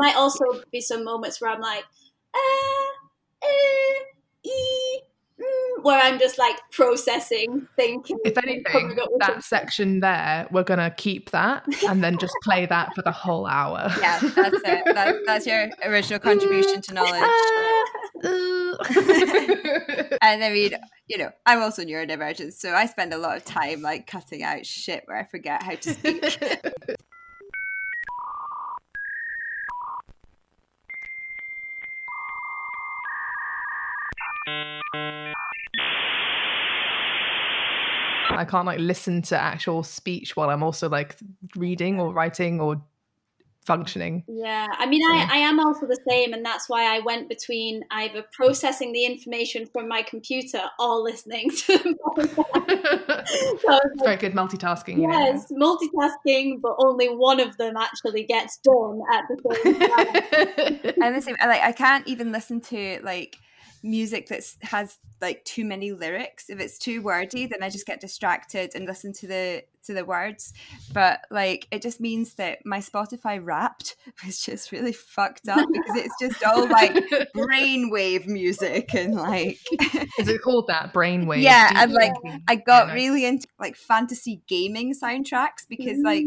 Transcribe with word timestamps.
might 0.00 0.16
also 0.16 0.44
be 0.72 0.80
some 0.80 1.04
moments 1.04 1.40
where 1.40 1.50
I'm 1.50 1.60
like, 1.60 1.84
uh, 2.34 2.38
uh, 3.42 4.04
e, 4.44 5.00
mm, 5.38 5.84
where 5.84 6.00
I'm 6.00 6.18
just 6.18 6.38
like 6.38 6.56
processing, 6.72 7.68
thinking. 7.76 8.18
If 8.24 8.38
anything, 8.38 8.96
that 9.18 9.44
section 9.44 10.00
there, 10.00 10.48
we're 10.50 10.64
gonna 10.64 10.94
keep 10.96 11.30
that 11.30 11.64
and 11.86 12.02
then 12.02 12.16
just 12.16 12.34
play 12.42 12.64
that 12.66 12.94
for 12.94 13.02
the 13.02 13.12
whole 13.12 13.46
hour. 13.46 13.88
Yeah, 14.00 14.18
that's 14.20 14.60
it. 14.64 14.84
That's, 14.86 15.18
that's 15.26 15.46
your 15.46 15.68
original 15.84 16.18
contribution 16.18 16.80
to 16.80 16.94
knowledge. 16.94 17.30
and 20.22 20.42
I 20.44 20.50
mean, 20.52 20.72
you 21.08 21.18
know, 21.18 21.30
I'm 21.44 21.60
also 21.60 21.84
neurodivergent, 21.84 22.54
so 22.54 22.72
I 22.72 22.86
spend 22.86 23.12
a 23.12 23.18
lot 23.18 23.36
of 23.36 23.44
time 23.44 23.82
like 23.82 24.06
cutting 24.06 24.42
out 24.42 24.64
shit 24.64 25.02
where 25.04 25.18
I 25.18 25.24
forget 25.24 25.62
how 25.62 25.74
to 25.74 25.92
speak. 25.92 26.38
I 38.40 38.46
can't 38.46 38.64
like 38.64 38.78
listen 38.80 39.20
to 39.22 39.38
actual 39.38 39.82
speech 39.82 40.34
while 40.34 40.48
I'm 40.48 40.62
also 40.62 40.88
like 40.88 41.16
reading 41.56 42.00
or 42.00 42.10
writing 42.12 42.58
or 42.58 42.82
functioning. 43.66 44.24
Yeah, 44.26 44.66
I 44.78 44.86
mean, 44.86 45.02
I, 45.04 45.28
I 45.30 45.36
am 45.36 45.60
also 45.60 45.86
the 45.86 45.98
same, 46.08 46.32
and 46.32 46.42
that's 46.42 46.70
why 46.70 46.96
I 46.96 47.00
went 47.00 47.28
between 47.28 47.84
either 47.90 48.24
processing 48.32 48.92
the 48.92 49.04
information 49.04 49.66
from 49.66 49.88
my 49.88 50.00
computer 50.02 50.62
or 50.78 51.00
listening 51.00 51.50
to 51.66 51.78
them. 51.78 51.96
so 53.60 53.68
like, 53.68 53.82
very 54.02 54.16
good 54.16 54.32
multitasking. 54.32 55.02
Yes, 55.02 55.46
you 55.50 55.58
know? 55.58 55.76
multitasking, 55.76 56.62
but 56.62 56.76
only 56.78 57.08
one 57.08 57.40
of 57.40 57.58
them 57.58 57.76
actually 57.76 58.24
gets 58.24 58.56
done 58.58 59.02
at 59.12 59.24
the 59.28 59.36
same 59.62 59.74
time. 60.84 60.94
and 61.02 61.14
the 61.14 61.20
same, 61.20 61.36
like 61.40 61.60
I 61.60 61.72
can't 61.72 62.06
even 62.08 62.32
listen 62.32 62.62
to 62.62 63.00
like 63.02 63.36
music 63.82 64.28
that 64.28 64.42
has 64.62 64.98
like 65.20 65.44
too 65.44 65.64
many 65.64 65.92
lyrics. 65.92 66.50
If 66.50 66.60
it's 66.60 66.78
too 66.78 67.02
wordy 67.02 67.46
then 67.46 67.62
i 67.62 67.70
just 67.70 67.86
get 67.86 68.00
distracted 68.00 68.72
and 68.74 68.86
listen 68.86 69.12
to 69.14 69.26
the 69.26 69.64
to 69.84 69.94
the 69.94 70.04
words 70.04 70.52
but 70.92 71.20
like 71.30 71.66
it 71.70 71.82
just 71.82 72.00
means 72.00 72.34
that 72.34 72.58
my 72.64 72.78
spotify 72.78 73.40
wrapped 73.42 73.96
was 74.24 74.40
just 74.40 74.72
really 74.72 74.92
fucked 74.92 75.48
up 75.48 75.66
because 75.72 75.96
it's 75.96 76.14
just 76.20 76.44
all 76.44 76.68
like 76.68 76.92
brainwave 77.36 78.26
music 78.26 78.94
and 78.94 79.14
like 79.14 79.58
is 80.18 80.28
it 80.28 80.40
called 80.42 80.66
that? 80.66 80.92
Brainwave. 80.92 81.42
Yeah 81.42 81.70
and 81.74 81.92
like 81.92 82.12
i 82.48 82.56
got 82.56 82.88
yeah, 82.88 82.94
really 82.94 83.24
into 83.24 83.46
like 83.58 83.76
fantasy 83.76 84.42
gaming 84.46 84.94
soundtracks 84.94 85.66
because 85.68 85.98
like 86.02 86.24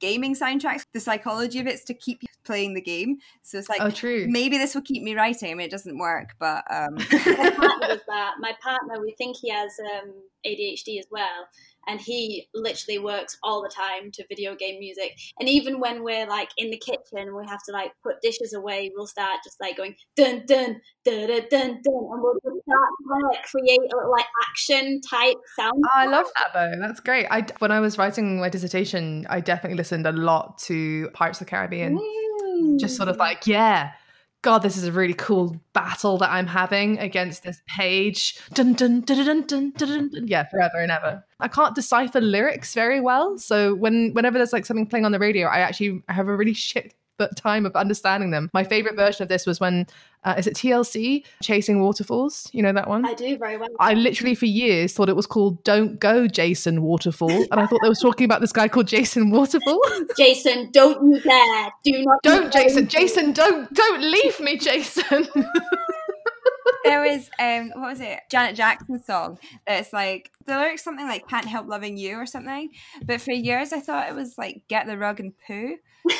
gaming 0.00 0.34
soundtracks 0.34 0.84
the 0.92 1.00
psychology 1.00 1.58
of 1.58 1.66
it's 1.66 1.84
to 1.84 1.94
keep 1.94 2.22
you 2.22 2.28
playing 2.44 2.74
the 2.74 2.80
game. 2.80 3.18
So 3.42 3.58
it's 3.58 3.68
like 3.68 3.80
oh 3.80 3.90
true. 3.90 4.26
maybe 4.28 4.58
this 4.58 4.74
will 4.74 4.82
keep 4.82 5.02
me 5.02 5.14
writing. 5.14 5.50
I 5.50 5.54
mean 5.54 5.66
it 5.66 5.70
doesn't 5.70 5.98
work 5.98 6.34
but 6.38 6.64
um 6.70 6.94
my 6.94 7.52
partner 7.56 7.86
does 7.88 8.00
that. 8.08 8.34
My 8.40 8.52
partner 8.62 9.00
we 9.00 9.12
think 9.12 9.36
he 9.36 9.50
has 9.50 9.72
um 9.80 10.12
adhd 10.46 10.98
as 10.98 11.06
well 11.10 11.48
and 11.86 12.00
he 12.00 12.48
literally 12.54 12.98
works 12.98 13.36
all 13.42 13.62
the 13.62 13.68
time 13.68 14.10
to 14.12 14.24
video 14.28 14.54
game 14.54 14.78
music. 14.78 15.16
And 15.38 15.48
even 15.48 15.80
when 15.80 16.02
we're 16.02 16.26
like 16.26 16.50
in 16.56 16.70
the 16.70 16.78
kitchen, 16.78 17.34
we 17.36 17.46
have 17.48 17.60
to 17.66 17.72
like 17.72 17.92
put 18.02 18.20
dishes 18.22 18.54
away. 18.54 18.90
We'll 18.94 19.06
start 19.06 19.40
just 19.44 19.60
like 19.60 19.76
going 19.76 19.96
dun 20.16 20.44
dun 20.46 20.80
dun 21.04 21.28
dun 21.28 21.28
dun, 21.28 21.48
dun 21.50 21.70
and 21.84 22.22
we'll 22.22 22.34
just 22.44 22.62
start 22.64 22.88
to 23.00 23.26
like 23.28 23.44
create 23.44 23.92
a 23.92 24.08
like 24.08 24.26
action 24.48 25.00
type 25.08 25.36
sound. 25.58 25.82
Oh, 25.84 25.90
I 25.94 26.06
love 26.06 26.26
that 26.36 26.52
though. 26.54 26.78
That's 26.80 27.00
great. 27.00 27.26
I 27.30 27.46
when 27.58 27.72
I 27.72 27.80
was 27.80 27.98
writing 27.98 28.40
my 28.40 28.48
dissertation, 28.48 29.26
I 29.30 29.40
definitely 29.40 29.76
listened 29.76 30.06
a 30.06 30.12
lot 30.12 30.58
to 30.58 31.08
Pirates 31.12 31.40
of 31.40 31.46
the 31.46 31.50
Caribbean. 31.50 31.98
Mm. 31.98 32.78
Just 32.78 32.96
sort 32.96 33.08
of 33.08 33.16
like 33.16 33.46
yeah 33.46 33.92
God, 34.42 34.60
this 34.60 34.76
is 34.76 34.84
a 34.84 34.92
really 34.92 35.14
cool 35.14 35.56
battle 35.72 36.18
that 36.18 36.30
I'm 36.30 36.46
having 36.46 36.98
against 36.98 37.42
this 37.42 37.60
page. 37.66 38.38
Dun, 38.52 38.74
dun, 38.74 39.00
dun, 39.00 39.24
dun, 39.24 39.42
dun, 39.46 39.72
dun, 39.72 40.08
dun, 40.10 40.26
Yeah, 40.28 40.44
forever 40.48 40.78
and 40.78 40.92
ever. 40.92 41.24
I 41.40 41.48
can't 41.48 41.74
decipher 41.74 42.20
lyrics 42.20 42.72
very 42.72 43.00
well. 43.00 43.38
So 43.38 43.74
when 43.74 44.12
whenever 44.12 44.38
there's 44.38 44.52
like 44.52 44.66
something 44.66 44.86
playing 44.86 45.04
on 45.04 45.12
the 45.12 45.18
radio, 45.18 45.48
I 45.48 45.58
actually 45.60 46.02
have 46.08 46.28
a 46.28 46.36
really 46.36 46.54
shit 46.54 46.94
time 47.36 47.66
of 47.66 47.74
understanding 47.76 48.30
them. 48.30 48.50
My 48.52 48.64
favorite 48.64 48.96
version 48.96 49.22
of 49.22 49.28
this 49.28 49.46
was 49.46 49.60
when 49.60 49.86
uh, 50.24 50.34
is 50.36 50.46
it 50.46 50.54
TLC 50.54 51.24
Chasing 51.42 51.80
Waterfalls? 51.80 52.48
You 52.52 52.62
know 52.62 52.72
that 52.72 52.88
one? 52.88 53.06
I 53.06 53.14
do 53.14 53.38
very 53.38 53.56
well. 53.56 53.68
I 53.78 53.94
literally 53.94 54.34
for 54.34 54.46
years 54.46 54.92
thought 54.92 55.08
it 55.08 55.16
was 55.16 55.26
called 55.26 55.62
Don't 55.64 56.00
Go 56.00 56.26
Jason 56.26 56.82
Waterfall, 56.82 57.30
and 57.30 57.60
I 57.60 57.66
thought 57.66 57.80
they 57.82 57.88
were 57.88 57.94
talking 57.94 58.24
about 58.24 58.40
this 58.40 58.52
guy 58.52 58.68
called 58.68 58.88
Jason 58.88 59.30
Waterfall. 59.30 59.80
Jason, 60.16 60.70
don't 60.72 61.02
you 61.04 61.20
dare! 61.20 61.72
Do 61.84 62.04
not. 62.04 62.22
Don't, 62.22 62.52
Jason. 62.52 62.88
Jason, 62.88 63.32
don't 63.32 63.72
don't 63.72 64.02
leave 64.02 64.40
me, 64.40 64.56
Jason. 64.58 65.28
there 66.86 67.00
was 67.00 67.30
um 67.38 67.70
what 67.74 67.90
was 67.90 68.00
it? 68.00 68.20
Janet 68.30 68.56
jackson 68.56 69.02
song 69.02 69.38
that's 69.66 69.92
like 69.92 70.30
the 70.46 70.56
lyrics 70.56 70.84
something 70.84 71.06
like 71.06 71.28
can't 71.28 71.46
help 71.46 71.68
loving 71.68 71.96
you 71.96 72.16
or 72.16 72.26
something. 72.26 72.70
But 73.04 73.20
for 73.20 73.32
years 73.32 73.72
i 73.72 73.80
thought 73.80 74.08
it 74.08 74.14
was 74.14 74.36
like 74.38 74.62
get 74.68 74.86
the 74.86 74.98
rug 74.98 75.20
and 75.20 75.32
poo. 75.46 75.76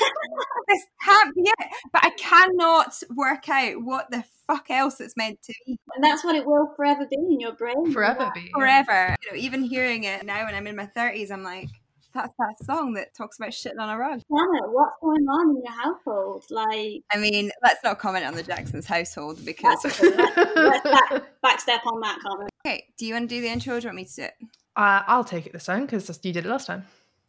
This 0.68 0.82
can't 1.04 1.32
be 1.32 1.42
it. 1.42 1.68
But 1.92 2.04
i 2.04 2.10
cannot 2.18 3.00
work 3.14 3.48
out 3.48 3.84
what 3.84 4.10
the 4.10 4.24
fuck 4.48 4.68
else 4.68 5.00
it's 5.00 5.16
meant 5.16 5.40
to 5.42 5.54
be. 5.64 5.78
And 5.94 6.02
that's 6.02 6.24
what 6.24 6.34
it 6.34 6.44
will 6.44 6.72
forever 6.74 7.06
be 7.08 7.16
in 7.16 7.38
your 7.38 7.52
brain. 7.52 7.92
Forever 7.92 8.32
be 8.34 8.50
forever. 8.52 9.14
You 9.22 9.30
know, 9.30 9.38
even 9.38 9.62
hearing 9.62 10.02
it 10.02 10.26
now 10.26 10.44
when 10.44 10.56
i'm 10.56 10.66
in 10.66 10.74
my 10.74 10.86
30s 10.86 11.30
i'm 11.30 11.44
like 11.44 11.68
that's 12.16 12.34
that 12.38 12.64
song 12.64 12.94
that 12.94 13.14
talks 13.14 13.38
about 13.38 13.50
shitting 13.50 13.78
on 13.78 13.90
a 13.90 13.98
rug. 13.98 14.20
Anna, 14.30 14.70
what's 14.70 14.96
going 15.00 15.26
on 15.26 15.56
in 15.56 15.62
your 15.62 15.72
household? 15.72 16.44
Like, 16.50 17.02
I 17.12 17.18
mean, 17.18 17.50
let's 17.62 17.82
not 17.84 17.98
comment 17.98 18.24
on 18.24 18.34
the 18.34 18.42
Jacksons' 18.42 18.86
household 18.86 19.44
because 19.44 19.84
let's, 19.84 20.00
let's 20.02 20.84
back, 20.84 21.10
backstep 21.44 21.86
on 21.86 22.00
that 22.00 22.18
comment. 22.22 22.50
Okay, 22.66 22.84
do 22.98 23.06
you 23.06 23.14
want 23.14 23.28
to 23.28 23.34
do 23.34 23.40
the 23.40 23.48
intro 23.48 23.76
or 23.76 23.80
do 23.80 23.84
you 23.84 23.88
want 23.88 23.96
me 23.96 24.04
to 24.06 24.14
do 24.14 24.22
it? 24.22 24.34
Uh, 24.76 25.02
I'll 25.06 25.24
take 25.24 25.46
it 25.46 25.52
this 25.52 25.64
time 25.64 25.86
because 25.86 26.08
you 26.22 26.32
did 26.32 26.44
it 26.44 26.48
last 26.48 26.66
time, 26.66 26.84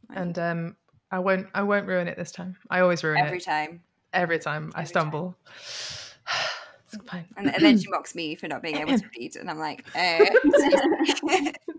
right. 0.09 0.19
and 0.19 0.39
um, 0.39 0.75
I 1.11 1.19
won't. 1.19 1.47
I 1.53 1.63
won't 1.63 1.87
ruin 1.87 2.07
it 2.07 2.17
this 2.17 2.31
time. 2.31 2.57
I 2.69 2.81
always 2.81 3.03
ruin 3.03 3.17
every 3.17 3.37
it 3.37 3.47
every 3.47 3.67
time. 3.67 3.81
Every 4.13 4.39
time 4.39 4.71
I 4.75 4.83
stumble. 4.83 5.37
Time. 5.47 6.45
it's 6.93 7.09
fine. 7.09 7.25
And 7.37 7.53
then 7.59 7.77
she 7.77 7.87
mocks 7.89 8.15
me 8.15 8.35
for 8.35 8.47
not 8.47 8.61
being 8.61 8.77
able 8.77 8.97
to 8.99 9.05
read, 9.17 9.35
and 9.37 9.49
I'm 9.49 9.59
like, 9.59 9.85
eh. 9.95 10.29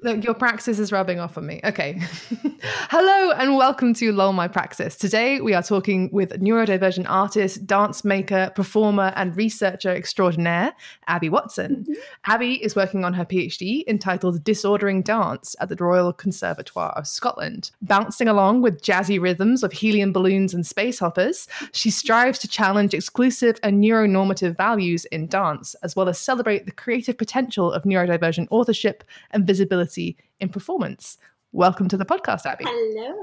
Look, 0.00 0.22
your 0.22 0.34
praxis 0.34 0.78
is 0.78 0.92
rubbing 0.92 1.18
off 1.18 1.36
on 1.36 1.44
me. 1.44 1.60
Okay. 1.64 1.98
Hello 2.62 3.32
and 3.32 3.56
welcome 3.56 3.92
to 3.94 4.12
Lol 4.12 4.32
My 4.32 4.46
Praxis. 4.46 4.94
Today 4.94 5.40
we 5.40 5.54
are 5.54 5.62
talking 5.62 6.08
with 6.12 6.40
neurodivergent 6.40 7.06
artist, 7.08 7.66
dance 7.66 8.04
maker, 8.04 8.52
performer, 8.54 9.12
and 9.16 9.36
researcher 9.36 9.90
extraordinaire, 9.90 10.72
Abby 11.08 11.28
Watson. 11.28 11.78
Mm-hmm. 11.82 11.92
Abby 12.26 12.62
is 12.62 12.76
working 12.76 13.04
on 13.04 13.12
her 13.14 13.24
PhD 13.24 13.82
entitled 13.88 14.44
Disordering 14.44 15.02
Dance 15.02 15.56
at 15.58 15.68
the 15.68 15.74
Royal 15.74 16.12
Conservatoire 16.12 16.92
of 16.96 17.08
Scotland. 17.08 17.72
Bouncing 17.82 18.28
along 18.28 18.62
with 18.62 18.82
jazzy 18.82 19.20
rhythms 19.20 19.64
of 19.64 19.72
helium 19.72 20.12
balloons 20.12 20.54
and 20.54 20.64
space 20.64 21.00
hoppers, 21.00 21.48
she 21.72 21.90
strives 21.90 22.38
to 22.38 22.46
challenge 22.46 22.94
exclusive 22.94 23.58
and 23.64 23.82
neuronormative 23.82 24.56
values 24.56 25.06
in 25.06 25.26
dance, 25.26 25.74
as 25.82 25.96
well 25.96 26.08
as 26.08 26.20
celebrate 26.20 26.66
the 26.66 26.72
creative 26.72 27.18
potential 27.18 27.72
of 27.72 27.82
neurodivergent 27.82 28.46
authorship 28.52 29.02
and 29.32 29.44
visibility 29.44 29.87
in 29.96 30.48
performance. 30.50 31.18
Welcome 31.52 31.88
to 31.88 31.96
the 31.96 32.04
podcast, 32.04 32.44
Abby. 32.44 32.64
Hello, 32.66 33.14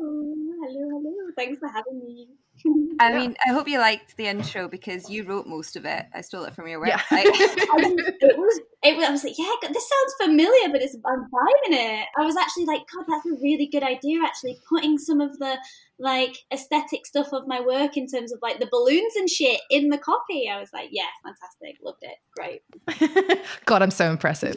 hello, 0.64 0.90
hello. 0.90 1.32
Thanks 1.36 1.60
for 1.60 1.68
having 1.68 2.00
me. 2.00 2.28
I 3.00 3.14
mean, 3.14 3.36
I 3.46 3.52
hope 3.52 3.68
you 3.68 3.78
liked 3.80 4.18
the 4.18 4.28
intro 4.28 4.68
because 4.68 5.10
you 5.10 5.24
wrote 5.26 5.46
most 5.46 5.76
of 5.76 5.86
it. 5.86 6.06
I 6.14 6.22
stole 6.22 6.46
it 6.46 6.56
from 6.56 6.68
your 6.68 6.84
website. 6.84 7.26
Yeah. 7.36 7.82
it 8.22 8.38
was, 8.38 8.62
it 8.84 8.98
was, 8.98 9.06
I 9.06 9.12
was 9.12 9.24
like, 9.24 9.38
yeah, 9.38 9.52
this 9.62 9.90
sounds 9.90 10.16
familiar, 10.24 10.70
but 10.72 10.82
it's, 10.82 10.96
I'm 10.96 11.28
finding 11.30 11.86
it. 11.86 12.08
I 12.18 12.24
was 12.24 12.36
actually 12.38 12.66
like, 12.66 12.82
God, 12.94 13.06
that's 13.08 13.26
a 13.26 13.42
really 13.42 13.68
good 13.68 13.84
idea. 13.84 14.20
Actually, 14.24 14.58
putting 14.70 14.98
some 14.98 15.22
of 15.22 15.38
the 15.38 15.58
like 15.98 16.38
aesthetic 16.52 17.06
stuff 17.06 17.32
of 17.32 17.48
my 17.48 17.62
work 17.62 17.96
in 17.98 18.08
terms 18.08 18.32
of 18.34 18.40
like 18.42 18.60
the 18.60 18.68
balloons 18.70 19.16
and 19.16 19.30
shit 19.30 19.62
in 19.70 19.90
the 19.90 19.98
copy. 19.98 20.50
I 20.50 20.60
was 20.60 20.70
like, 20.74 20.90
yeah, 20.92 21.06
fantastic, 21.24 21.78
loved 21.84 22.04
it, 22.04 22.18
great. 22.36 23.42
God, 23.66 23.82
I'm 23.82 23.92
so 23.92 24.10
impressive. 24.10 24.56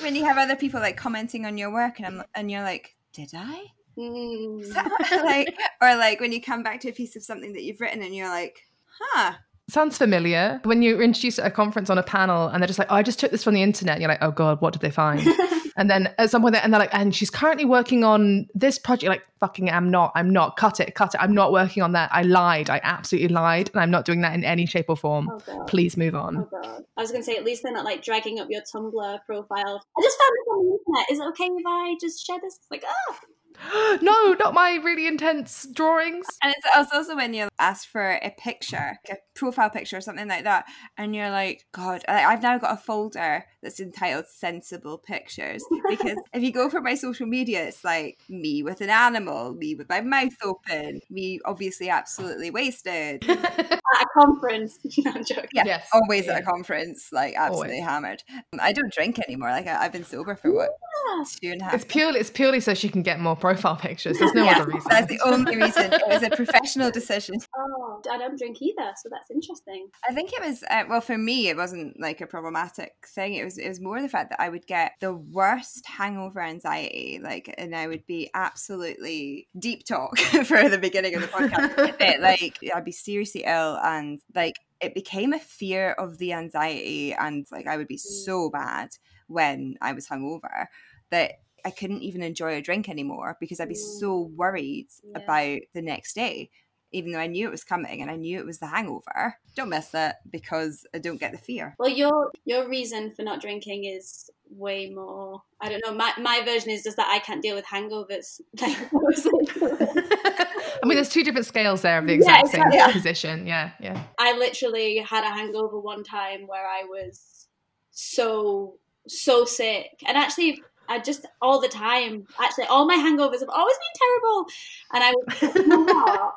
When 0.00 0.16
you 0.16 0.24
have 0.24 0.38
other 0.38 0.56
people 0.56 0.80
like 0.80 0.96
commenting 0.96 1.46
on 1.46 1.58
your 1.58 1.72
work, 1.72 1.98
and 1.98 2.06
I'm, 2.06 2.22
and 2.34 2.50
you're 2.50 2.62
like, 2.62 2.96
did 3.12 3.30
I? 3.34 3.66
Mm. 3.98 4.74
like 5.24 5.58
or 5.82 5.96
like 5.96 6.20
when 6.20 6.32
you 6.32 6.40
come 6.40 6.62
back 6.62 6.80
to 6.80 6.88
a 6.88 6.92
piece 6.92 7.16
of 7.16 7.22
something 7.22 7.52
that 7.52 7.62
you've 7.62 7.80
written 7.80 8.02
and 8.02 8.14
you're 8.14 8.28
like, 8.28 8.66
huh. 8.98 9.34
Sounds 9.68 9.98
familiar. 9.98 10.60
When 10.64 10.82
you're 10.82 11.02
introduced 11.02 11.38
at 11.38 11.46
a 11.46 11.50
conference 11.50 11.90
on 11.90 11.98
a 11.98 12.02
panel 12.02 12.48
and 12.48 12.62
they're 12.62 12.66
just 12.66 12.78
like, 12.78 12.88
oh, 12.90 12.96
I 12.96 13.02
just 13.02 13.20
took 13.20 13.30
this 13.30 13.44
from 13.44 13.54
the 13.54 13.62
internet. 13.62 13.94
And 13.94 14.02
you're 14.02 14.10
like, 14.10 14.22
oh 14.22 14.32
God, 14.32 14.60
what 14.60 14.72
did 14.72 14.82
they 14.82 14.90
find? 14.90 15.20
and 15.80 15.88
then 15.88 16.12
at 16.18 16.28
some 16.28 16.42
point, 16.42 16.54
and 16.56 16.74
they're 16.74 16.78
like, 16.78 16.92
and 16.92 17.16
she's 17.16 17.30
currently 17.30 17.64
working 17.64 18.04
on 18.04 18.46
this 18.54 18.78
project. 18.78 19.08
Like, 19.08 19.22
fucking, 19.40 19.70
I'm 19.70 19.90
not, 19.90 20.12
I'm 20.14 20.28
not. 20.28 20.58
Cut 20.58 20.78
it, 20.78 20.94
cut 20.94 21.14
it. 21.14 21.22
I'm 21.22 21.32
not 21.32 21.52
working 21.52 21.82
on 21.82 21.92
that. 21.92 22.10
I 22.12 22.20
lied. 22.20 22.68
I 22.68 22.82
absolutely 22.82 23.28
lied. 23.28 23.70
And 23.72 23.80
I'm 23.80 23.90
not 23.90 24.04
doing 24.04 24.20
that 24.20 24.34
in 24.34 24.44
any 24.44 24.66
shape 24.66 24.90
or 24.90 24.96
form. 24.96 25.30
Oh 25.30 25.64
Please 25.64 25.96
move 25.96 26.14
on. 26.14 26.36
Oh 26.36 26.48
God. 26.62 26.84
I 26.98 27.00
was 27.00 27.10
going 27.10 27.22
to 27.22 27.24
say, 27.24 27.34
at 27.34 27.44
least 27.46 27.62
they're 27.62 27.72
not 27.72 27.86
like 27.86 28.04
dragging 28.04 28.40
up 28.40 28.48
your 28.50 28.60
Tumblr 28.60 29.18
profile. 29.24 29.82
I 29.96 30.02
just 30.02 30.18
found 30.18 30.32
this 30.36 30.48
on 30.52 30.66
the 30.66 30.78
internet. 30.78 31.10
Is 31.10 31.18
it 31.18 31.26
okay 31.28 31.44
if 31.46 31.64
I 31.66 31.96
just 31.98 32.26
share 32.26 32.38
this? 32.42 32.58
Like, 32.70 32.84
oh, 32.86 33.16
no, 34.02 34.34
not 34.38 34.54
my 34.54 34.78
really 34.82 35.06
intense 35.06 35.66
drawings. 35.72 36.26
And 36.42 36.54
it's 36.56 36.90
also 36.94 37.16
when 37.16 37.34
you 37.34 37.48
ask 37.58 37.88
for 37.88 38.12
a 38.22 38.34
picture, 38.38 38.98
like 39.08 39.18
a 39.18 39.38
profile 39.38 39.70
picture 39.70 39.96
or 39.96 40.00
something 40.00 40.28
like 40.28 40.44
that, 40.44 40.66
and 40.96 41.14
you're 41.14 41.30
like, 41.30 41.66
God, 41.72 42.02
I've 42.08 42.42
now 42.42 42.58
got 42.58 42.74
a 42.74 42.76
folder 42.76 43.44
that's 43.62 43.80
entitled 43.80 44.26
Sensible 44.28 44.98
Pictures. 44.98 45.62
Because 45.90 46.16
if 46.32 46.42
you 46.42 46.52
go 46.52 46.70
for 46.70 46.80
my 46.80 46.94
social 46.94 47.26
media, 47.26 47.66
it's 47.66 47.82
like 47.84 48.18
me 48.28 48.62
with 48.62 48.80
an 48.80 48.90
animal, 48.90 49.54
me 49.54 49.74
with 49.74 49.88
my 49.88 50.00
mouth 50.00 50.36
open, 50.42 51.00
me 51.10 51.40
obviously 51.44 51.90
absolutely 51.90 52.50
wasted. 52.50 53.24
At 53.28 54.02
a 54.02 54.06
conference. 54.16 54.78
no, 54.98 55.10
I'm 55.10 55.24
joking. 55.24 55.48
Yeah, 55.52 55.64
Yes. 55.66 55.88
always 55.92 56.26
Yeah. 56.26 56.34
at 56.34 56.42
a 56.42 56.44
conference, 56.44 57.08
like 57.12 57.34
absolutely 57.36 57.78
Always. 57.80 57.88
hammered. 57.90 58.22
I 58.60 58.72
don't 58.72 58.92
drink 58.92 59.18
anymore. 59.18 59.50
Like 59.50 59.66
I, 59.66 59.84
I've 59.84 59.92
been 59.92 60.04
sober 60.04 60.36
for 60.36 60.52
what 60.52 60.70
Yeah. 61.08 61.24
two 61.40 61.50
and 61.52 61.60
a 61.60 61.64
half. 61.64 61.74
It's 61.74 61.84
purely 61.84 62.20
it's 62.20 62.30
purely 62.30 62.60
so 62.60 62.74
she 62.74 62.88
can 62.88 63.02
get 63.02 63.18
more 63.18 63.34
profile 63.54 63.76
pictures. 63.76 64.18
There's 64.18 64.34
no 64.34 64.44
Yeah, 64.44 64.58
other 64.58 64.66
reason. 64.66 64.88
That's 64.88 65.08
the 65.08 65.20
only 65.24 65.56
reason. 65.56 65.92
It 65.92 66.02
was 66.06 66.22
a 66.22 66.30
professional 66.36 66.90
decision. 66.90 67.36
Oh, 67.56 68.00
I 68.10 68.18
don't 68.18 68.38
drink 68.38 68.62
either, 68.62 68.92
so 68.96 69.08
that's 69.10 69.30
interesting. 69.30 69.88
I 70.08 70.14
think 70.14 70.32
it 70.32 70.40
was 70.40 70.62
uh, 70.70 70.84
well 70.88 71.00
for 71.00 71.18
me. 71.18 71.48
It 71.48 71.56
wasn't 71.56 71.98
like 72.00 72.20
a 72.20 72.26
problematic 72.26 72.92
thing. 73.06 73.34
It 73.34 73.44
was 73.44 73.58
it 73.58 73.68
was 73.68 73.80
more 73.80 74.00
the 74.00 74.08
fact 74.08 74.30
that 74.30 74.40
I 74.40 74.48
would 74.48 74.66
get 74.66 74.92
the 75.00 75.14
worst 75.14 75.86
hangover 75.86 76.40
anxiety, 76.40 77.20
like, 77.22 77.52
and 77.58 77.74
I 77.74 77.86
would 77.88 78.06
be 78.06 78.30
absolutely 78.34 79.48
deep 79.58 79.84
talk 79.84 80.18
for 80.44 80.68
the 80.68 80.78
beginning 80.78 81.14
of 81.16 81.22
the 81.22 81.28
podcast. 81.28 81.96
It, 82.00 82.20
like 82.20 82.58
I'd 82.74 82.84
be 82.84 82.92
seriously 82.92 83.42
ill, 83.44 83.78
and 83.82 84.20
like 84.34 84.54
it 84.80 84.94
became 84.94 85.32
a 85.32 85.40
fear 85.40 85.92
of 85.92 86.18
the 86.18 86.32
anxiety, 86.34 87.12
and 87.14 87.46
like 87.50 87.66
I 87.66 87.76
would 87.76 87.88
be 87.88 87.98
so 87.98 88.48
bad 88.50 88.90
when 89.26 89.76
I 89.80 89.92
was 89.92 90.06
hungover 90.06 90.66
that. 91.10 91.32
I 91.64 91.70
couldn't 91.70 92.02
even 92.02 92.22
enjoy 92.22 92.56
a 92.56 92.62
drink 92.62 92.88
anymore 92.88 93.36
because 93.40 93.60
I'd 93.60 93.68
be 93.68 93.74
so 93.74 94.30
worried 94.36 94.88
Yeah. 95.02 95.22
about 95.22 95.60
the 95.74 95.82
next 95.82 96.14
day 96.14 96.50
even 96.92 97.12
though 97.12 97.18
I 97.20 97.26
knew 97.28 97.46
it 97.46 97.50
was 97.52 97.64
coming 97.64 98.02
and 98.02 98.10
I 98.10 98.16
knew 98.16 98.38
it 98.38 98.44
was 98.46 98.58
the 98.58 98.66
hangover. 98.66 99.36
Don't 99.54 99.68
miss 99.68 99.90
it 99.94 100.16
because 100.28 100.86
I 100.94 100.98
don't 100.98 101.20
get 101.20 101.32
the 101.32 101.38
fear. 101.38 101.76
Well, 101.78 101.88
your 101.88 102.30
your 102.44 102.68
reason 102.68 103.12
for 103.14 103.22
not 103.22 103.40
drinking 103.40 103.84
is 103.84 104.28
way 104.48 104.90
more. 104.90 105.42
I 105.60 105.68
don't 105.68 105.84
know. 105.86 105.94
My 105.94 106.12
my 106.18 106.42
version 106.44 106.70
is 106.70 106.82
just 106.82 106.96
that 106.96 107.08
I 107.08 107.20
can't 107.20 107.42
deal 107.42 107.54
with 107.54 107.64
hangovers. 107.64 108.40
I 108.60 110.46
mean, 110.84 110.96
there's 110.96 111.08
two 111.10 111.22
different 111.22 111.46
scales 111.46 111.82
there 111.82 111.98
of 111.98 112.06
the 112.06 112.12
Yeah, 112.12 112.18
exact 112.18 112.46
exactly. 112.46 112.70
same 112.72 112.78
Yeah. 112.80 112.92
position. 112.92 113.46
Yeah, 113.46 113.70
yeah. 113.80 114.02
I 114.18 114.36
literally 114.36 114.98
had 114.98 115.24
a 115.24 115.30
hangover 115.30 115.78
one 115.78 116.02
time 116.02 116.46
where 116.46 116.66
I 116.66 116.84
was 116.84 117.46
so 117.92 118.78
so 119.06 119.44
sick, 119.44 119.90
and 120.06 120.16
actually. 120.16 120.62
I 120.90 120.98
just 120.98 121.26
all 121.40 121.60
the 121.60 121.68
time. 121.68 122.26
Actually, 122.38 122.64
all 122.64 122.84
my 122.84 122.96
hangovers 122.96 123.40
have 123.40 123.48
always 123.48 123.76
been 123.76 123.96
terrible, 124.02 124.46
and 124.92 125.04
I 125.04 125.12
was, 125.12 125.54
you 125.54 125.66
know 125.68 125.82
what? 125.82 126.32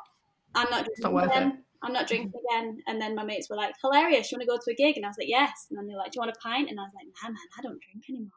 I'm 0.54 0.70
not 0.70 0.84
drinking 0.84 1.02
not 1.02 1.12
worth 1.12 1.24
again. 1.26 1.64
I'm 1.82 1.92
not 1.92 2.06
drinking 2.06 2.32
again. 2.48 2.78
And 2.86 3.00
then 3.00 3.14
my 3.14 3.24
mates 3.24 3.50
were 3.50 3.56
like, 3.56 3.74
"Hilarious! 3.82 4.30
You 4.30 4.36
want 4.36 4.48
to 4.48 4.54
go 4.54 4.58
to 4.64 4.72
a 4.72 4.74
gig?" 4.74 4.96
And 4.96 5.04
I 5.04 5.08
was 5.08 5.16
like, 5.18 5.28
"Yes." 5.28 5.66
And 5.68 5.78
then 5.78 5.86
they're 5.86 5.96
like, 5.96 6.12
"Do 6.12 6.18
you 6.18 6.20
want 6.20 6.36
a 6.36 6.40
pint?" 6.40 6.70
And 6.70 6.78
I 6.78 6.84
was 6.84 6.92
like, 6.94 7.06
"Nah, 7.22 7.28
man, 7.30 7.48
I 7.58 7.62
don't 7.62 7.80
drink 7.82 8.04
anymore." 8.08 8.30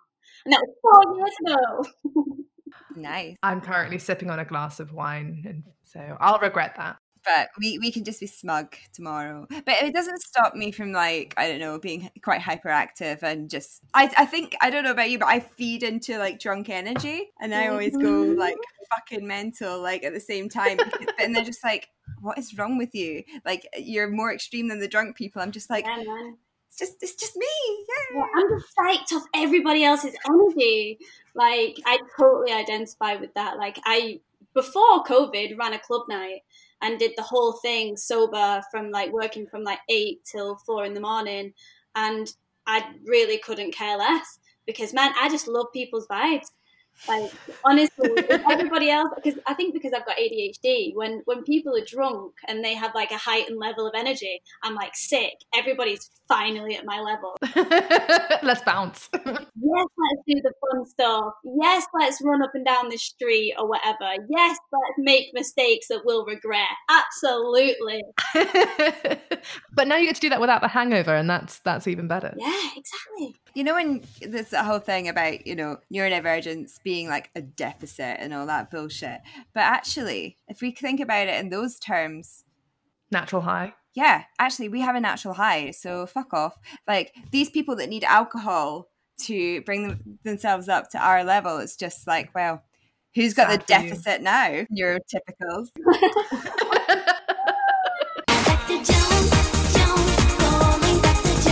And 0.44 0.54
that 0.54 0.62
was 0.62 0.75
four 0.81 1.18
years 1.18 1.36
ago. 1.46 2.44
Nice. 2.96 3.36
I'm 3.44 3.62
currently 3.62 4.00
sipping 4.00 4.30
on 4.30 4.40
a 4.40 4.46
glass 4.46 4.80
of 4.80 4.92
wine, 4.92 5.44
and 5.48 5.64
so 5.84 6.18
I'll 6.19 6.40
regret 6.40 6.74
that. 6.78 6.98
But 7.28 7.50
we, 7.60 7.78
we 7.80 7.92
can 7.92 8.06
just 8.06 8.22
be 8.22 8.28
smug 8.28 8.76
tomorrow. 8.94 9.48
But 9.50 9.82
it 9.82 9.94
doesn't 9.94 10.22
stop 10.22 10.56
me 10.56 10.72
from 10.72 10.94
like, 10.94 11.34
I 11.36 11.50
don't 11.50 11.60
know, 11.60 11.78
being 11.78 12.10
quite 12.24 12.42
hyperactive 12.42 13.22
and 13.22 13.50
just 13.50 13.82
I, 13.94 14.10
I 14.18 14.26
think 14.26 14.56
I 14.62 14.70
don't 14.70 14.86
know 14.86 14.92
about 14.92 15.10
you, 15.10 15.20
but 15.20 15.28
I 15.28 15.42
feed 15.42 15.84
into 15.84 16.18
like 16.18 16.40
drunk 16.40 16.70
energy 16.70 17.30
and 17.42 17.54
I 17.54 17.68
always 17.68 17.94
go 17.94 18.24
mm-hmm. 18.24 18.40
like 18.40 18.56
fucking 18.90 19.28
mental 19.28 19.82
like 19.82 20.04
at 20.04 20.14
the 20.14 20.20
same 20.20 20.48
time. 20.48 20.80
and 21.20 21.36
they're 21.36 21.44
just 21.44 21.64
like, 21.64 21.90
What 22.22 22.38
is 22.38 22.58
wrong 22.58 22.78
with 22.78 22.96
you? 22.96 23.24
Like 23.46 23.68
you're 23.78 24.10
more 24.10 24.34
extreme 24.34 24.70
than 24.70 24.80
the 24.80 24.88
drunk 24.88 25.18
people. 25.18 25.42
I'm 25.42 25.52
just 25.52 25.70
like, 25.70 25.86
yeah, 25.86 26.32
it's 26.70 26.78
just 26.78 26.96
it's 27.02 27.16
just 27.16 27.36
me. 27.36 27.48
Yeah. 28.14 28.20
Yeah, 28.20 28.26
I'm 28.36 28.50
just 28.50 28.76
psyched 28.76 29.18
off 29.18 29.26
everybody 29.36 29.84
else's 29.84 30.16
energy. 30.26 31.00
Like 31.36 31.78
I 31.86 32.00
totally 32.18 32.54
identify 32.54 33.16
with 33.16 33.34
that. 33.34 33.58
Like 33.58 33.80
I 33.86 34.22
before 34.54 35.04
COVID 35.04 35.58
ran 35.58 35.74
a 35.74 35.80
club 35.80 36.08
night 36.08 36.42
and 36.82 37.00
did 37.00 37.12
the 37.18 37.24
whole 37.24 37.54
thing 37.54 37.98
sober 37.98 38.62
from 38.72 38.92
like 38.92 39.12
working 39.12 39.48
from 39.48 39.64
like 39.64 39.80
eight 39.90 40.20
till 40.30 40.58
four 40.66 40.86
in 40.86 40.94
the 40.94 41.00
morning 41.00 41.54
and 41.96 42.32
I 42.68 42.84
really 43.06 43.38
couldn't 43.40 43.74
care 43.74 43.98
less 43.98 44.40
because 44.66 44.94
man, 44.94 45.14
I 45.20 45.30
just 45.30 45.48
love 45.48 45.68
people's 45.74 46.08
vibes. 46.08 46.48
Like 47.08 47.32
honestly, 47.64 48.10
everybody 48.50 48.90
else 48.90 49.10
because 49.16 49.40
I 49.46 49.54
think 49.54 49.74
because 49.74 49.94
I've 49.94 50.06
got 50.06 50.18
ADHD, 50.18 50.96
when 50.96 51.22
when 51.26 51.44
people 51.44 51.76
are 51.76 51.86
drunk 51.86 52.34
and 52.48 52.64
they 52.64 52.74
have 52.76 52.94
like 52.96 53.12
a 53.12 53.18
heightened 53.18 53.60
level 53.60 53.88
of 53.88 53.94
energy, 53.96 54.42
I'm 54.64 54.76
like 54.76 54.96
sick. 54.96 55.34
Everybody's 55.54 56.10
finally 56.28 56.76
at 56.76 56.86
my 56.86 57.00
level. 57.00 57.38
Let's 58.44 58.62
bounce. 58.62 59.10
Yes, 59.14 59.88
let's 59.98 60.22
do 60.28 60.42
the 60.42 60.54
fun 60.62 60.86
stuff. 60.86 61.34
Yes, 61.44 61.86
let's 61.94 62.22
run 62.22 62.42
up 62.44 62.52
and 62.54 62.66
down 62.66 62.90
the 62.90 62.98
street 62.98 63.56
or 63.58 63.68
whatever. 63.68 64.24
Yes, 64.30 64.58
let's 64.72 64.96
make 64.98 65.34
mistakes 65.34 65.88
that 65.88 66.02
we'll 66.06 66.26
regret. 66.26 66.68
Absolutely. 66.90 68.04
but 69.74 69.88
now 69.88 69.98
you 69.98 70.06
get 70.06 70.16
to 70.16 70.22
do 70.22 70.30
that 70.30 70.42
without 70.42 70.62
the 70.62 70.68
hangover, 70.68 71.16
and 71.16 71.30
that's 71.30 71.60
that's 71.60 71.88
even 71.88 72.08
better. 72.08 72.34
Yeah, 72.38 72.70
exactly. 72.76 73.36
You 73.57 73.63
know, 73.63 73.74
when 73.74 74.04
there's 74.21 74.50
the 74.50 74.63
whole 74.63 74.77
thing 74.77 75.09
about, 75.09 75.48
you 75.48 75.56
know, 75.56 75.77
neurodivergence 75.92 76.80
being 76.83 77.09
like 77.09 77.31
a 77.36 77.42
deficit 77.42 78.18
and 78.19 78.31
all 78.31 78.45
that 78.45 78.69
bullshit. 78.69 79.21
But 79.56 79.62
actually, 79.62 80.38
if 80.48 80.62
we 80.62 80.69
think 80.69 81.00
about 81.00 81.27
it 81.27 81.39
in 81.39 81.50
those 81.50 81.80
terms, 81.80 82.44
Natural 83.09 83.42
high. 83.42 83.74
yeah, 83.95 84.25
actually, 84.38 84.69
we 84.69 84.81
have 84.81 84.95
a 84.95 85.00
natural 85.00 85.33
high. 85.33 85.71
So 85.71 86.06
fuck 86.06 86.36
off. 86.36 86.56
Like 86.88 87.15
these 87.31 87.50
people 87.50 87.75
that 87.77 87.89
need 87.89 88.04
alcohol 88.04 88.89
to 89.21 89.62
bring 89.62 89.88
them, 89.88 90.19
themselves 90.24 90.69
up 90.69 90.92
to 90.92 91.00
our 91.00 91.24
level, 91.24 91.57
it's 91.57 91.75
just 91.75 92.06
like, 92.06 92.36
well, 92.36 92.62
who's 93.15 93.33
got 93.33 93.50
Sad 93.50 93.62
the 93.62 93.65
for 93.65 93.81
you. 93.81 93.89
deficit 93.89 94.21
now? 94.21 94.65
Neurotypicals. 94.71 95.69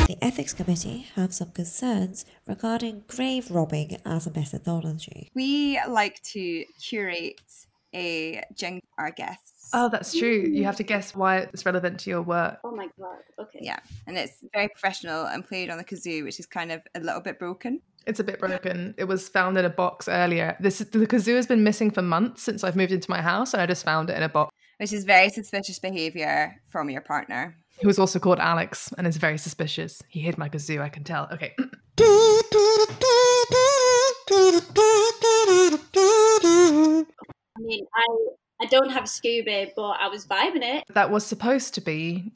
The 0.07 0.17
Ethics 0.23 0.53
Committee 0.53 1.07
have 1.15 1.33
some 1.33 1.49
concerns 1.51 2.25
regarding 2.45 3.05
grave 3.07 3.49
robbing 3.49 3.97
as 4.05 4.27
a 4.27 4.31
methodology. 4.31 5.31
We 5.33 5.79
like 5.87 6.21
to 6.33 6.63
curate 6.79 7.41
a 7.93 8.43
jingle 8.53 8.87
our 8.99 9.09
guests. 9.09 9.71
Oh, 9.73 9.89
that's 9.89 10.15
true. 10.15 10.45
You 10.47 10.63
have 10.65 10.75
to 10.75 10.83
guess 10.83 11.15
why 11.15 11.37
it's 11.37 11.65
relevant 11.65 11.99
to 12.01 12.11
your 12.11 12.21
work. 12.21 12.59
Oh 12.63 12.75
my 12.75 12.87
god. 12.99 13.17
Okay. 13.39 13.59
Yeah, 13.63 13.79
and 14.05 14.15
it's 14.15 14.45
very 14.53 14.67
professional 14.67 15.25
and 15.25 15.43
played 15.43 15.71
on 15.71 15.79
the 15.79 15.83
kazoo, 15.83 16.24
which 16.24 16.39
is 16.39 16.45
kind 16.45 16.71
of 16.71 16.81
a 16.93 17.00
little 17.00 17.21
bit 17.21 17.39
broken. 17.39 17.81
It's 18.05 18.19
a 18.19 18.24
bit 18.24 18.39
broken. 18.39 18.93
It 19.00 19.05
was 19.05 19.27
found 19.27 19.57
in 19.57 19.65
a 19.65 19.69
box 19.69 20.07
earlier. 20.07 20.55
This 20.59 20.77
the 20.77 21.07
kazoo 21.07 21.35
has 21.35 21.47
been 21.47 21.63
missing 21.63 21.89
for 21.89 22.03
months 22.03 22.43
since 22.43 22.63
I've 22.63 22.75
moved 22.75 22.91
into 22.91 23.09
my 23.09 23.24
house, 23.24 23.53
and 23.53 23.62
I 23.62 23.65
just 23.65 23.83
found 23.83 24.12
it 24.12 24.17
in 24.17 24.21
a 24.24 24.29
box. 24.29 24.53
which 24.77 24.93
is 24.93 25.03
very 25.03 25.29
suspicious 25.29 25.79
behavior 25.79 26.62
from 26.67 26.89
your 26.89 27.01
partner. 27.01 27.55
He 27.79 27.88
was 27.88 28.00
also 28.00 28.20
called 28.20 28.39
Alex, 28.39 28.94
and 28.98 29.05
is 29.05 29.17
very 29.17 29.38
suspicious. 29.38 30.01
He 30.08 30.22
hid 30.22 30.38
my 30.38 30.50
kazoo. 30.50 30.82
I 30.82 30.89
can 30.89 31.03
tell. 31.03 31.27
Okay. 31.32 31.53
I 36.38 37.03
mean, 37.60 37.86
I 37.94 38.05
I 38.62 38.65
don't 38.67 38.89
have 38.91 39.03
Scooby, 39.03 39.72
but 39.75 39.91
I 40.00 40.08
was 40.08 40.25
vibing 40.25 40.63
it. 40.63 40.84
that 40.94 41.12
was 41.12 41.25
supposed 41.25 41.74
to 41.75 41.82
be 41.82 42.32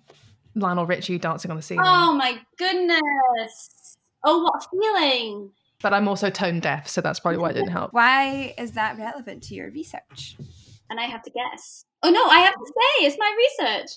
Lionel 0.55 0.85
Richie 0.85 1.17
dancing 1.17 1.49
on 1.51 1.57
the 1.57 1.63
ceiling, 1.63 1.85
Oh 1.87 2.13
my 2.13 2.39
goodness. 2.57 3.97
Oh, 4.25 4.43
what 4.43 4.61
a 4.63 4.67
feeling. 4.69 5.51
but 5.81 5.93
I'm 5.93 6.07
also 6.09 6.29
tone 6.29 6.59
deaf, 6.59 6.87
so 6.89 6.99
that's 7.01 7.19
probably 7.21 7.37
why 7.39 7.51
it 7.51 7.53
didn't 7.53 7.71
help. 7.71 7.93
Why 7.93 8.53
is 8.57 8.73
that 8.73 8.97
relevant 8.97 9.43
to 9.43 9.55
your 9.55 9.71
research? 9.71 10.35
And 10.89 10.99
I 10.99 11.05
have 11.05 11.21
to 11.23 11.31
guess. 11.31 11.85
Oh 12.03 12.09
no, 12.09 12.25
I 12.25 12.39
have 12.39 12.53
to 12.53 12.65
say 12.65 13.05
it's 13.05 13.17
my 13.19 13.35
research. 13.37 13.91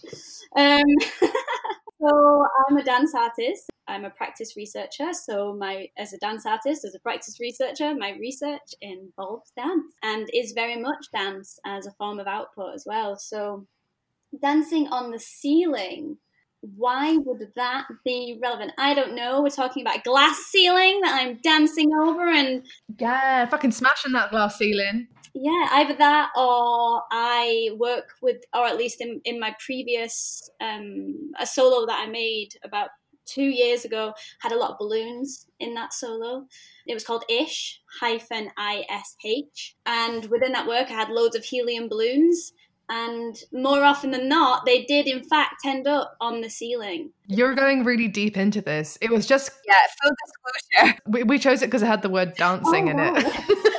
Um, 0.56 1.30
so 2.00 2.44
I'm 2.68 2.76
a 2.76 2.82
dance 2.82 3.14
artist. 3.14 3.70
I'm 3.88 4.04
a 4.04 4.10
practice 4.10 4.54
researcher. 4.56 5.12
So 5.12 5.54
my 5.54 5.88
as 5.98 6.12
a 6.12 6.18
dance 6.18 6.46
artist, 6.46 6.84
as 6.84 6.94
a 6.94 7.00
practice 7.00 7.38
researcher, 7.40 7.94
my 7.94 8.12
research 8.20 8.74
involves 8.80 9.52
dance 9.56 9.92
and 10.02 10.28
is 10.32 10.52
very 10.52 10.80
much 10.80 11.06
dance 11.14 11.58
as 11.66 11.86
a 11.86 11.92
form 11.92 12.18
of 12.18 12.26
output 12.26 12.74
as 12.74 12.84
well. 12.86 13.16
So 13.16 13.66
dancing 14.40 14.88
on 14.88 15.10
the 15.10 15.18
ceiling. 15.18 16.18
Why 16.62 17.16
would 17.16 17.52
that 17.56 17.86
be 18.04 18.38
relevant? 18.42 18.72
I 18.78 18.94
don't 18.94 19.14
know. 19.14 19.42
We're 19.42 19.50
talking 19.50 19.82
about 19.82 19.98
a 19.98 20.02
glass 20.02 20.36
ceiling 20.50 21.00
that 21.02 21.20
I'm 21.20 21.38
dancing 21.42 21.90
over 22.00 22.26
and 22.28 22.64
Yeah, 22.98 23.46
fucking 23.46 23.72
smashing 23.72 24.12
that 24.12 24.30
glass 24.30 24.58
ceiling. 24.58 25.08
yeah 25.34 25.66
either 25.72 25.94
that 25.94 26.28
or 26.36 27.02
i 27.10 27.70
work 27.78 28.10
with 28.20 28.36
or 28.54 28.66
at 28.66 28.76
least 28.76 29.00
in, 29.00 29.18
in 29.24 29.40
my 29.40 29.54
previous 29.64 30.50
um 30.60 31.32
a 31.40 31.46
solo 31.46 31.86
that 31.86 32.04
i 32.06 32.10
made 32.10 32.50
about 32.62 32.90
two 33.24 33.44
years 33.62 33.84
ago 33.86 34.12
had 34.40 34.52
a 34.52 34.56
lot 34.58 34.72
of 34.72 34.78
balloons 34.78 35.46
in 35.60 35.74
that 35.74 35.92
solo. 35.92 36.44
It 36.86 36.94
was 36.94 37.04
called 37.04 37.24
Ish 37.30 37.80
hyphen 38.00 38.50
I 38.58 38.84
S 38.90 39.16
H, 39.24 39.76
and 39.86 40.26
within 40.26 40.52
that 40.52 40.66
work, 40.66 40.90
I 40.90 40.94
had 40.94 41.08
loads 41.08 41.36
of 41.36 41.44
helium 41.44 41.88
balloons. 41.88 42.52
And 42.88 43.36
more 43.52 43.82
often 43.84 44.10
than 44.10 44.28
not, 44.28 44.66
they 44.66 44.84
did 44.84 45.06
in 45.06 45.24
fact 45.24 45.64
end 45.64 45.86
up 45.86 46.16
on 46.20 46.40
the 46.42 46.50
ceiling. 46.50 47.10
You're 47.26 47.54
going 47.54 47.84
really 47.84 48.08
deep 48.08 48.36
into 48.36 48.60
this. 48.60 48.98
It 49.00 49.10
was 49.10 49.26
just 49.26 49.50
Yeah, 49.66 49.74
full 50.02 50.12
disclosure. 50.26 50.98
we, 51.06 51.22
we 51.22 51.38
chose 51.38 51.62
it 51.62 51.66
because 51.66 51.82
it 51.82 51.86
had 51.86 52.02
the 52.02 52.10
word 52.10 52.34
dancing 52.36 52.88
Oh, 52.88 52.90
in 52.90 52.96
wow. 52.98 53.14
it. 53.16 53.71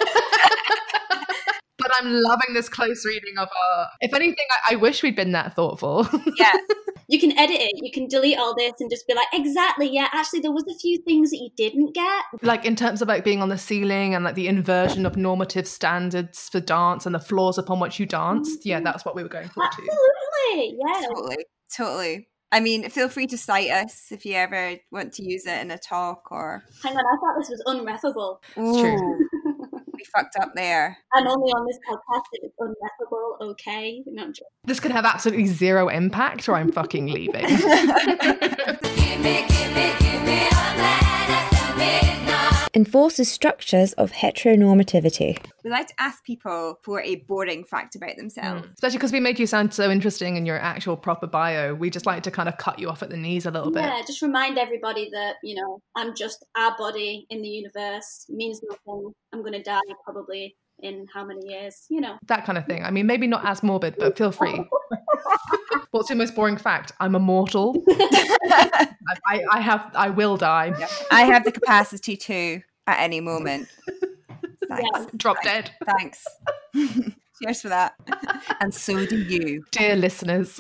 But 1.93 2.05
I'm 2.05 2.13
loving 2.13 2.53
this 2.53 2.69
close 2.69 3.05
reading 3.05 3.37
of 3.37 3.49
our. 3.49 3.87
If 4.01 4.13
anything, 4.13 4.45
I, 4.51 4.73
I 4.73 4.75
wish 4.75 5.03
we'd 5.03 5.15
been 5.15 5.31
that 5.33 5.55
thoughtful. 5.55 6.07
Yeah, 6.35 6.53
You 7.07 7.19
can 7.19 7.37
edit 7.37 7.57
it. 7.59 7.71
You 7.75 7.91
can 7.91 8.07
delete 8.07 8.37
all 8.39 8.55
this 8.55 8.73
and 8.79 8.89
just 8.89 9.07
be 9.07 9.13
like, 9.13 9.27
exactly. 9.33 9.89
Yeah, 9.89 10.07
actually, 10.11 10.39
there 10.39 10.51
was 10.51 10.63
a 10.69 10.77
few 10.79 10.97
things 11.03 11.29
that 11.29 11.37
you 11.37 11.49
didn't 11.55 11.93
get. 11.93 12.23
like 12.41 12.65
in 12.65 12.75
terms 12.75 13.01
of 13.01 13.07
like 13.07 13.23
being 13.23 13.41
on 13.41 13.49
the 13.49 13.57
ceiling 13.57 14.15
and 14.15 14.23
like 14.23 14.35
the 14.35 14.47
inversion 14.47 15.05
of 15.05 15.15
normative 15.15 15.67
standards 15.67 16.49
for 16.49 16.59
dance 16.59 17.05
and 17.05 17.13
the 17.13 17.19
floors 17.19 17.57
upon 17.57 17.79
which 17.79 17.99
you 17.99 18.05
danced. 18.05 18.65
Yeah, 18.65 18.77
mm-hmm. 18.77 18.85
that's 18.85 19.05
what 19.05 19.15
we 19.15 19.23
were 19.23 19.29
going 19.29 19.49
for 19.49 19.63
too. 19.75 19.87
Absolutely. 19.87 20.79
Yeah. 20.79 21.07
totally, 21.07 21.45
totally. 21.75 22.29
I 22.51 22.59
mean, 22.59 22.87
feel 22.89 23.09
free 23.09 23.25
to 23.27 23.37
cite 23.37 23.71
us 23.71 24.11
if 24.11 24.25
you 24.27 24.35
ever 24.35 24.75
want 24.91 25.13
to 25.13 25.23
use 25.23 25.47
it 25.47 25.59
in 25.59 25.71
a 25.71 25.77
talk 25.77 26.31
or. 26.31 26.63
Hang 26.83 26.93
on, 26.95 27.03
I 27.03 27.17
thought 27.17 27.39
this 27.39 27.49
was 27.49 27.63
unreffable. 27.67 28.37
It's 28.55 28.79
true. 28.79 28.93
Ooh, 28.93 29.17
we 29.19 29.32
fucked 30.15 30.35
up 30.41 30.53
there. 30.55 30.97
I'm 31.13 31.27
only 31.27 31.51
on 31.51 31.65
this 31.67 31.79
podcast 31.89 32.23
if 32.33 32.43
it's 32.43 32.55
unreffable. 32.59 33.51
Okay. 33.51 34.03
No, 34.07 34.25
I'm. 34.31 34.45
This 34.65 34.79
could 34.79 34.91
have 34.91 35.05
absolutely 35.05 35.47
zero 35.47 35.89
impact, 35.89 36.47
or 36.47 36.55
I'm 36.55 36.71
fucking 36.71 37.07
leaving. 37.07 37.45
enforces 42.83 43.31
structures 43.31 43.93
of 43.93 44.11
heteronormativity. 44.11 45.41
We 45.63 45.69
like 45.69 45.87
to 45.87 45.93
ask 45.99 46.21
people 46.25 46.79
for 46.83 46.99
a 46.99 47.15
boring 47.15 47.63
fact 47.63 47.95
about 47.95 48.17
themselves. 48.17 48.65
Hmm. 48.65 48.73
Especially 48.73 48.97
because 48.97 49.13
we 49.13 49.21
made 49.21 49.39
you 49.39 49.47
sound 49.47 49.73
so 49.73 49.89
interesting 49.89 50.35
in 50.35 50.45
your 50.45 50.59
actual 50.59 50.97
proper 50.97 51.25
bio. 51.25 51.75
We 51.75 51.89
just 51.89 52.05
like 52.05 52.23
to 52.23 52.31
kind 52.31 52.49
of 52.49 52.57
cut 52.57 52.79
you 52.79 52.89
off 52.89 53.01
at 53.01 53.09
the 53.09 53.15
knees 53.15 53.45
a 53.45 53.51
little 53.51 53.71
bit. 53.71 53.83
Yeah, 53.83 54.01
just 54.05 54.21
remind 54.21 54.57
everybody 54.57 55.09
that, 55.13 55.35
you 55.43 55.55
know, 55.55 55.79
I'm 55.95 56.13
just 56.13 56.45
our 56.57 56.75
body 56.77 57.25
in 57.29 57.41
the 57.41 57.47
universe, 57.47 58.25
means 58.27 58.59
nothing. 58.69 59.13
I'm 59.31 59.39
going 59.39 59.53
to 59.53 59.63
die 59.63 59.79
probably 60.03 60.57
in 60.79 61.05
how 61.13 61.23
many 61.23 61.47
years, 61.47 61.85
you 61.89 62.01
know. 62.01 62.17
That 62.27 62.43
kind 62.43 62.57
of 62.57 62.65
thing. 62.65 62.83
I 62.83 62.91
mean, 62.91 63.07
maybe 63.07 63.27
not 63.27 63.45
as 63.45 63.63
morbid, 63.63 63.95
but 63.97 64.17
feel 64.17 64.33
free. 64.33 64.61
What's 65.91 66.09
your 66.09 66.17
most 66.17 66.35
boring 66.35 66.57
fact? 66.57 66.91
I'm 66.99 67.15
immortal. 67.15 67.81
I, 67.87 68.89
I, 69.25 69.43
I 69.53 69.61
have. 69.61 69.89
I 69.95 70.09
will 70.09 70.35
die. 70.35 70.73
I 71.11 71.21
have 71.21 71.45
the 71.45 71.51
capacity 71.51 72.17
to 72.17 72.61
at 72.87 72.99
any 72.99 73.21
moment. 73.21 73.67
Thanks. 74.67 74.89
Yeah. 74.93 75.05
Drop 75.17 75.37
dead. 75.43 75.71
Thanks. 75.85 76.25
Cheers 77.41 77.61
for 77.61 77.69
that. 77.69 77.95
And 78.61 78.73
so 78.73 79.05
do 79.05 79.17
you. 79.17 79.63
Dear 79.71 79.95
listeners, 79.95 80.59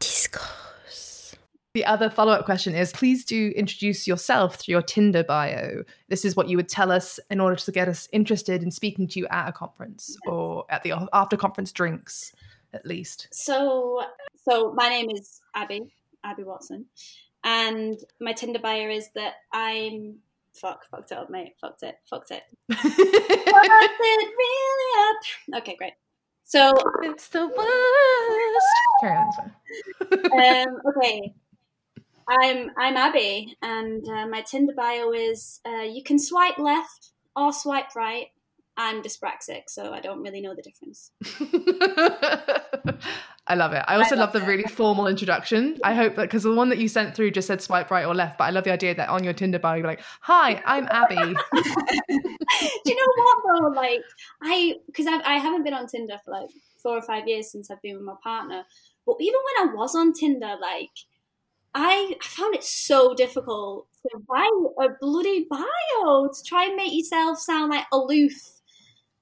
Discourse. 0.00 1.36
the 1.74 1.84
other 1.84 2.10
follow 2.10 2.32
up 2.32 2.44
question 2.44 2.74
is 2.74 2.92
please 2.92 3.24
do 3.24 3.52
introduce 3.54 4.06
yourself 4.06 4.56
through 4.56 4.72
your 4.72 4.82
Tinder 4.82 5.22
bio. 5.22 5.84
This 6.08 6.24
is 6.24 6.34
what 6.34 6.48
you 6.48 6.56
would 6.56 6.68
tell 6.68 6.90
us 6.90 7.20
in 7.30 7.38
order 7.38 7.56
to 7.56 7.72
get 7.72 7.86
us 7.86 8.08
interested 8.12 8.62
in 8.62 8.70
speaking 8.70 9.06
to 9.08 9.20
you 9.20 9.26
at 9.28 9.48
a 9.48 9.52
conference 9.52 10.16
or 10.26 10.64
at 10.68 10.82
the 10.82 10.94
after 11.12 11.36
conference 11.36 11.70
drinks, 11.70 12.32
at 12.72 12.84
least. 12.86 13.28
So, 13.30 14.02
so 14.48 14.72
my 14.72 14.88
name 14.88 15.10
is 15.10 15.40
Abby, 15.54 15.92
Abby 16.24 16.44
Watson, 16.44 16.86
and 17.44 17.98
my 18.20 18.32
Tinder 18.32 18.58
bio 18.58 18.90
is 18.90 19.08
that 19.14 19.34
I'm 19.52 20.16
fuck, 20.54 20.84
fucked 20.90 21.12
it 21.12 21.18
up, 21.18 21.30
mate, 21.30 21.54
fucked 21.60 21.82
it, 21.82 21.96
fucked 22.08 22.30
it, 22.30 22.42
fucked 22.72 22.86
it 22.86 24.30
really 24.38 25.10
up. 25.10 25.62
Okay, 25.62 25.76
great. 25.76 25.94
So, 26.44 26.72
it's 27.02 27.28
the 27.28 27.46
worst. 27.46 28.66
Carry 29.00 29.16
on. 29.16 29.32
sorry. 30.30 30.62
um, 30.62 30.78
okay, 30.88 31.34
I'm 32.28 32.70
I'm 32.76 32.96
Abby, 32.96 33.56
and 33.62 34.06
uh, 34.08 34.26
my 34.26 34.42
Tinder 34.42 34.74
bio 34.76 35.12
is 35.12 35.60
uh, 35.66 35.82
you 35.82 36.02
can 36.02 36.18
swipe 36.18 36.58
left 36.58 37.10
or 37.36 37.52
swipe 37.52 37.94
right. 37.94 38.28
I'm 38.82 39.02
dyspraxic, 39.02 39.64
so 39.68 39.92
I 39.92 40.00
don't 40.00 40.22
really 40.22 40.40
know 40.40 40.54
the 40.54 40.62
difference. 40.62 41.10
I 43.46 43.54
love 43.54 43.74
it. 43.74 43.84
I 43.86 43.96
also 43.96 44.16
love, 44.16 44.32
love 44.32 44.40
the 44.42 44.42
it. 44.42 44.48
really 44.48 44.62
formal 44.62 45.06
introduction. 45.06 45.76
I 45.84 45.94
hope 45.94 46.16
that 46.16 46.22
because 46.22 46.44
the 46.44 46.54
one 46.54 46.70
that 46.70 46.78
you 46.78 46.88
sent 46.88 47.14
through 47.14 47.32
just 47.32 47.46
said 47.46 47.60
swipe 47.60 47.90
right 47.90 48.06
or 48.06 48.14
left, 48.14 48.38
but 48.38 48.44
I 48.44 48.50
love 48.50 48.64
the 48.64 48.72
idea 48.72 48.94
that 48.94 49.10
on 49.10 49.22
your 49.22 49.34
Tinder 49.34 49.58
bio 49.58 49.74
you're 49.76 49.86
like, 49.86 50.00
"Hi, 50.22 50.62
I'm 50.64 50.88
Abby." 50.88 51.14
Do 51.16 51.32
you 52.86 52.96
know 52.96 53.12
what 53.16 53.36
though? 53.44 53.68
Like 53.68 54.00
I, 54.42 54.76
because 54.86 55.06
I, 55.06 55.20
I 55.26 55.36
haven't 55.36 55.62
been 55.64 55.74
on 55.74 55.86
Tinder 55.86 56.16
for 56.24 56.30
like 56.30 56.48
four 56.82 56.96
or 56.96 57.02
five 57.02 57.28
years 57.28 57.52
since 57.52 57.70
I've 57.70 57.82
been 57.82 57.96
with 57.96 58.04
my 58.04 58.14
partner. 58.22 58.64
But 59.04 59.16
even 59.20 59.40
when 59.44 59.68
I 59.68 59.74
was 59.74 59.94
on 59.94 60.14
Tinder, 60.14 60.56
like 60.58 60.88
I, 61.74 62.14
I 62.18 62.24
found 62.24 62.54
it 62.54 62.64
so 62.64 63.12
difficult 63.14 63.88
to 64.04 64.22
write 64.26 64.48
a 64.80 64.88
bloody 65.02 65.46
bio 65.50 66.28
to 66.28 66.42
try 66.46 66.64
and 66.64 66.76
make 66.76 66.94
yourself 66.94 67.38
sound 67.38 67.70
like 67.70 67.84
aloof 67.92 68.59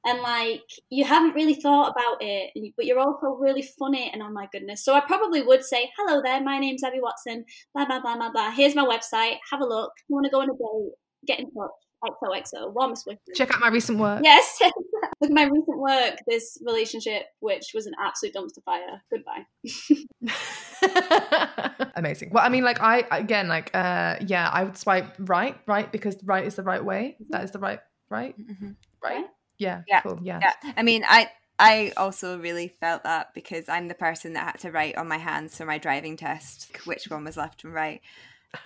and 0.08 0.20
like 0.22 0.62
you 0.90 1.04
haven't 1.04 1.34
really 1.34 1.54
thought 1.54 1.90
about 1.90 2.18
it, 2.20 2.72
but 2.76 2.86
you're 2.86 2.98
also 2.98 3.36
really 3.38 3.62
funny. 3.78 4.10
And 4.12 4.22
oh 4.22 4.30
my 4.30 4.46
goodness, 4.52 4.84
so 4.84 4.94
I 4.94 5.00
probably 5.00 5.42
would 5.42 5.64
say, 5.64 5.90
"Hello 5.98 6.20
there, 6.24 6.40
my 6.42 6.58
name's 6.58 6.82
Abby 6.82 7.00
Watson." 7.00 7.44
Blah 7.74 7.86
blah 7.86 8.00
blah 8.00 8.16
blah 8.16 8.30
blah. 8.32 8.50
Here's 8.50 8.74
my 8.74 8.84
website. 8.84 9.36
Have 9.50 9.60
a 9.60 9.66
look. 9.66 9.92
You 10.08 10.14
want 10.16 10.24
to 10.26 10.30
go 10.30 10.40
on 10.40 10.48
a 10.50 10.52
date? 10.52 10.92
Get 11.26 11.40
in 11.40 11.46
touch. 11.46 11.70
XOXO. 12.04 12.72
Warmest 12.74 13.04
wishes. 13.06 13.20
Check 13.34 13.52
out 13.52 13.60
my 13.60 13.68
recent 13.68 13.98
work. 13.98 14.20
Yes. 14.22 14.58
Look 15.20 15.30
at 15.30 15.34
my 15.34 15.42
recent 15.42 15.78
work, 15.80 16.14
this 16.28 16.56
relationship, 16.64 17.22
which 17.40 17.72
was 17.74 17.86
an 17.86 17.94
absolute 18.00 18.36
dumpster 18.36 18.62
fire. 18.64 19.02
Goodbye. 19.10 19.42
Amazing. 21.96 22.30
Well, 22.32 22.44
I 22.44 22.48
mean, 22.50 22.62
like 22.62 22.80
I 22.80 23.04
again, 23.10 23.48
like 23.48 23.70
uh, 23.74 24.16
yeah, 24.24 24.48
I 24.52 24.62
would 24.64 24.76
swipe 24.76 25.12
right, 25.18 25.56
right, 25.66 25.90
because 25.90 26.16
right 26.24 26.46
is 26.46 26.54
the 26.54 26.62
right 26.62 26.84
way. 26.84 27.16
That 27.30 27.42
is 27.42 27.50
the 27.50 27.58
right, 27.58 27.80
right, 28.10 28.34
Mhm. 28.38 28.76
right. 29.02 29.16
Right. 29.16 29.24
Yeah. 29.58 29.82
Yeah. 29.86 30.00
Cool. 30.02 30.18
Yeah. 30.22 30.42
Yeah. 30.42 30.72
I 30.76 30.82
mean, 30.82 31.04
I 31.06 31.30
I 31.58 31.92
also 31.96 32.38
really 32.38 32.68
felt 32.80 33.02
that 33.04 33.34
because 33.34 33.68
I'm 33.68 33.88
the 33.88 33.94
person 33.94 34.34
that 34.34 34.44
had 34.44 34.60
to 34.60 34.70
write 34.70 34.96
on 34.96 35.08
my 35.08 35.18
hands 35.18 35.56
for 35.56 35.64
my 35.64 35.78
driving 35.78 36.16
test 36.16 36.70
which 36.84 37.06
one 37.10 37.24
was 37.24 37.36
left 37.36 37.64
and 37.64 37.74
right. 37.74 38.00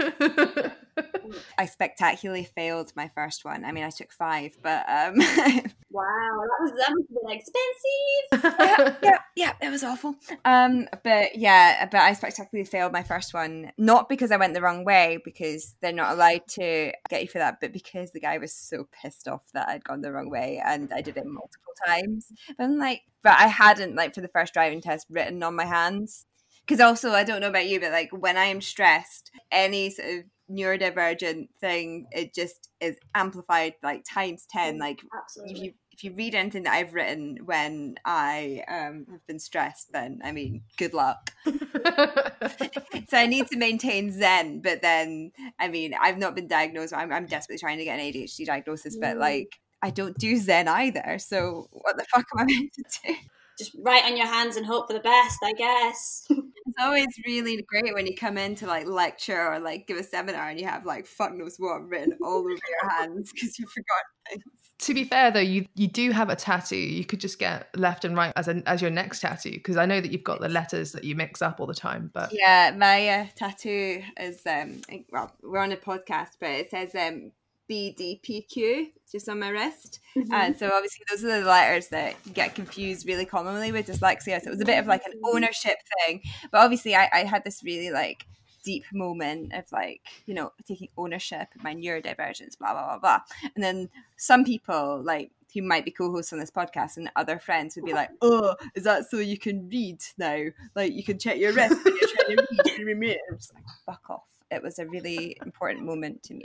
I 1.59 1.67
spectacularly 1.67 2.45
failed 2.45 2.93
my 2.95 3.09
first 3.15 3.45
one. 3.45 3.65
I 3.65 3.73
mean, 3.73 3.85
I 3.85 3.91
took 3.91 4.12
five, 4.12 4.57
but 4.62 4.85
um, 4.89 5.15
Wow, 5.93 6.05
that 6.41 6.59
was 6.61 6.73
that 6.79 6.95
must 6.95 7.09
have 7.11 7.23
been 7.23 7.39
expensive. 7.39 8.57
yeah, 8.59 8.97
yeah, 9.03 9.19
yeah, 9.37 9.53
it 9.61 9.71
was 9.71 9.85
awful. 9.85 10.15
Um, 10.45 10.89
but 11.05 11.37
yeah, 11.37 11.87
but 11.91 12.01
I 12.01 12.15
spectacularly 12.15 12.67
failed 12.67 12.93
my 12.93 13.03
first 13.03 13.35
one, 13.35 13.73
not 13.77 14.09
because 14.09 14.31
I 14.31 14.39
went 14.39 14.55
the 14.55 14.62
wrong 14.62 14.85
way, 14.85 15.19
because 15.23 15.77
they're 15.83 15.93
not 15.93 16.12
allowed 16.12 16.47
to 16.53 16.93
get 17.11 17.23
you 17.23 17.29
for 17.29 17.39
that, 17.39 17.61
but 17.61 17.73
because 17.73 18.12
the 18.12 18.21
guy 18.21 18.39
was 18.39 18.55
so 18.55 18.89
pissed 19.03 19.29
off 19.29 19.43
that 19.53 19.69
I'd 19.69 19.85
gone 19.85 20.01
the 20.01 20.12
wrong 20.12 20.31
way 20.31 20.62
and 20.65 20.91
I 20.95 21.03
did 21.03 21.19
it 21.19 21.27
multiple 21.27 21.75
times. 21.87 22.33
But 22.57 22.65
I'm 22.65 22.79
like, 22.79 23.03
but 23.23 23.39
I 23.39 23.49
hadn't 23.49 23.95
like 23.95 24.15
for 24.15 24.23
the 24.23 24.29
first 24.29 24.55
driving 24.55 24.81
test 24.81 25.07
written 25.11 25.43
on 25.43 25.55
my 25.55 25.67
hands. 25.67 26.25
Because 26.66 26.81
also, 26.81 27.11
I 27.12 27.25
don't 27.25 27.40
know 27.40 27.49
about 27.49 27.66
you, 27.69 27.81
but 27.81 27.92
like 27.92 28.11
when 28.12 28.37
I 28.37 28.45
am 28.47 28.61
stressed, 28.61 29.31
any 29.50 29.90
sort 29.90 30.09
of 30.09 30.25
neurodivergent 30.50 31.49
thing, 31.61 32.07
it 32.12 32.35
just 32.35 32.71
is 32.81 32.97
amplified 33.14 33.75
like 33.83 34.04
times 34.04 34.47
ten. 34.49 34.78
Like 34.78 35.00
if 35.45 35.59
you 35.59 35.73
if 35.92 36.04
you 36.04 36.12
read 36.14 36.35
anything 36.35 36.62
that 36.62 36.73
I've 36.75 36.95
written 36.95 37.38
when 37.45 37.97
I 38.04 38.62
um, 38.69 39.07
have 39.11 39.26
been 39.26 39.38
stressed, 39.38 39.92
then 39.92 40.21
I 40.25 40.33
mean, 40.33 40.62
good 40.78 40.95
luck. 40.95 41.33
so 41.45 43.16
I 43.16 43.26
need 43.26 43.49
to 43.49 43.57
maintain 43.59 44.11
Zen, 44.11 44.61
but 44.61 44.83
then 44.83 45.33
I 45.59 45.69
mean, 45.69 45.95
I've 46.00 46.19
not 46.19 46.35
been 46.35 46.49
diagnosed. 46.49 46.95
I'm, 46.95 47.12
I'm 47.12 47.26
desperately 47.26 47.59
trying 47.59 47.78
to 47.78 47.85
get 47.85 47.99
an 47.99 48.04
ADHD 48.04 48.47
diagnosis, 48.47 48.97
but 48.97 49.16
Mm. 49.16 49.21
like 49.21 49.49
I 49.83 49.90
don't 49.90 50.16
do 50.16 50.37
Zen 50.37 50.69
either. 50.69 51.19
So 51.19 51.69
what 51.73 51.97
the 51.97 52.04
fuck 52.04 52.25
am 52.33 52.40
I 52.40 52.45
meant 52.52 52.73
to 52.75 52.85
do? 53.04 53.14
Just 53.62 53.76
write 53.81 54.04
on 54.04 54.16
your 54.16 54.26
hands 54.26 54.57
and 54.57 54.66
hope 54.66 54.88
for 54.88 54.92
the 54.92 55.00
best, 55.00 55.38
I 55.45 55.52
guess. 55.52 56.26
It's 56.64 56.83
always 56.83 57.09
really 57.26 57.62
great 57.69 57.92
when 57.92 58.07
you 58.07 58.14
come 58.16 58.38
in 58.38 58.54
to 58.54 58.66
like 58.66 58.87
lecture 58.87 59.52
or 59.52 59.59
like 59.59 59.87
give 59.87 59.99
a 59.99 60.02
seminar 60.02 60.49
and 60.49 60.59
you 60.59 60.66
have 60.66 60.87
like 60.87 61.07
fuck 61.07 61.35
knows 61.35 61.57
what 61.59 61.87
written 61.87 62.16
all 62.23 62.38
over 62.38 62.49
your 62.49 62.90
hands 62.90 63.31
because 63.31 63.59
you 63.59 63.66
forgot 63.66 64.04
things. 64.31 64.45
to 64.78 64.95
be 64.95 65.04
fair 65.04 65.31
though, 65.31 65.40
you 65.40 65.66
you 65.75 65.87
do 65.87 66.12
have 66.12 66.31
a 66.31 66.37
tattoo. 66.37 66.76
You 66.76 67.04
could 67.04 67.21
just 67.21 67.38
get 67.38 67.69
left 67.76 68.07
and 68.07 68.16
right 68.16 68.33
as 68.37 68.49
an 68.49 68.62
as 68.64 68.81
your 68.81 68.92
next 68.92 69.21
tattoo 69.21 69.50
because 69.50 69.76
I 69.76 69.85
know 69.85 70.00
that 70.00 70.12
you've 70.12 70.25
got 70.25 70.40
the 70.40 70.49
letters 70.49 70.92
that 70.92 71.04
you 71.04 71.14
mix 71.14 71.42
up 71.42 71.61
all 71.61 71.66
the 71.66 71.75
time. 71.75 72.11
But 72.14 72.33
Yeah, 72.33 72.75
my 72.75 73.09
uh, 73.09 73.26
tattoo 73.35 74.02
is 74.19 74.40
um 74.47 74.81
well, 75.11 75.31
we're 75.42 75.59
on 75.59 75.73
a 75.73 75.76
podcast, 75.76 76.38
but 76.40 76.49
it 76.50 76.71
says 76.71 76.95
um 76.95 77.33
BDPQ, 77.71 78.90
just 79.11 79.28
on 79.28 79.38
my 79.40 79.49
wrist. 79.49 80.00
Mm-hmm. 80.16 80.33
And 80.33 80.59
so 80.59 80.71
obviously 80.73 81.04
those 81.09 81.25
are 81.25 81.40
the 81.40 81.47
letters 81.47 81.88
that 81.88 82.14
get 82.35 82.54
confused 82.54 83.07
really 83.07 83.25
commonly 83.25 83.73
with 83.73 83.87
dyslexia. 83.87 84.40
So 84.40 84.49
it 84.49 84.50
was 84.50 84.61
a 84.61 84.64
bit 84.64 84.78
of 84.78 84.87
like 84.87 85.04
an 85.07 85.12
Mm-hmm. 85.12 85.37
ownership 85.37 85.76
thing. 86.07 86.23
But 86.50 86.59
obviously 86.59 86.95
I, 86.95 87.09
I 87.12 87.25
had 87.25 87.45
this 87.45 87.62
really 87.62 87.90
like 87.90 88.26
deep 88.64 88.85
moment 88.92 89.52
of 89.52 89.64
like, 89.73 90.00
you 90.26 90.35
know, 90.35 90.52
taking 90.66 90.88
ownership 90.97 91.49
of 91.54 91.62
my 91.62 91.75
neurodivergence, 91.75 92.59
blah, 92.59 92.73
blah, 92.73 92.87
blah, 92.87 92.99
blah. 92.99 93.21
And 93.54 93.62
then 93.62 93.88
some 94.16 94.45
people 94.45 95.02
like 95.04 95.31
who 95.54 95.62
might 95.62 95.85
be 95.85 95.90
co-hosts 95.90 96.32
on 96.32 96.38
this 96.38 96.50
podcast 96.50 96.97
and 96.97 97.11
other 97.16 97.38
friends 97.38 97.76
would 97.76 97.85
be 97.85 97.92
like, 97.92 98.11
oh, 98.23 98.54
is 98.75 98.85
that 98.85 99.11
so 99.11 99.18
you 99.18 99.38
can 99.38 99.68
read 99.68 100.00
now? 100.18 100.44
Like 100.75 100.92
you 100.92 101.02
can 101.04 101.18
check 101.18 101.38
your 101.38 101.52
wrist 101.52 101.76
when 101.85 101.94
you're 101.94 102.09
trying 102.09 102.37
to 102.37 102.85
read. 102.94 103.18
I'm 103.30 103.37
just 103.37 103.54
like, 103.54 103.64
fuck 103.87 104.11
off. 104.11 104.23
It 104.50 104.62
was 104.62 104.78
a 104.78 104.87
really 104.87 105.35
important 105.44 105.87
moment 105.87 106.23
to 106.25 106.35
me. 106.35 106.44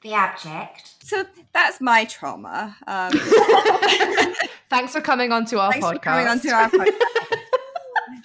The 0.00 0.12
abject. 0.14 0.94
So 1.04 1.24
that's 1.52 1.80
my 1.80 2.04
trauma. 2.04 2.76
Um, 2.86 3.10
Thanks 4.70 4.92
for 4.92 5.00
coming 5.00 5.32
on 5.32 5.44
to 5.46 5.58
our 5.58 5.72
thanks 5.72 5.86
podcast. 5.86 5.92
for 5.94 5.98
coming 5.98 6.26
onto 6.28 6.48
our 6.50 6.68
podcast. 6.70 7.38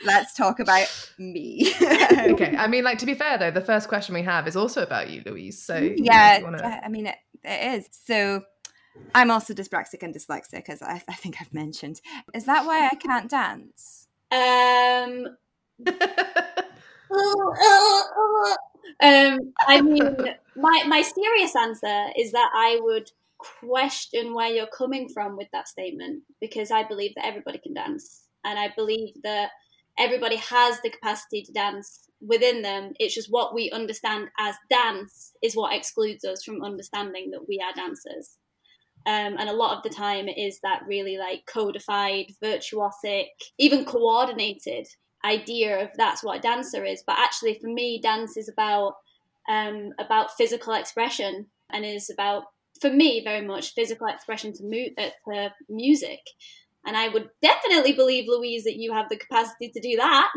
Let's 0.05 0.33
talk 0.33 0.59
about 0.59 0.87
me. 1.17 1.73
okay, 1.81 2.55
I 2.57 2.67
mean, 2.67 2.83
like 2.83 2.97
to 2.99 3.05
be 3.05 3.13
fair 3.13 3.37
though, 3.37 3.51
the 3.51 3.61
first 3.61 3.87
question 3.87 4.13
we 4.13 4.21
have 4.23 4.47
is 4.47 4.55
also 4.55 4.83
about 4.83 5.09
you, 5.09 5.23
Louise. 5.25 5.61
So 5.61 5.77
you 5.77 5.89
know, 5.89 5.95
yeah, 6.03 6.37
you 6.39 6.43
wanna- 6.43 6.81
I 6.83 6.89
mean, 6.89 7.07
it, 7.07 7.15
it 7.43 7.79
is. 7.79 7.89
So 8.05 8.43
I'm 9.15 9.31
also 9.31 9.53
dyspraxic 9.53 10.03
and 10.03 10.13
dyslexic, 10.13 10.69
as 10.69 10.81
I, 10.81 11.01
I 11.07 11.13
think 11.13 11.37
I've 11.39 11.53
mentioned. 11.53 12.01
Is 12.33 12.45
that 12.45 12.65
why 12.65 12.89
I 12.91 12.95
can't 12.95 13.29
dance? 13.29 14.07
Um, 14.31 15.37
um, 19.01 19.53
I 19.67 19.81
mean, 19.81 20.15
my 20.55 20.83
my 20.87 21.01
serious 21.01 21.55
answer 21.55 22.07
is 22.17 22.31
that 22.31 22.49
I 22.55 22.79
would 22.81 23.11
question 23.37 24.33
where 24.33 24.49
you're 24.49 24.67
coming 24.67 25.09
from 25.09 25.35
with 25.37 25.49
that 25.51 25.67
statement 25.67 26.23
because 26.39 26.71
I 26.71 26.83
believe 26.83 27.13
that 27.15 27.25
everybody 27.25 27.57
can 27.59 27.73
dance, 27.73 28.23
and 28.43 28.57
I 28.57 28.69
believe 28.75 29.15
that 29.23 29.49
everybody 29.97 30.37
has 30.37 30.79
the 30.81 30.89
capacity 30.89 31.43
to 31.43 31.51
dance 31.51 32.07
within 32.25 32.61
them. 32.61 32.93
It's 32.99 33.13
just 33.13 33.31
what 33.31 33.53
we 33.53 33.69
understand 33.71 34.29
as 34.39 34.55
dance 34.69 35.33
is 35.43 35.55
what 35.55 35.75
excludes 35.75 36.23
us 36.23 36.43
from 36.43 36.63
understanding 36.63 37.31
that 37.31 37.47
we 37.47 37.59
are 37.59 37.73
dancers. 37.73 38.37
Um, 39.05 39.35
and 39.37 39.49
a 39.49 39.53
lot 39.53 39.75
of 39.75 39.83
the 39.83 39.89
time 39.89 40.29
it 40.29 40.37
is 40.37 40.59
that 40.61 40.83
really 40.87 41.17
like 41.17 41.45
codified, 41.45 42.27
virtuosic, 42.41 43.25
even 43.57 43.83
coordinated 43.85 44.87
idea 45.25 45.83
of 45.83 45.89
that's 45.97 46.23
what 46.23 46.37
a 46.37 46.41
dancer 46.41 46.85
is. 46.85 47.03
But 47.05 47.19
actually, 47.19 47.59
for 47.61 47.67
me, 47.67 47.99
dance 48.01 48.37
is 48.37 48.49
about 48.49 48.93
um, 49.49 49.91
about 49.99 50.35
physical 50.37 50.73
expression 50.73 51.47
and 51.71 51.85
is 51.85 52.09
about, 52.09 52.43
for 52.79 52.89
me, 52.89 53.21
very 53.23 53.45
much 53.45 53.73
physical 53.73 54.07
expression 54.07 54.53
to, 54.53 54.63
mu- 54.63 54.93
uh, 54.97 55.09
to 55.27 55.51
music. 55.69 56.19
And 56.85 56.95
I 56.95 57.09
would 57.09 57.29
definitely 57.41 57.93
believe, 57.93 58.25
Louise, 58.27 58.63
that 58.63 58.77
you 58.77 58.93
have 58.93 59.09
the 59.09 59.17
capacity 59.17 59.69
to 59.69 59.79
do 59.81 59.97
that. 59.97 60.29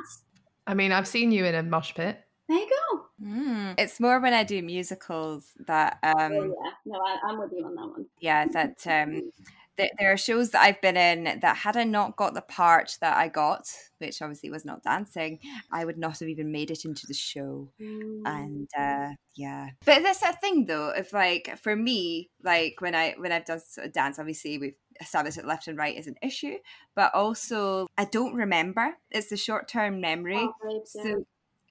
I 0.67 0.75
mean, 0.75 0.93
I've 0.93 1.07
seen 1.07 1.31
you 1.31 1.45
in 1.45 1.55
a 1.55 1.63
mosh 1.63 1.95
pit. 1.95 2.19
There 2.49 2.59
you 2.59 2.69
go. 2.91 3.05
Mm. 3.25 3.75
It's 3.79 3.99
more 3.99 4.21
when 4.21 4.33
I 4.35 4.45
do 4.45 4.63
musicals 4.63 5.53
that, 5.67 5.99
um, 6.03 6.33
oh, 6.33 6.43
yeah. 6.65 6.71
No, 6.85 6.99
I, 7.01 7.19
I'm 7.29 7.39
with 7.39 7.53
you 7.53 7.65
on 7.65 7.75
that 7.75 7.87
one. 7.89 8.07
yeah, 8.21 8.47
that 8.53 8.87
um, 8.87 9.33
th- 9.77 9.91
there 9.99 10.13
are 10.13 10.17
shows 10.17 10.51
that 10.51 10.63
I've 10.63 10.81
been 10.81 10.97
in 10.97 11.41
that 11.41 11.57
had 11.57 11.77
I 11.77 11.83
not 11.85 12.17
got 12.17 12.35
the 12.35 12.43
part 12.43 12.99
that 13.01 13.17
I 13.17 13.29
got, 13.29 13.69
which 13.99 14.23
obviously 14.23 14.51
was 14.51 14.65
not 14.65 14.83
dancing, 14.85 15.41
I 15.73 15.85
would 15.85 15.99
not 15.99 16.21
have 16.21 16.29
even 16.29 16.53
made 16.53 16.71
it 16.71 16.85
into 16.85 17.07
the 17.09 17.15
show. 17.15 17.69
and 17.81 18.69
uh 18.79 19.11
yeah 19.35 19.69
but 19.85 20.03
that's 20.03 20.23
a 20.23 20.33
thing 20.33 20.65
though 20.67 20.89
if 20.97 21.13
like 21.13 21.59
for 21.63 21.77
me 21.77 22.31
like 22.43 22.77
when 22.81 22.95
i 22.95 23.15
when 23.19 23.31
i've 23.33 23.45
done 23.45 23.61
sort 23.61 23.87
of 23.87 23.93
dance 23.93 24.19
obviously 24.19 24.57
we've 24.59 24.75
established 25.01 25.37
that 25.37 25.47
left 25.47 25.69
and 25.69 25.77
right 25.77 25.97
is 25.99 26.07
an 26.07 26.17
issue 26.23 26.57
but 26.95 27.15
also 27.15 27.87
i 27.99 28.05
don't 28.07 28.35
remember 28.35 28.97
it's 29.11 29.29
the 29.29 29.37
short-term 29.37 30.01
memory 30.01 30.37
Oh, 30.39 30.53
right, 30.65 30.87
so 30.89 31.05
yeah. 31.05 31.15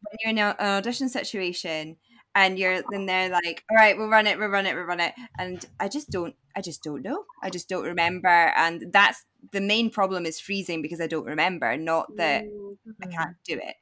When 0.04 0.18
you're 0.20 0.30
in 0.32 0.38
an 0.40 0.56
audition 0.60 1.10
situation 1.10 1.98
and 2.36 2.60
you're 2.60 2.82
then 2.92 3.06
they're 3.06 3.30
like 3.30 3.64
all 3.72 3.78
right 3.78 3.98
we'll 3.98 4.10
run 4.10 4.28
it 4.28 4.38
we'll 4.38 4.50
run 4.50 4.66
it 4.66 4.76
we'll 4.76 4.84
run 4.84 5.00
it 5.00 5.14
and 5.40 5.66
i 5.80 5.88
just 5.88 6.10
don't 6.12 6.36
i 6.56 6.62
just 6.62 6.84
don't 6.84 7.02
know 7.02 7.24
i 7.42 7.50
just 7.50 7.70
don't 7.70 7.86
remember 7.86 8.28
and 8.28 8.92
that's 8.92 9.24
the 9.52 9.62
main 9.62 9.90
problem 9.90 10.26
is 10.26 10.40
freezing 10.40 10.82
because 10.82 11.00
i 11.02 11.08
don't 11.08 11.26
remember 11.26 11.78
not 11.78 12.08
that 12.18 12.44
Mm. 12.44 12.76
i 13.04 13.08
can't 13.08 13.36
do 13.46 13.54
it 13.56 13.76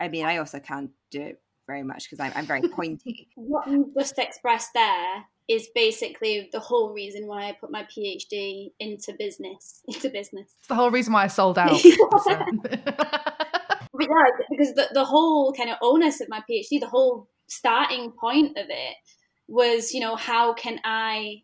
i 0.00 0.08
mean 0.08 0.24
i 0.26 0.36
also 0.38 0.58
can't 0.58 0.90
do 1.10 1.22
it 1.22 1.40
very 1.66 1.82
much 1.82 2.08
because 2.10 2.20
I'm, 2.24 2.32
I'm 2.34 2.46
very 2.46 2.62
pointy 2.68 3.28
what 3.36 3.66
you 3.68 3.92
just 3.96 4.18
expressed 4.18 4.70
there 4.74 5.24
is 5.48 5.70
basically 5.74 6.50
the 6.52 6.60
whole 6.60 6.92
reason 6.92 7.26
why 7.26 7.48
I 7.48 7.52
put 7.58 7.70
my 7.70 7.84
PhD 7.84 8.70
into 8.78 9.14
business. 9.18 9.80
Into 9.88 10.10
business. 10.10 10.50
It's 10.58 10.68
the 10.68 10.74
whole 10.74 10.90
reason 10.90 11.14
why 11.14 11.24
I 11.24 11.28
sold 11.28 11.56
out. 11.58 11.80
But 13.98 14.06
yeah, 14.08 14.46
because 14.48 14.74
the, 14.74 14.88
the 14.94 15.04
whole 15.04 15.52
kind 15.52 15.70
of 15.70 15.76
onus 15.82 16.20
of 16.20 16.28
my 16.28 16.40
PhD, 16.48 16.78
the 16.78 16.86
whole 16.86 17.28
starting 17.48 18.12
point 18.12 18.56
of 18.56 18.66
it 18.68 18.96
was, 19.48 19.92
you 19.92 20.00
know, 20.00 20.14
how 20.14 20.54
can 20.54 20.78
I, 20.84 21.42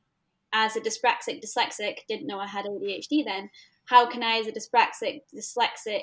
as 0.53 0.77
a 0.77 0.81
dyspraxic 0.81 1.45
dyslexic, 1.45 2.07
didn't 2.09 2.29
know 2.29 2.39
I 2.39 2.47
had 2.47 2.65
ADHD 2.65 3.25
then, 3.25 3.51
how 3.87 4.07
can 4.07 4.23
I, 4.23 4.39
as 4.39 4.47
a 4.47 4.53
dyspraxic 4.53 5.23
dyslexic 5.35 6.03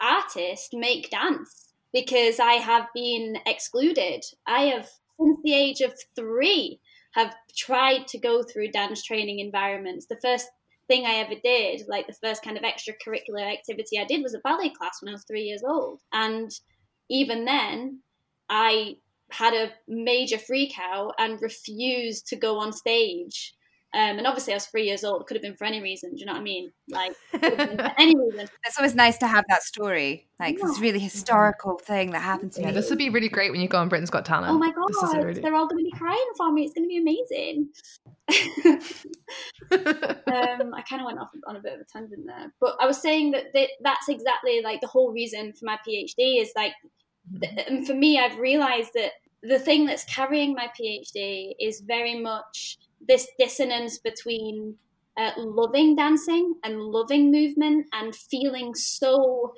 artist, 0.00 0.72
make 0.72 1.10
dance? 1.10 1.72
Because 1.92 2.38
I 2.38 2.52
have 2.54 2.86
been 2.94 3.38
excluded. 3.44 4.24
I 4.46 4.62
have, 4.66 4.88
since 5.18 5.38
the 5.42 5.54
age 5.54 5.80
of 5.80 5.94
three, 6.14 6.78
have 7.14 7.34
tried 7.56 8.06
to 8.08 8.18
go 8.18 8.44
through 8.44 8.70
dance 8.70 9.02
training 9.02 9.40
environments. 9.40 10.06
The 10.06 10.20
first 10.22 10.48
thing 10.88 11.06
I 11.06 11.14
ever 11.14 11.34
did, 11.42 11.82
like 11.88 12.06
the 12.06 12.14
first 12.14 12.42
kind 12.42 12.56
of 12.56 12.64
extracurricular 12.64 13.52
activity 13.52 13.98
I 13.98 14.04
did 14.04 14.22
was 14.22 14.34
a 14.34 14.40
ballet 14.40 14.70
class 14.70 14.98
when 15.00 15.10
I 15.10 15.12
was 15.12 15.24
three 15.24 15.42
years 15.42 15.62
old. 15.66 16.00
And 16.12 16.50
even 17.10 17.44
then, 17.44 18.00
I 18.48 18.96
had 19.30 19.54
a 19.54 19.72
major 19.88 20.38
freak 20.38 20.74
out 20.78 21.14
and 21.18 21.40
refused 21.40 22.26
to 22.28 22.36
go 22.36 22.58
on 22.58 22.72
stage. 22.72 23.54
Um, 23.94 24.16
and 24.18 24.26
obviously, 24.26 24.54
I 24.54 24.56
was 24.56 24.66
three 24.66 24.84
years 24.86 25.04
old. 25.04 25.20
It 25.20 25.26
could 25.26 25.36
have 25.36 25.42
been 25.42 25.54
for 25.54 25.64
any 25.64 25.82
reason. 25.82 26.14
Do 26.14 26.20
you 26.20 26.24
know 26.26 26.32
what 26.32 26.40
I 26.40 26.42
mean? 26.42 26.72
Like, 26.88 27.12
it 27.34 27.40
could 27.42 27.58
have 27.58 27.68
been 27.68 27.78
for 27.78 27.92
any 27.98 28.16
reason. 28.18 28.48
it's 28.64 28.78
always 28.78 28.94
nice 28.94 29.18
to 29.18 29.26
have 29.26 29.44
that 29.50 29.62
story 29.62 30.26
like 30.40 30.56
this 30.58 30.76
Yeah. 30.78 30.82
really 30.82 30.98
historical 30.98 31.76
thing 31.78 32.10
that 32.12 32.20
happened 32.20 32.52
to 32.52 32.62
yeah, 32.62 32.68
me 32.68 32.72
this 32.72 32.88
would 32.88 32.98
be 32.98 33.10
really 33.10 33.28
great 33.28 33.50
when 33.52 33.60
you 33.60 33.68
go 33.68 33.78
on 33.78 33.88
Britain's 33.90 34.08
Got 34.10 34.24
Talent. 34.24 34.50
Oh 34.50 34.58
my 34.58 34.72
This 34.88 34.96
is 34.96 35.02
a 35.02 35.06
god, 35.16 35.24
really- 35.24 35.40
they're 35.42 35.54
all 35.54 35.66
going 35.68 35.84
to 35.84 35.90
be 35.90 35.96
crying 35.96 36.30
for 36.36 36.50
me. 36.50 36.64
It's 36.64 36.72
going 36.72 36.84
to 36.84 36.88
be 36.88 36.98
amazing. 36.98 37.68
um, 39.72 40.74
I 40.74 40.82
kind 40.82 41.00
of 41.02 41.06
went 41.06 41.18
off 41.18 41.30
on 41.46 41.56
a 41.56 41.60
bit 41.60 41.74
of 41.74 41.80
a 41.80 41.84
tangent 41.84 42.26
there, 42.26 42.52
but 42.60 42.76
I 42.80 42.86
was 42.86 43.00
saying 43.00 43.32
that 43.32 43.52
th- 43.52 43.70
that's 43.82 44.08
exactly 44.08 44.60
like 44.62 44.80
the 44.80 44.86
whole 44.86 45.12
reason 45.12 45.52
for 45.52 45.64
my 45.66 45.78
PhD 45.86 46.40
is 46.40 46.52
like, 46.56 46.72
th- 47.40 47.66
and 47.68 47.86
for 47.86 47.94
me, 47.94 48.18
I've 48.18 48.38
realized 48.38 48.90
that 48.94 49.12
the 49.42 49.58
thing 49.58 49.86
that's 49.86 50.04
carrying 50.04 50.54
my 50.54 50.68
PhD 50.78 51.52
is 51.60 51.80
very 51.80 52.18
much 52.18 52.78
this 53.06 53.28
dissonance 53.38 53.98
between 53.98 54.76
uh, 55.16 55.32
loving 55.36 55.96
dancing 55.96 56.54
and 56.64 56.80
loving 56.80 57.30
movement 57.30 57.86
and 57.92 58.14
feeling 58.14 58.74
so 58.74 59.52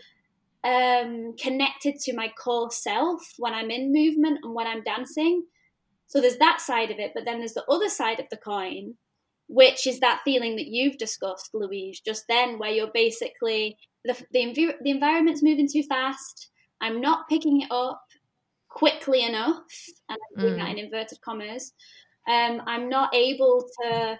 um, 0.64 1.34
connected 1.38 1.96
to 2.00 2.14
my 2.14 2.28
core 2.42 2.70
self 2.70 3.20
when 3.38 3.52
I'm 3.52 3.70
in 3.70 3.92
movement 3.92 4.40
and 4.42 4.54
when 4.54 4.66
I'm 4.66 4.82
dancing. 4.82 5.44
So 6.06 6.20
there's 6.20 6.38
that 6.38 6.60
side 6.60 6.90
of 6.90 6.98
it, 6.98 7.12
but 7.14 7.24
then 7.24 7.38
there's 7.38 7.54
the 7.54 7.64
other 7.68 7.88
side 7.88 8.20
of 8.20 8.26
the 8.30 8.36
coin, 8.36 8.94
which 9.48 9.86
is 9.86 10.00
that 10.00 10.22
feeling 10.24 10.56
that 10.56 10.68
you've 10.68 10.98
discussed, 10.98 11.50
Louise, 11.54 12.00
just 12.00 12.24
then, 12.28 12.58
where 12.58 12.70
you're 12.70 12.90
basically 12.92 13.76
the 14.04 14.14
the, 14.32 14.40
envi- 14.40 14.78
the 14.82 14.90
environment's 14.90 15.42
moving 15.42 15.68
too 15.70 15.82
fast. 15.82 16.50
I'm 16.80 17.00
not 17.00 17.28
picking 17.28 17.62
it 17.62 17.70
up 17.70 18.02
quickly 18.68 19.22
enough, 19.24 19.62
and 20.08 20.18
I'm 20.18 20.42
doing 20.42 20.56
that 20.58 20.70
in 20.70 20.78
inverted 20.78 21.20
commas. 21.20 21.72
Um, 22.28 22.62
I'm 22.66 22.88
not 22.88 23.14
able 23.14 23.64
to 23.82 24.18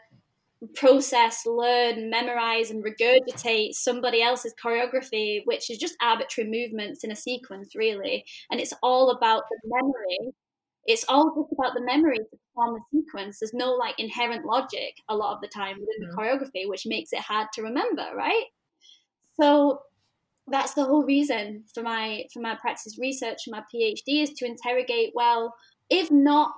process, 0.74 1.44
learn, 1.46 2.10
memorize, 2.10 2.70
and 2.70 2.84
regurgitate 2.84 3.74
somebody 3.74 4.22
else's 4.22 4.54
choreography, 4.62 5.42
which 5.44 5.70
is 5.70 5.78
just 5.78 5.96
arbitrary 6.00 6.50
movements 6.50 7.04
in 7.04 7.10
a 7.10 7.16
sequence, 7.16 7.74
really. 7.74 8.24
And 8.50 8.60
it's 8.60 8.74
all 8.82 9.10
about 9.10 9.44
the 9.50 9.58
memory. 9.64 10.34
It's 10.86 11.04
all 11.08 11.34
just 11.34 11.52
about 11.52 11.74
the 11.74 11.84
memory 11.84 12.18
to 12.18 12.24
perform 12.24 12.74
the 12.74 13.00
sequence. 13.00 13.38
There's 13.40 13.54
no 13.54 13.72
like 13.72 13.98
inherent 13.98 14.44
logic 14.44 14.96
a 15.08 15.16
lot 15.16 15.34
of 15.34 15.40
the 15.40 15.48
time 15.48 15.76
within 15.80 16.08
the 16.08 16.14
choreography, 16.14 16.68
which 16.68 16.86
makes 16.86 17.12
it 17.12 17.20
hard 17.20 17.48
to 17.54 17.62
remember, 17.62 18.06
right? 18.14 18.44
So 19.40 19.80
that's 20.46 20.74
the 20.74 20.84
whole 20.84 21.04
reason 21.04 21.64
for 21.74 21.82
my 21.82 22.24
for 22.32 22.40
my 22.40 22.54
practice 22.54 22.98
research 22.98 23.46
and 23.46 23.52
my 23.52 23.62
PhD 23.74 24.22
is 24.22 24.30
to 24.34 24.46
interrogate 24.46 25.12
well, 25.14 25.54
if 25.88 26.10
not 26.10 26.52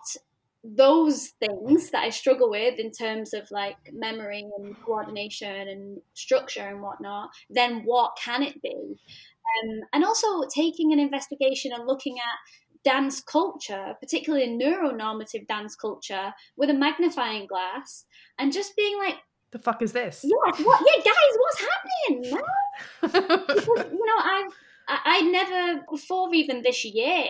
those 0.75 1.33
things 1.41 1.91
that 1.91 2.03
I 2.03 2.11
struggle 2.11 2.51
with 2.51 2.79
in 2.79 2.91
terms 2.91 3.33
of 3.33 3.49
like 3.51 3.77
memory 3.93 4.45
and 4.59 4.75
coordination 4.85 5.69
and 5.69 5.99
structure 6.15 6.63
and 6.63 6.83
whatnot, 6.83 7.31
then 7.51 7.83
what 7.85 8.17
can 8.23 8.43
it 8.43 8.61
be? 8.63 8.75
Um, 8.75 9.81
and 9.93 10.05
also 10.05 10.43
taking 10.55 10.93
an 10.93 10.99
investigation 10.99 11.73
and 11.73 11.87
looking 11.87 12.17
at 12.19 12.85
dance 12.85 13.21
culture, 13.21 13.95
particularly 14.01 14.49
neuronormative 14.49 15.47
dance 15.47 15.77
culture, 15.77 16.33
with 16.57 16.71
a 16.71 16.75
magnifying 16.75 17.47
glass 17.47 18.05
and 18.39 18.53
just 18.53 18.77
being 18.77 18.99
like, 18.99 19.17
the 19.53 19.59
fuck 19.59 19.81
is 19.83 19.93
this? 19.93 20.25
Yeah, 20.25 20.65
what? 20.65 20.83
Yeah, 20.87 21.03
guys, 21.05 21.37
what's 21.39 21.61
happening? 21.61 22.33
Man? 22.33 23.47
because, 23.47 23.67
you 23.93 24.05
know, 24.05 24.19
I've 24.19 24.53
I, 24.89 24.99
I 25.05 25.21
never 25.23 25.85
before 25.91 26.33
even 26.35 26.63
this 26.63 26.85
year 26.85 27.27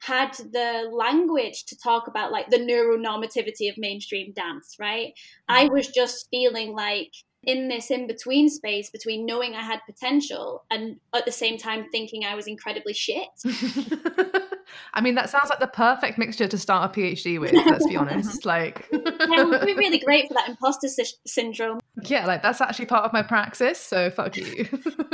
had 0.00 0.32
the 0.34 0.88
language 0.92 1.64
to 1.66 1.76
talk 1.76 2.06
about 2.06 2.32
like 2.32 2.48
the 2.50 2.58
neuronormativity 2.58 3.68
of 3.70 3.76
mainstream 3.78 4.32
dance, 4.32 4.76
right? 4.78 5.12
I 5.48 5.64
mm-hmm. 5.64 5.74
was 5.74 5.88
just 5.88 6.28
feeling 6.30 6.72
like 6.72 7.12
in 7.44 7.68
this 7.68 7.90
in 7.90 8.06
between 8.06 8.48
space 8.48 8.90
between 8.90 9.24
knowing 9.24 9.54
I 9.54 9.62
had 9.62 9.80
potential 9.86 10.64
and 10.70 10.96
at 11.14 11.24
the 11.24 11.32
same 11.32 11.56
time 11.56 11.86
thinking 11.90 12.24
I 12.24 12.34
was 12.34 12.46
incredibly 12.46 12.94
shit. 12.94 13.28
I 14.92 15.00
mean, 15.00 15.14
that 15.14 15.30
sounds 15.30 15.48
like 15.48 15.60
the 15.60 15.66
perfect 15.68 16.18
mixture 16.18 16.48
to 16.48 16.58
start 16.58 16.90
a 16.90 17.00
PhD 17.00 17.40
with. 17.40 17.52
Let's 17.52 17.86
be 17.86 17.96
honest. 17.96 18.28
Like, 18.48 18.86
yeah, 18.92 19.42
it 19.42 19.48
would 19.48 19.66
be 19.66 19.74
really 19.74 19.98
great 19.98 20.26
for 20.28 20.34
that 20.34 20.48
imposter 20.48 20.88
sy- 20.88 21.04
syndrome. 21.26 21.80
Yeah, 22.04 22.24
like 22.24 22.42
that's 22.42 22.60
actually 22.60 22.86
part 22.86 23.04
of 23.04 23.12
my 23.12 23.22
praxis. 23.22 23.78
So 23.78 24.10
fuck 24.10 24.36
you. 24.36 24.66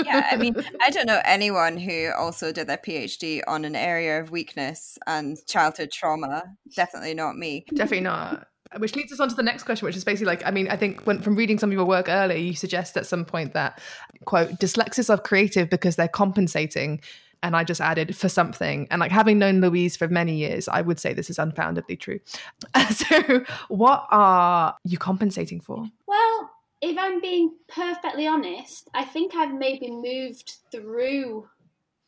yeah, 0.04 0.28
I 0.30 0.36
mean, 0.36 0.54
I 0.80 0.90
don't 0.90 1.06
know 1.06 1.20
anyone 1.24 1.76
who 1.76 2.10
also 2.16 2.52
did 2.52 2.68
their 2.68 2.78
PhD 2.78 3.42
on 3.48 3.64
an 3.64 3.74
area 3.74 4.20
of 4.20 4.30
weakness 4.30 4.98
and 5.06 5.36
childhood 5.48 5.90
trauma. 5.90 6.44
Definitely 6.76 7.14
not 7.14 7.36
me. 7.36 7.64
Definitely 7.74 8.02
not 8.02 8.46
which 8.78 8.96
leads 8.96 9.12
us 9.12 9.20
on 9.20 9.28
to 9.28 9.34
the 9.34 9.42
next 9.42 9.64
question, 9.64 9.86
which 9.86 9.96
is 9.96 10.04
basically 10.04 10.26
like, 10.26 10.46
I 10.46 10.50
mean, 10.50 10.68
I 10.68 10.76
think 10.76 11.02
when, 11.02 11.20
from 11.20 11.34
reading 11.34 11.58
some 11.58 11.70
of 11.70 11.74
your 11.74 11.84
work 11.84 12.08
earlier, 12.08 12.38
you 12.38 12.54
suggest 12.54 12.96
at 12.96 13.06
some 13.06 13.24
point 13.24 13.52
that, 13.52 13.80
quote, 14.24 14.50
dyslexics 14.58 15.10
are 15.10 15.20
creative 15.20 15.70
because 15.70 15.96
they're 15.96 16.08
compensating. 16.08 17.00
And 17.42 17.54
I 17.54 17.62
just 17.62 17.80
added 17.80 18.16
for 18.16 18.28
something. 18.28 18.86
And 18.90 19.00
like 19.00 19.12
having 19.12 19.38
known 19.38 19.60
Louise 19.60 19.96
for 19.96 20.08
many 20.08 20.34
years, 20.34 20.66
I 20.66 20.80
would 20.80 20.98
say 20.98 21.12
this 21.12 21.28
is 21.28 21.38
unfoundedly 21.38 21.96
true. 21.96 22.20
so, 22.90 23.44
what 23.68 24.06
are 24.10 24.74
you 24.84 24.96
compensating 24.96 25.60
for? 25.60 25.84
Well, 26.06 26.50
if 26.80 26.98
I'm 26.98 27.20
being 27.20 27.54
perfectly 27.68 28.26
honest, 28.26 28.88
I 28.94 29.04
think 29.04 29.34
I've 29.34 29.54
maybe 29.54 29.90
moved 29.90 30.56
through 30.70 31.48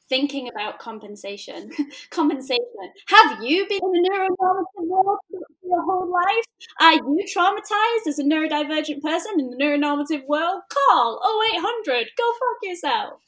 thinking 0.09 0.49
about 0.49 0.79
compensation. 0.79 1.71
compensation. 2.11 2.64
Have 3.09 3.42
you 3.42 3.66
been 3.69 3.81
in 3.83 3.92
the 3.92 4.09
neuronormative 4.11 4.87
world 4.87 5.19
your 5.62 5.85
whole 5.85 6.11
life? 6.11 6.45
Are 6.81 6.95
you 6.95 7.23
traumatized 7.35 8.07
as 8.09 8.19
a 8.19 8.25
neurodivergent 8.25 9.03
person 9.03 9.38
in 9.38 9.51
the 9.51 9.57
neuronormative 9.57 10.27
world? 10.27 10.62
Call 10.73 11.21
0800. 11.55 12.09
Go 12.16 12.33
fuck 12.40 12.57
yourself. 12.62 13.21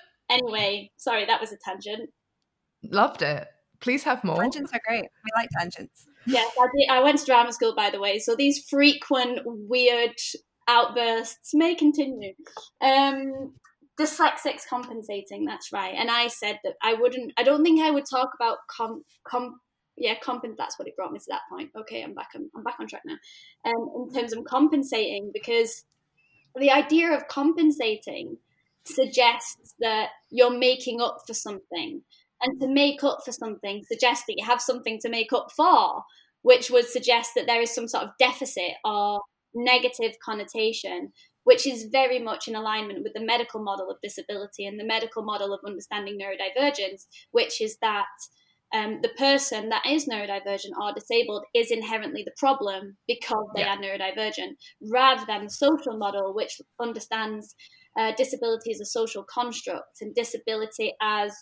anyway, 0.30 0.90
sorry, 0.96 1.26
that 1.26 1.40
was 1.40 1.52
a 1.52 1.56
tangent. 1.64 2.10
Loved 2.82 3.22
it. 3.22 3.46
Please 3.80 4.02
have 4.04 4.22
more. 4.24 4.40
Tangents 4.40 4.72
are 4.72 4.80
great. 4.86 5.02
We 5.02 5.30
like 5.34 5.50
tangents. 5.58 6.06
Yes, 6.26 6.50
I, 6.58 6.66
did, 6.74 6.88
I 6.88 7.02
went 7.02 7.18
to 7.18 7.26
drama 7.26 7.52
school, 7.52 7.74
by 7.74 7.90
the 7.90 8.00
way. 8.00 8.20
So 8.20 8.36
these 8.36 8.64
frequent, 8.68 9.40
weird 9.44 10.14
outbursts 10.68 11.52
may 11.52 11.74
continue. 11.74 12.34
Um, 12.80 13.54
dyslexics 14.02 14.66
compensating 14.68 15.44
that's 15.44 15.72
right. 15.72 15.94
And 15.96 16.10
i 16.10 16.28
said 16.28 16.58
that 16.64 16.74
i 16.82 16.94
wouldn't 16.94 17.32
i 17.36 17.42
don't 17.42 17.62
think 17.62 17.80
i 17.80 17.90
would 17.90 18.04
talk 18.08 18.30
about 18.34 18.58
com, 18.68 19.04
com 19.24 19.60
yeah 19.96 20.14
compens 20.24 20.56
that's 20.56 20.78
what 20.78 20.88
it 20.88 20.96
brought 20.96 21.12
me 21.12 21.18
to 21.18 21.24
that 21.28 21.42
point. 21.50 21.70
Okay 21.78 22.02
i'm 22.02 22.14
back 22.14 22.28
on 22.34 22.50
i'm 22.56 22.62
back 22.62 22.76
on 22.80 22.86
track 22.86 23.02
now. 23.04 23.16
Um 23.64 23.90
in 23.96 24.14
terms 24.14 24.32
of 24.32 24.44
compensating 24.44 25.30
because 25.32 25.84
the 26.58 26.70
idea 26.70 27.12
of 27.12 27.28
compensating 27.28 28.36
suggests 28.84 29.74
that 29.80 30.08
you're 30.30 30.56
making 30.56 31.00
up 31.00 31.18
for 31.26 31.34
something. 31.34 32.02
And 32.44 32.60
to 32.60 32.66
make 32.66 33.04
up 33.04 33.20
for 33.24 33.30
something 33.30 33.84
suggests 33.84 34.24
that 34.26 34.34
you 34.36 34.44
have 34.44 34.60
something 34.60 34.98
to 35.02 35.08
make 35.08 35.32
up 35.32 35.52
for 35.56 36.02
which 36.42 36.70
would 36.70 36.86
suggest 36.86 37.30
that 37.36 37.46
there 37.46 37.62
is 37.62 37.72
some 37.74 37.88
sort 37.88 38.04
of 38.04 38.10
deficit 38.18 38.72
or 38.84 39.20
negative 39.54 40.12
connotation 40.24 41.12
which 41.44 41.66
is 41.66 41.88
very 41.90 42.18
much 42.18 42.48
in 42.48 42.54
alignment 42.54 43.02
with 43.02 43.12
the 43.14 43.24
medical 43.24 43.62
model 43.62 43.90
of 43.90 44.00
disability 44.02 44.66
and 44.66 44.78
the 44.78 44.84
medical 44.84 45.22
model 45.22 45.52
of 45.52 45.60
understanding 45.66 46.18
neurodivergence, 46.18 47.06
which 47.32 47.60
is 47.60 47.78
that 47.82 48.06
um, 48.74 49.00
the 49.02 49.10
person 49.10 49.68
that 49.68 49.84
is 49.86 50.08
neurodivergent 50.08 50.72
or 50.80 50.94
disabled 50.94 51.44
is 51.54 51.70
inherently 51.70 52.22
the 52.24 52.32
problem 52.38 52.96
because 53.06 53.46
they 53.54 53.62
yeah. 53.62 53.74
are 53.74 53.78
neurodivergent, 53.78 54.56
rather 54.90 55.24
than 55.26 55.44
the 55.44 55.50
social 55.50 55.98
model, 55.98 56.34
which 56.34 56.60
understands 56.80 57.54
uh, 57.98 58.12
disability 58.16 58.72
as 58.72 58.80
a 58.80 58.86
social 58.86 59.24
construct 59.24 60.00
and 60.00 60.14
disability 60.14 60.94
as 61.02 61.36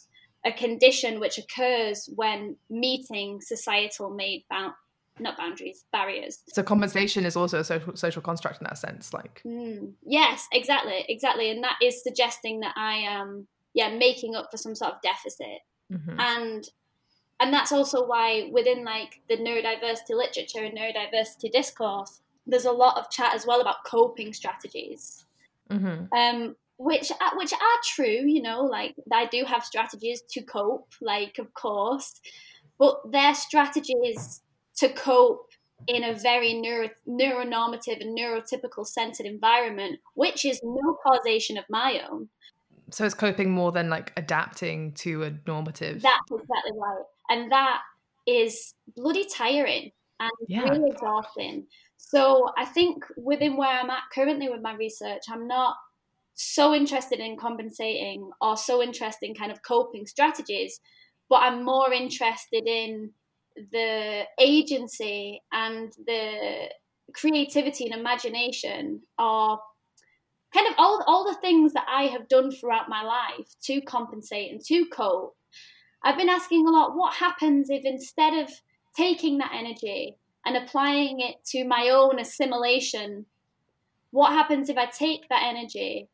a 0.45 0.53
condition 0.53 1.21
which 1.21 1.39
occurs 1.39 2.09
when 2.15 2.57
meeting 2.69 3.39
societal 3.41 4.11
made 4.11 4.45
bound 4.51 4.73
not 5.21 5.37
boundaries, 5.37 5.85
barriers. 5.93 6.41
So 6.49 6.63
compensation 6.63 7.25
is 7.25 7.37
also 7.37 7.61
a 7.61 7.65
social 7.65 7.97
social 7.97 8.23
construct 8.23 8.61
in 8.61 8.65
that 8.65 8.79
sense, 8.79 9.13
like. 9.13 9.43
Mm, 9.47 9.93
yes, 10.05 10.47
exactly, 10.53 11.05
exactly, 11.09 11.51
and 11.51 11.63
that 11.65 11.79
is 11.83 12.03
suggesting 12.03 12.61
that 12.61 12.75
I 12.77 12.95
am, 12.97 13.47
yeah, 13.75 13.97
making 13.97 14.35
up 14.35 14.49
for 14.51 14.57
some 14.57 14.75
sort 14.75 14.93
of 14.93 15.03
deficit, 15.03 15.61
mm-hmm. 15.93 16.19
and 16.19 16.69
and 17.41 17.53
that's 17.55 17.73
also 17.73 18.07
why 18.07 18.51
within 18.53 18.85
like 18.85 19.21
the 19.29 19.37
neurodiversity 19.37 20.11
literature 20.11 20.65
and 20.65 20.77
neurodiversity 20.77 21.51
discourse, 21.51 22.21
there's 22.47 22.67
a 22.67 22.73
lot 22.73 22.99
of 22.99 23.11
chat 23.11 23.35
as 23.35 23.47
well 23.47 23.61
about 23.61 23.85
coping 23.87 24.33
strategies. 24.33 25.25
Mm-hmm. 25.71 26.13
Um, 26.13 26.57
which 26.81 27.13
which 27.35 27.53
are 27.53 27.79
true, 27.85 28.07
you 28.07 28.41
know, 28.41 28.63
like 28.63 28.95
I 29.13 29.27
do 29.27 29.45
have 29.45 29.65
strategies 29.65 30.23
to 30.31 30.41
cope, 30.43 30.89
like 31.03 31.39
of 31.39 31.53
course, 31.53 32.19
but 32.79 33.13
their 33.13 33.35
strategies 33.35 34.41
to 34.81 34.89
cope 34.91 35.47
in 35.87 36.05
a 36.05 36.15
very 36.15 36.55
neuro, 36.55 36.89
neuronormative 37.09 38.01
and 38.01 38.17
neurotypical 38.17 38.87
centered 38.87 39.27
environment, 39.27 39.99
which 40.15 40.45
is 40.45 40.61
no 40.63 40.97
causation 41.07 41.57
of 41.57 41.65
my 41.71 42.03
own. 42.11 42.29
So 42.91 43.05
it's 43.05 43.15
coping 43.15 43.51
more 43.51 43.73
than 43.73 43.89
like 43.89 44.13
adapting 44.17 44.93
to 44.95 45.23
a 45.23 45.33
normative. 45.47 46.03
That's 46.03 46.31
exactly 46.31 46.73
right. 46.77 47.05
And 47.29 47.53
that 47.53 47.81
is 48.27 48.75
bloody 48.97 49.25
tiring 49.25 49.91
and 50.19 50.31
yeah. 50.49 50.63
really 50.63 50.91
exhausting. 50.91 51.67
So 51.97 52.51
I 52.59 52.65
think 52.65 53.05
within 53.17 53.57
where 53.57 53.81
I'm 53.81 53.91
at 53.91 54.03
currently 54.13 54.49
with 54.49 54.61
my 54.61 54.75
research, 54.75 55.23
I'm 55.31 55.47
not 55.47 55.77
so 56.35 56.75
interested 56.75 57.21
in 57.21 57.37
compensating 57.37 58.31
or 58.41 58.57
so 58.57 58.83
interested 58.83 59.29
in 59.29 59.35
kind 59.35 59.53
of 59.53 59.63
coping 59.63 60.07
strategies, 60.07 60.81
but 61.29 61.37
I'm 61.37 61.65
more 61.65 61.93
interested 61.93 62.67
in 62.67 63.13
the 63.73 64.23
agency 64.39 65.43
and 65.53 65.93
the 66.07 66.69
creativity 67.13 67.87
and 67.87 67.99
imagination 67.99 69.03
are 69.19 69.61
kind 70.55 70.67
of 70.69 70.75
all, 70.79 71.03
all 71.07 71.25
the 71.25 71.41
things 71.41 71.73
that 71.73 71.87
I 71.89 72.05
have 72.05 72.29
done 72.29 72.51
throughout 72.51 72.89
my 72.89 73.03
life 73.03 73.47
to 73.65 73.81
compensate 73.81 74.53
and 74.53 74.61
to 74.67 74.87
cope. 74.87 75.37
I've 76.03 76.17
been 76.17 76.29
asking 76.29 76.67
a 76.67 76.71
lot 76.71 76.97
what 76.97 77.15
happens 77.15 77.71
if 77.71 77.85
instead 77.85 78.35
of 78.43 78.51
taking 78.97 79.39
that 79.39 79.53
energy 79.55 80.17
and 80.45 80.57
applying 80.57 81.21
it 81.21 81.45
to 81.47 81.65
my 81.65 81.91
own 81.91 82.19
assimilation, 82.19 83.27
what 84.11 84.33
happens 84.33 84.69
if 84.69 84.77
I 84.77 84.87
take 84.87 85.29
that 85.29 85.43
energy 85.45 86.09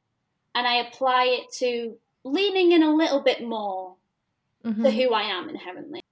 and 0.55 0.67
I 0.67 0.77
apply 0.77 1.25
it 1.25 1.53
to 1.59 1.97
leaning 2.25 2.73
in 2.73 2.83
a 2.83 2.95
little 2.95 3.23
bit 3.23 3.47
more 3.47 3.95
mm-hmm. 4.65 4.83
to 4.83 4.91
who 4.91 5.13
I 5.13 5.23
am 5.23 5.49
inherently? 5.49 6.03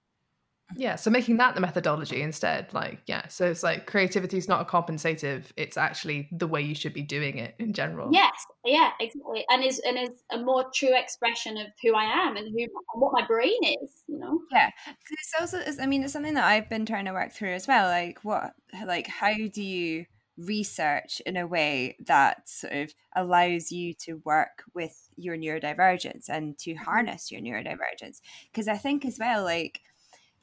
Yeah, 0.77 0.97
so 0.97 1.11
making 1.11 1.37
that 1.39 1.55
the 1.55 1.61
methodology 1.61 2.23
instead, 2.23 2.73
like, 2.73 3.01
yeah, 3.07 3.29
so 3.29 3.47
it's 3.47 3.63
like 3.63 3.87
creativity 3.87 4.39
is 4.39 4.49
not 4.49 4.61
a 4.61 4.65
compensative; 4.65 5.53
it's 5.57 5.77
actually 5.77 6.29
the 6.33 6.47
way 6.47 6.61
you 6.63 6.75
should 6.75 6.95
be 6.95 7.03
doing 7.03 7.39
it 7.39 7.55
in 7.59 7.73
general. 7.73 8.11
Yes, 8.13 8.33
yeah, 8.65 8.91
exactly, 9.01 9.45
and 9.49 9.65
is 9.65 9.81
and 9.81 9.99
is 9.99 10.23
a 10.31 10.39
more 10.39 10.67
true 10.75 10.97
expression 10.97 11.57
of 11.57 11.67
who 11.83 11.95
I 11.95 12.05
am 12.05 12.37
and 12.37 12.49
who 12.49 12.63
and 12.63 12.71
what 12.95 13.13
my 13.13 13.27
brain 13.27 13.59
is, 13.83 14.03
you 14.07 14.19
know. 14.19 14.41
Yeah, 14.51 14.71
it's 15.11 15.33
also, 15.41 15.61
I 15.81 15.87
mean, 15.87 16.03
it's 16.03 16.13
something 16.13 16.35
that 16.35 16.45
I've 16.45 16.69
been 16.69 16.87
trying 16.87 17.07
to 17.07 17.13
work 17.13 17.33
through 17.33 17.55
as 17.55 17.67
well. 17.67 17.89
Like, 17.89 18.21
what, 18.23 18.55
like, 18.87 19.07
how 19.07 19.35
do 19.35 19.63
you 19.63 20.07
research 20.37 21.23
in 21.27 21.37
a 21.37 21.47
way 21.47 21.97
that 22.07 22.49
sort 22.49 22.73
of 22.73 22.95
allows 23.15 23.71
you 23.71 23.95
to 23.95 24.21
work 24.25 24.65
with 24.75 25.09
your 25.17 25.37
neurodivergence 25.37 26.29
and 26.29 26.59
to 26.59 26.73
mm-hmm. 26.73 26.85
harness 26.85 27.31
your 27.31 27.41
neurodivergence? 27.41 28.21
Because 28.53 28.69
I 28.69 28.77
think 28.77 29.05
as 29.05 29.19
well, 29.19 29.45
like 29.45 29.81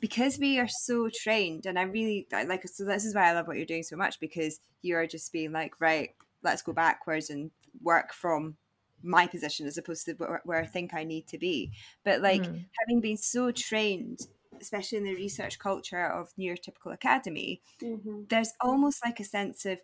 because 0.01 0.39
we 0.39 0.59
are 0.59 0.67
so 0.67 1.09
trained 1.13 1.65
and 1.65 1.79
i 1.79 1.83
really 1.83 2.27
like 2.31 2.67
so 2.67 2.83
this 2.83 3.05
is 3.05 3.15
why 3.15 3.29
i 3.29 3.33
love 3.33 3.47
what 3.47 3.55
you're 3.55 3.65
doing 3.65 3.83
so 3.83 3.95
much 3.95 4.19
because 4.19 4.59
you're 4.81 5.07
just 5.07 5.31
being 5.31 5.53
like 5.53 5.79
right 5.79 6.15
let's 6.43 6.61
go 6.61 6.73
backwards 6.73 7.29
and 7.29 7.51
work 7.81 8.11
from 8.11 8.57
my 9.03 9.25
position 9.25 9.65
as 9.65 9.77
opposed 9.77 10.05
to 10.05 10.13
where, 10.13 10.41
where 10.43 10.59
i 10.59 10.65
think 10.65 10.93
i 10.93 11.03
need 11.03 11.25
to 11.27 11.37
be 11.37 11.71
but 12.03 12.21
like 12.21 12.41
mm. 12.41 12.65
having 12.79 12.99
been 12.99 13.17
so 13.17 13.51
trained 13.51 14.27
especially 14.59 14.97
in 14.97 15.05
the 15.05 15.15
research 15.15 15.57
culture 15.57 16.05
of 16.05 16.33
neurotypical 16.37 16.93
academy 16.93 17.61
mm-hmm. 17.81 18.23
there's 18.29 18.53
almost 18.59 19.03
like 19.05 19.19
a 19.19 19.23
sense 19.23 19.65
of 19.65 19.79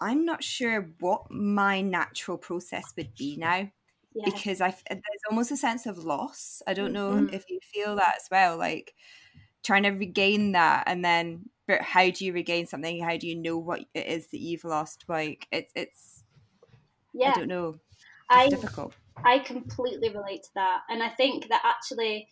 i'm 0.00 0.24
not 0.24 0.42
sure 0.42 0.88
what 1.00 1.30
my 1.30 1.80
natural 1.80 2.38
process 2.38 2.92
would 2.96 3.14
be 3.16 3.36
now 3.36 3.70
Yeah. 4.14 4.24
because 4.24 4.60
i 4.60 4.74
there's 4.88 5.26
almost 5.30 5.50
a 5.52 5.56
sense 5.56 5.86
of 5.86 5.98
loss. 5.98 6.62
I 6.66 6.72
don't 6.74 6.92
know 6.92 7.10
Mhm. 7.12 7.32
if 7.34 7.44
you 7.50 7.60
feel 7.72 7.96
that 7.96 8.14
as 8.16 8.28
well, 8.30 8.56
like 8.56 8.94
trying 9.66 9.82
to 9.82 9.90
regain 9.90 10.52
that, 10.52 10.84
and 10.86 11.04
then 11.04 11.50
but 11.66 11.82
how 11.82 12.08
do 12.10 12.24
you 12.24 12.32
regain 12.32 12.66
something? 12.66 13.02
How 13.02 13.16
do 13.16 13.26
you 13.26 13.34
know 13.34 13.58
what 13.58 13.80
it 13.92 14.06
is 14.06 14.28
that 14.28 14.40
you've 14.40 14.64
lost? 14.64 15.04
Like 15.08 15.48
it's 15.50 15.72
it's 15.74 16.22
yeah. 17.12 17.32
I 17.34 17.38
don't 17.38 17.48
know. 17.48 17.68
It's 17.70 18.00
I 18.30 18.48
difficult. 18.48 18.94
I 19.24 19.38
completely 19.40 20.10
relate 20.10 20.44
to 20.44 20.50
that. 20.54 20.82
And 20.88 21.02
I 21.02 21.08
think 21.08 21.48
that 21.48 21.62
actually 21.64 22.28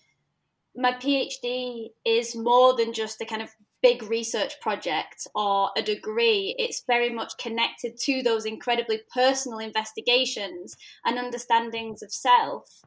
my 0.76 0.92
PhD 0.92 1.90
is 2.04 2.34
more 2.34 2.76
than 2.76 2.92
just 2.92 3.20
a 3.20 3.24
kind 3.24 3.42
of 3.42 3.50
big 3.82 4.02
research 4.04 4.60
project 4.60 5.26
or 5.34 5.70
a 5.76 5.82
degree. 5.82 6.54
It's 6.58 6.84
very 6.86 7.10
much 7.10 7.32
connected 7.38 7.98
to 7.98 8.22
those 8.22 8.46
incredibly 8.46 9.00
personal 9.12 9.58
investigations 9.58 10.76
and 11.04 11.18
understandings 11.18 12.02
of 12.02 12.12
self. 12.12 12.82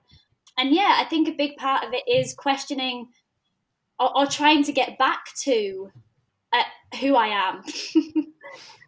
And 0.58 0.74
yeah, 0.74 0.96
I 0.98 1.06
think 1.06 1.28
a 1.28 1.34
big 1.34 1.56
part 1.58 1.84
of 1.84 1.94
it 1.94 2.04
is 2.08 2.34
questioning 2.34 3.10
or, 4.00 4.18
or 4.18 4.26
trying 4.26 4.64
to 4.64 4.72
get 4.72 4.98
back 4.98 5.26
to 5.44 5.92
uh, 6.54 6.98
who 7.00 7.16
I 7.16 7.28
am, 7.28 7.64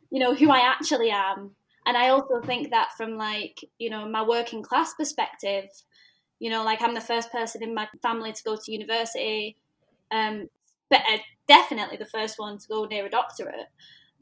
you 0.09 0.19
know, 0.19 0.33
who 0.33 0.49
I 0.49 0.59
actually 0.59 1.11
am 1.11 1.51
and 1.89 1.97
I 1.97 2.09
also 2.09 2.39
think 2.41 2.69
that 2.69 2.89
from 2.95 3.17
like 3.17 3.65
you 3.79 3.89
know 3.89 4.07
my 4.07 4.21
working 4.21 4.61
class 4.61 4.93
perspective, 4.93 5.65
you 6.37 6.51
know, 6.51 6.63
like 6.63 6.83
I'm 6.83 6.93
the 6.93 7.01
first 7.01 7.31
person 7.31 7.63
in 7.63 7.73
my 7.73 7.87
family 8.03 8.31
to 8.31 8.43
go 8.43 8.55
to 8.55 8.71
university, 8.71 9.57
um, 10.11 10.49
but 10.91 11.01
uh, 11.11 11.17
definitely 11.47 11.97
the 11.97 12.05
first 12.05 12.35
one 12.37 12.59
to 12.59 12.67
go 12.67 12.85
near 12.85 13.07
a 13.07 13.09
doctorate. 13.09 13.69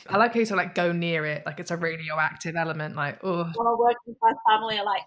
I 0.08 0.16
like 0.16 0.34
how 0.34 0.40
you 0.40 0.46
like 0.46 0.76
go 0.76 0.94
near 0.94 1.26
it, 1.26 1.44
like 1.46 1.60
it's 1.60 1.72
a 1.72 1.76
radioactive 1.76 2.56
element. 2.56 2.96
Like, 2.96 3.20
oh, 3.24 3.52
While 3.56 3.78
working 3.78 4.16
class 4.18 4.36
family 4.48 4.80
are 4.80 4.86
like, 4.86 5.04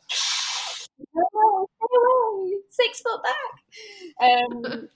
no, 1.14 1.68
six 2.68 3.00
foot 3.00 3.22
back. 3.22 4.30
Um, 4.30 4.88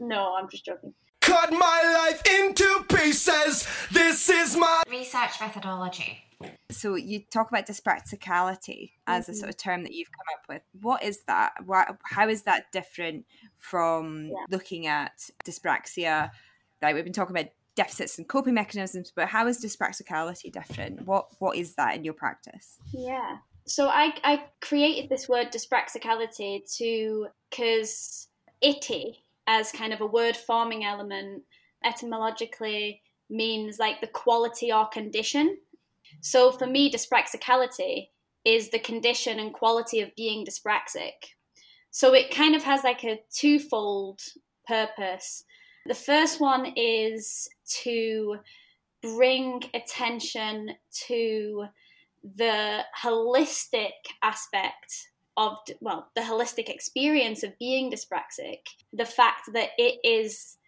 no, 0.00 0.34
I'm 0.36 0.48
just 0.48 0.64
joking. 0.64 0.94
Cut 1.20 1.50
my 1.52 2.08
life 2.08 2.22
into 2.40 2.84
pieces. 2.88 3.66
This 3.92 4.28
is 4.28 4.56
my 4.56 4.82
Research 4.90 5.40
methodology. 5.40 6.22
So 6.70 6.94
you 6.94 7.20
talk 7.30 7.50
about 7.50 7.66
dyspraxicality 7.66 8.92
as 9.06 9.28
a 9.28 9.34
sort 9.34 9.48
of 9.50 9.56
term 9.56 9.82
that 9.82 9.92
you've 9.92 10.10
come 10.12 10.26
up 10.34 10.42
with. 10.48 10.62
What 10.80 11.02
is 11.02 11.22
that? 11.26 11.52
Why, 11.66 11.90
how 12.04 12.28
is 12.28 12.42
that 12.42 12.70
different 12.72 13.26
from 13.56 14.26
Yeah. 14.26 14.44
looking 14.50 14.86
at 14.86 15.30
dyspraxia? 15.44 16.30
Like 16.80 16.94
we've 16.94 17.04
been 17.04 17.12
talking 17.12 17.36
about 17.36 17.50
deficits 17.74 18.18
and 18.18 18.28
coping 18.28 18.54
mechanisms, 18.54 19.12
but 19.14 19.28
how 19.28 19.46
is 19.48 19.62
dyspraxicality 19.62 20.52
different? 20.52 21.06
What 21.06 21.28
what 21.40 21.56
is 21.56 21.74
that 21.74 21.96
in 21.96 22.04
your 22.04 22.14
practice? 22.14 22.78
Yeah. 22.92 23.38
So 23.66 23.88
I, 23.88 24.14
I 24.24 24.44
created 24.60 25.10
this 25.10 25.28
word 25.28 25.52
dyspraxicality 25.52 26.60
to 26.78 27.26
because 27.50 28.28
itty 28.60 29.24
as 29.48 29.72
kind 29.72 29.92
of 29.92 30.02
a 30.02 30.06
word 30.06 30.36
forming 30.36 30.84
element 30.84 31.42
etymologically 31.82 33.00
means 33.30 33.78
like 33.78 34.00
the 34.00 34.06
quality 34.06 34.70
or 34.70 34.86
condition. 34.88 35.56
So 36.20 36.52
for 36.52 36.66
me, 36.66 36.92
dyspraxicality 36.92 38.08
is 38.44 38.68
the 38.70 38.78
condition 38.78 39.40
and 39.40 39.52
quality 39.52 40.00
of 40.00 40.14
being 40.14 40.46
dyspraxic. 40.46 41.34
So 41.90 42.14
it 42.14 42.30
kind 42.30 42.54
of 42.54 42.62
has 42.62 42.84
like 42.84 43.04
a 43.04 43.20
twofold 43.34 44.20
purpose. 44.66 45.44
The 45.86 45.94
first 45.94 46.40
one 46.40 46.72
is 46.76 47.48
to 47.82 48.36
bring 49.02 49.62
attention 49.72 50.72
to 51.06 51.64
the 52.36 52.80
holistic 53.02 53.92
aspect 54.22 55.08
of 55.38 55.56
well 55.80 56.10
the 56.14 56.20
holistic 56.20 56.68
experience 56.68 57.42
of 57.42 57.58
being 57.58 57.90
dyspraxic 57.90 58.58
the 58.92 59.06
fact 59.06 59.42
that 59.54 59.70
it 59.78 59.98
is 60.04 60.58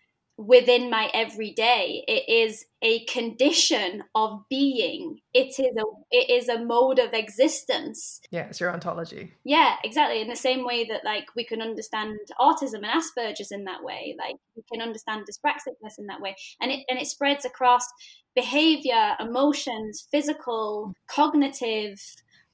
within 0.40 0.88
my 0.88 1.10
everyday 1.12 2.02
it 2.08 2.26
is 2.32 2.64
a 2.82 3.04
condition 3.04 4.02
of 4.14 4.40
being. 4.48 5.18
It 5.34 5.58
is 5.58 5.76
a 5.76 5.84
it 6.10 6.30
is 6.30 6.48
a 6.48 6.64
mode 6.64 6.98
of 6.98 7.12
existence. 7.12 8.20
Yeah, 8.30 8.46
it's 8.46 8.58
your 8.58 8.72
ontology. 8.72 9.34
yeah 9.44 9.76
exactly. 9.84 10.22
In 10.22 10.28
the 10.28 10.36
same 10.36 10.64
way 10.64 10.86
that 10.86 11.04
like 11.04 11.26
we 11.36 11.44
can 11.44 11.60
understand 11.60 12.18
autism 12.40 12.76
and 12.76 12.86
asperger's 12.86 13.52
in 13.52 13.64
that 13.64 13.82
way 13.82 14.16
like 14.18 14.36
we 14.56 14.62
can 14.72 14.80
understand 14.80 15.26
dyspraxicness 15.26 15.98
in 15.98 16.06
that 16.06 16.22
way. 16.22 16.34
And 16.62 16.70
it 16.70 16.86
and 16.88 16.98
it 16.98 17.06
spreads 17.06 17.44
across 17.44 17.84
behavior 18.34 19.16
emotions 19.20 20.08
physical 20.10 20.94
cognitive 21.10 22.00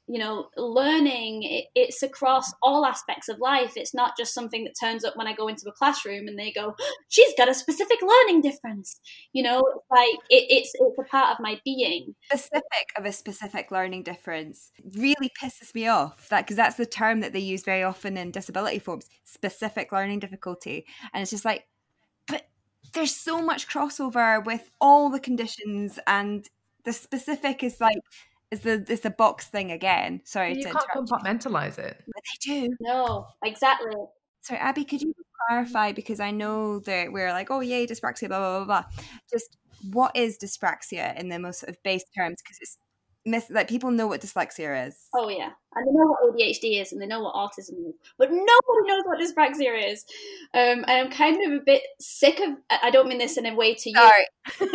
you 0.09 0.19
know 0.19 0.49
learning 0.57 1.43
it, 1.43 1.65
it's 1.75 2.03
across 2.03 2.53
all 2.63 2.85
aspects 2.85 3.29
of 3.29 3.39
life 3.39 3.73
it's 3.77 3.95
not 3.95 4.17
just 4.17 4.33
something 4.33 4.65
that 4.65 4.75
turns 4.79 5.05
up 5.05 5.17
when 5.17 5.27
i 5.27 5.35
go 5.35 5.49
into 5.49 5.69
a 5.69 5.73
classroom 5.73 6.29
and 6.29 6.39
they 6.39 6.53
go 6.53 6.75
she's 7.09 7.33
got 7.37 7.49
a 7.49 7.55
specific 7.55 7.99
learning 8.03 8.41
difference 8.41 9.01
you 9.33 9.43
know 9.43 9.63
like 9.91 10.15
it, 10.31 10.47
it's 10.49 10.73
it's 10.75 10.99
a 10.99 11.05
part 11.05 11.33
of 11.33 11.41
my 11.41 11.61
being 11.65 12.15
Specific 12.25 12.93
of 12.97 13.05
a 13.05 13.13
specific 13.13 13.71
learning 13.71 14.03
difference 14.03 14.73
really 14.97 15.31
pisses 15.41 15.75
me 15.75 15.87
off. 15.87 16.29
That 16.29 16.45
because 16.45 16.57
that's 16.57 16.77
the 16.77 16.87
term 16.87 17.21
that 17.21 17.33
they 17.33 17.41
use 17.41 17.63
very 17.63 17.83
often 17.83 18.17
in 18.17 18.31
disability 18.31 18.79
forms. 18.79 19.09
Specific 19.25 19.93
learning 19.93 20.21
difficulty, 20.21 20.87
and 21.13 21.23
it's 21.23 21.31
just 21.31 21.45
like, 21.45 21.67
but 22.27 22.49
there's 22.95 23.15
so 23.15 23.41
much 23.41 23.69
crossover 23.69 24.45
with 24.45 24.71
all 24.81 25.11
the 25.11 25.21
conditions, 25.21 25.99
and 26.07 26.49
the 26.85 26.93
specific 26.93 27.63
is 27.63 27.81
like 27.81 27.99
is 28.51 28.61
the 28.61 28.85
is 28.89 29.01
the 29.01 29.11
box 29.11 29.47
thing 29.47 29.73
again. 29.73 30.21
Sorry 30.25 30.51
You 30.57 30.63
to 30.63 30.71
can't 30.73 30.85
interrupt. 30.95 31.11
compartmentalize 31.25 31.79
it. 31.79 32.03
But 32.07 32.23
they 32.25 32.53
do. 32.67 32.77
no 32.81 33.27
exactly 33.45 33.91
Sorry, 34.43 34.61
Abby, 34.61 34.85
could 34.85 35.03
you 35.03 35.13
clarify 35.49 35.91
because 35.91 36.21
I 36.21 36.31
know 36.31 36.79
that 36.81 37.13
we're 37.13 37.33
like, 37.33 37.51
oh 37.51 37.61
yay, 37.61 37.85
dyspraxia, 37.87 38.29
blah 38.29 38.39
blah 38.39 38.65
blah 38.65 38.83
blah. 38.83 38.85
Just 39.33 39.57
what 39.93 40.15
is 40.17 40.39
dyspraxia 40.39 41.19
in 41.19 41.29
the 41.29 41.39
most 41.41 41.61
sort 41.61 41.71
of 41.71 41.83
base 41.83 42.05
terms? 42.17 42.41
Because 42.43 42.59
it's 42.61 42.79
mis- 43.25 43.51
like 43.51 43.67
people 43.69 43.91
know 43.91 44.07
what 44.07 44.21
dyslexia 44.21 44.87
is. 44.87 44.97
Oh 45.13 45.29
yeah, 45.29 45.51
and 45.75 45.87
they 45.89 45.93
know 45.93 46.07
what 46.07 46.37
ADHD 46.37 46.81
is, 46.81 46.93
and 46.93 47.03
they 47.03 47.07
know 47.09 47.23
what 47.23 47.35
autism 47.35 47.89
is, 47.89 47.95
but 48.19 48.31
nobody 48.31 48.87
knows 48.87 49.03
what 49.05 49.19
dyspraxia 49.19 49.91
is. 49.93 50.05
Um, 50.55 50.85
and 50.87 50.91
I'm 50.93 51.11
kind 51.11 51.45
of 51.45 51.61
a 51.61 51.65
bit 51.65 51.83
sick 51.99 52.39
of. 52.39 52.51
I 52.71 52.79
I 52.85 52.91
don't 52.91 53.09
mean 53.09 53.19
this 53.19 53.37
in 53.37 53.47
a 53.47 53.55
way 53.57 53.75
to 53.75 53.91
you. 53.91 53.97
Sorry, 53.97 54.27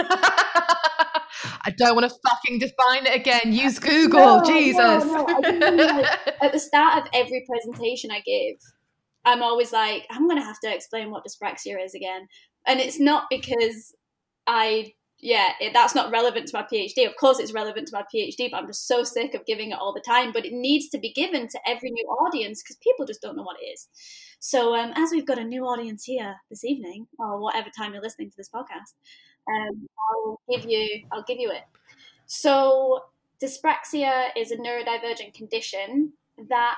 I 1.65 1.71
don't 1.71 1.95
want 1.95 2.09
to 2.09 2.15
fucking 2.29 2.59
define 2.59 3.05
it 3.05 3.15
again. 3.15 3.53
Use 3.53 3.79
Google, 3.79 4.19
No, 4.19 4.43
Jesus. 4.45 4.77
no, 5.05 5.25
no, 5.25 5.51
mean, 5.51 5.77
like, 5.77 6.05
At 6.41 6.51
the 6.51 6.59
start 6.59 7.01
of 7.01 7.09
every 7.13 7.45
presentation 7.47 8.11
I 8.11 8.21
give, 8.21 8.57
I'm 9.25 9.43
always 9.43 9.71
like, 9.71 10.05
I'm 10.09 10.27
going 10.27 10.39
to 10.39 10.45
have 10.45 10.59
to 10.63 10.73
explain 10.73 11.11
what 11.11 11.23
dyspraxia 11.25 11.83
is 11.83 11.93
again, 11.93 12.27
and 12.67 12.79
it's 12.79 12.99
not 12.99 13.25
because 13.29 13.95
I. 14.47 14.93
Yeah, 15.23 15.49
it, 15.59 15.71
that's 15.71 15.93
not 15.93 16.11
relevant 16.11 16.47
to 16.47 16.57
my 16.57 16.63
PhD. 16.63 17.05
Of 17.07 17.15
course, 17.15 17.37
it's 17.37 17.53
relevant 17.53 17.87
to 17.89 17.95
my 17.95 18.01
PhD, 18.11 18.49
but 18.49 18.57
I'm 18.57 18.65
just 18.65 18.87
so 18.87 19.03
sick 19.03 19.35
of 19.35 19.45
giving 19.45 19.69
it 19.69 19.77
all 19.79 19.93
the 19.93 20.01
time. 20.01 20.31
But 20.31 20.47
it 20.47 20.51
needs 20.51 20.89
to 20.89 20.97
be 20.97 21.13
given 21.13 21.47
to 21.47 21.59
every 21.67 21.91
new 21.91 22.07
audience 22.07 22.63
because 22.63 22.77
people 22.77 23.05
just 23.05 23.21
don't 23.21 23.35
know 23.35 23.43
what 23.43 23.57
it 23.61 23.65
is. 23.65 23.87
So, 24.39 24.73
um, 24.73 24.93
as 24.95 25.11
we've 25.11 25.27
got 25.27 25.37
a 25.37 25.43
new 25.43 25.65
audience 25.65 26.05
here 26.05 26.37
this 26.49 26.63
evening, 26.63 27.05
or 27.19 27.39
whatever 27.39 27.69
time 27.69 27.93
you're 27.93 28.01
listening 28.01 28.31
to 28.31 28.35
this 28.35 28.49
podcast, 28.49 28.95
um, 29.47 29.87
I'll 30.09 30.41
give 30.49 30.69
you 30.69 31.05
I'll 31.11 31.23
give 31.23 31.37
you 31.39 31.51
it. 31.51 31.63
So, 32.25 33.01
dyspraxia 33.41 34.29
is 34.37 34.51
a 34.51 34.57
neurodivergent 34.57 35.33
condition 35.33 36.13
that 36.49 36.77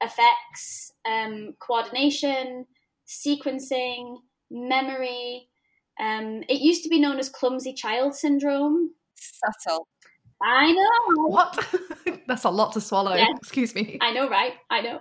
affects 0.00 0.92
um, 1.06 1.54
coordination, 1.60 2.66
sequencing, 3.06 4.16
memory. 4.50 5.48
Um, 6.00 6.42
it 6.48 6.60
used 6.60 6.82
to 6.84 6.88
be 6.88 7.00
known 7.00 7.18
as 7.18 7.28
clumsy 7.28 7.72
child 7.74 8.14
syndrome. 8.14 8.90
subtle. 9.16 9.86
I 10.42 10.72
know. 10.72 11.26
What? 11.28 11.58
That's 12.28 12.44
a 12.44 12.50
lot 12.50 12.72
to 12.74 12.80
swallow. 12.80 13.16
Excuse 13.36 13.74
me. 13.74 13.98
I 14.00 14.12
know, 14.12 14.28
right? 14.28 14.52
I 14.70 14.80
know. 14.80 15.00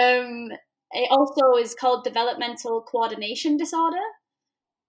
Um, 0.00 0.50
it 0.92 1.10
also 1.10 1.56
is 1.60 1.74
called 1.74 2.04
developmental 2.04 2.82
coordination 2.82 3.56
disorder. 3.56 4.02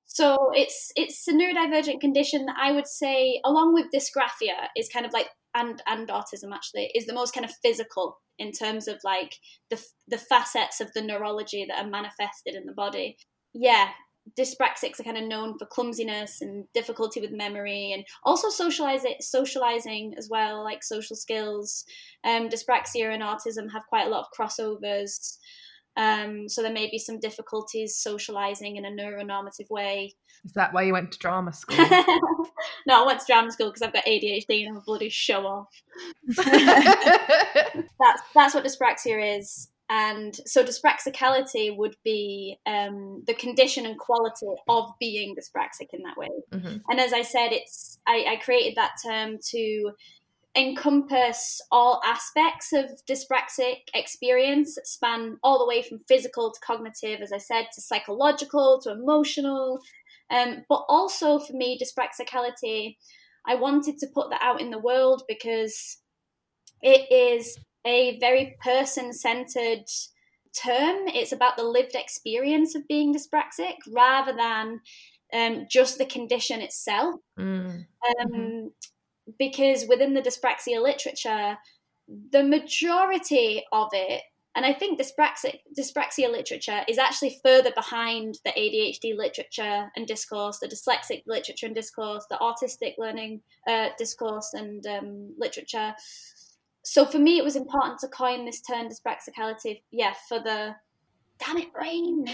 So 0.05 0.51
it's 0.53 0.91
it's 0.95 1.27
a 1.27 1.33
neurodivergent 1.33 1.99
condition 1.99 2.45
that 2.45 2.57
I 2.59 2.71
would 2.71 2.87
say, 2.87 3.41
along 3.43 3.73
with 3.73 3.87
dysgraphia, 3.93 4.67
is 4.77 4.89
kind 4.89 5.05
of 5.05 5.13
like 5.13 5.27
and 5.53 5.81
and 5.87 6.07
autism 6.09 6.53
actually 6.53 6.91
is 6.93 7.05
the 7.05 7.13
most 7.13 7.33
kind 7.33 7.45
of 7.45 7.51
physical 7.63 8.19
in 8.37 8.51
terms 8.51 8.87
of 8.87 8.99
like 9.03 9.35
the 9.69 9.81
the 10.07 10.17
facets 10.17 10.81
of 10.81 10.91
the 10.93 11.01
neurology 11.01 11.65
that 11.67 11.83
are 11.83 11.89
manifested 11.89 12.55
in 12.55 12.65
the 12.65 12.73
body. 12.73 13.17
Yeah, 13.53 13.89
dyspraxics 14.37 14.99
are 14.99 15.03
kind 15.03 15.17
of 15.17 15.23
known 15.23 15.57
for 15.57 15.65
clumsiness 15.65 16.41
and 16.41 16.65
difficulty 16.73 17.21
with 17.21 17.31
memory 17.31 17.91
and 17.93 18.03
also 18.23 18.49
socializing 18.49 19.15
socializing 19.21 20.13
as 20.17 20.27
well 20.29 20.63
like 20.63 20.83
social 20.83 21.15
skills 21.15 21.85
um, 22.23 22.49
dyspraxia 22.49 23.13
and 23.13 23.21
autism 23.21 23.71
have 23.71 23.85
quite 23.87 24.07
a 24.07 24.09
lot 24.09 24.25
of 24.25 24.37
crossovers 24.37 25.37
Um, 25.97 26.49
so 26.49 26.61
there 26.61 26.73
may 26.73 26.89
be 26.89 26.99
some 26.99 27.19
difficulties 27.19 27.95
socializing 27.95 28.75
in 28.75 28.85
a 28.85 28.89
neuronormative 28.89 29.69
way. 29.69 30.13
Is 30.43 30.51
that 30.53 30.73
why 30.73 30.83
you 30.83 30.93
went 30.93 31.11
to 31.13 31.19
drama 31.19 31.53
school? 31.53 31.77
no, 32.87 33.03
I 33.03 33.05
went 33.05 33.19
to 33.21 33.25
drama 33.25 33.51
school 33.51 33.67
because 33.67 33.81
I've 33.81 33.93
got 33.93 34.05
ADHD 34.05 34.65
and 34.65 34.69
I'm 34.69 34.77
a 34.77 34.81
bloody 34.81 35.09
show 35.09 35.45
off. 35.45 35.81
That's 36.35 38.21
that's 38.33 38.53
what 38.53 38.65
dyspraxia 38.65 39.39
is. 39.39 39.69
And 39.89 40.35
so 40.45 40.63
dyspraxicality 40.63 41.75
would 41.77 41.95
be 42.03 42.57
um, 42.65 43.23
the 43.27 43.35
condition 43.35 43.85
and 43.85 43.97
quality 43.99 44.47
of 44.67 44.89
being 44.99 45.35
dyspraxic 45.35 45.93
in 45.93 46.01
that 46.03 46.17
way. 46.17 46.29
Mhm. 46.51 46.81
And 46.89 46.99
as 46.99 47.13
I 47.13 47.21
said, 47.21 47.51
it's 47.51 47.99
I, 48.07 48.25
I 48.29 48.35
created 48.37 48.75
that 48.75 48.95
term 49.03 49.37
to 49.51 49.91
encompass 50.55 51.61
all 51.71 52.01
aspects 52.05 52.71
of 52.71 52.85
dyspraxic 53.09 53.79
experience 53.93 54.75
that 54.75 54.87
span 54.87 55.37
all 55.43 55.59
the 55.59 55.67
way 55.67 55.81
from 55.81 55.99
physical 56.07 56.51
to 56.51 56.59
cognitive, 56.61 57.21
as 57.21 57.33
I 57.33 57.37
said, 57.37 57.67
to 57.73 57.81
psychological 57.81 58.79
to 58.83 58.91
emotional. 58.91 59.79
Um, 60.29 60.63
but 60.69 60.85
also 60.87 61.39
for 61.39 61.53
me, 61.53 61.77
dyspraxicality, 61.77 62.97
I 63.45 63.55
wanted 63.55 63.97
to 63.99 64.07
put 64.07 64.29
that 64.29 64.41
out 64.41 64.61
in 64.61 64.71
the 64.71 64.79
world 64.79 65.23
because 65.27 65.97
it 66.81 67.11
is 67.11 67.57
a 67.85 68.17
very 68.19 68.55
person 68.61 69.13
centered 69.13 69.85
term. 70.55 71.07
It's 71.07 71.31
about 71.31 71.57
the 71.57 71.63
lived 71.63 71.95
experience 71.95 72.75
of 72.75 72.87
being 72.87 73.13
dyspraxic 73.13 73.75
rather 73.91 74.33
than 74.33 74.79
um, 75.33 75.67
just 75.69 75.97
the 75.97 76.05
condition 76.05 76.61
itself. 76.61 77.15
Mm. 77.37 77.85
Um, 78.19 78.71
Because 79.39 79.85
within 79.87 80.13
the 80.13 80.21
dyspraxia 80.21 80.81
literature, 80.81 81.57
the 82.31 82.43
majority 82.43 83.63
of 83.71 83.89
it, 83.93 84.21
and 84.55 84.65
I 84.65 84.71
think 84.71 84.99
dyspraxic, 84.99 85.59
dyspraxia 85.77 86.31
literature 86.31 86.81
is 86.87 86.97
actually 86.97 87.37
further 87.43 87.71
behind 87.75 88.39
the 88.45 88.51
ADHD 88.51 89.17
literature 89.17 89.91
and 89.95 90.07
discourse, 90.07 90.59
the 90.59 90.67
dyslexic 90.67 91.23
literature 91.27 91.65
and 91.65 91.75
discourse, 91.75 92.25
the 92.29 92.37
autistic 92.37 92.93
learning 92.97 93.41
uh, 93.67 93.89
discourse 93.97 94.53
and 94.53 94.85
um, 94.87 95.33
literature. 95.37 95.93
So 96.83 97.05
for 97.05 97.19
me, 97.19 97.37
it 97.37 97.43
was 97.43 97.57
important 97.57 97.99
to 97.99 98.07
coin 98.07 98.45
this 98.45 98.61
term 98.61 98.87
dyspraxicality, 98.87 99.81
yeah, 99.91 100.13
for 100.29 100.39
the 100.39 100.75
damn 101.39 101.57
it, 101.57 101.67
rain. 101.79 102.25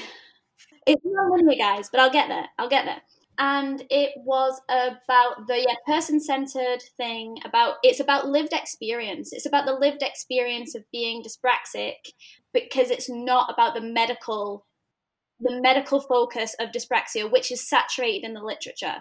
It's 0.85 1.01
not 1.03 1.31
linear, 1.31 1.57
guys, 1.57 1.89
but 1.89 2.01
I'll 2.01 2.11
get 2.11 2.27
there. 2.27 2.45
I'll 2.59 2.69
get 2.69 2.85
there. 2.85 3.01
And 3.37 3.83
it 3.89 4.11
was 4.17 4.61
about 4.69 5.47
the 5.47 5.57
yeah, 5.67 5.75
person-centered 5.87 6.81
thing. 6.97 7.37
About 7.45 7.75
it's 7.83 7.99
about 7.99 8.27
lived 8.27 8.53
experience. 8.53 9.33
It's 9.33 9.45
about 9.45 9.65
the 9.65 9.73
lived 9.73 10.03
experience 10.03 10.75
of 10.75 10.83
being 10.91 11.23
dyspraxic 11.23 12.13
because 12.53 12.91
it's 12.91 13.09
not 13.09 13.51
about 13.51 13.73
the 13.73 13.81
medical, 13.81 14.65
the 15.39 15.59
medical 15.61 16.01
focus 16.01 16.55
of 16.59 16.69
dyspraxia, 16.69 17.31
which 17.31 17.51
is 17.51 17.67
saturated 17.67 18.25
in 18.25 18.33
the 18.33 18.43
literature. 18.43 18.97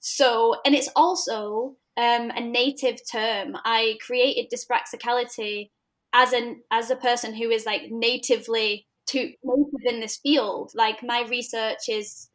So, 0.00 0.56
and 0.64 0.74
it's 0.74 0.90
also 0.96 1.76
um, 1.96 2.30
a 2.30 2.40
native 2.40 3.00
term. 3.10 3.56
I 3.64 3.98
created 4.04 4.52
dyspraxicality 4.52 5.70
as 6.12 6.32
an 6.32 6.62
as 6.70 6.90
a 6.90 6.96
person 6.96 7.34
who 7.34 7.50
is 7.50 7.66
like 7.66 7.82
natively 7.90 8.86
to 9.06 9.18
native 9.42 9.94
in 9.94 10.00
this 10.00 10.16
field. 10.16 10.72
Like 10.74 11.02
my 11.02 11.22
research 11.28 11.88
is 11.88 12.28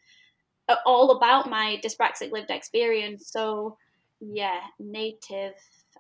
Uh, 0.70 0.76
all 0.86 1.12
about 1.12 1.50
my 1.50 1.82
dyspraxic 1.84 2.32
lived 2.32 2.50
experience. 2.52 3.30
So, 3.32 3.78
yeah, 4.22 4.60
native. 4.80 5.54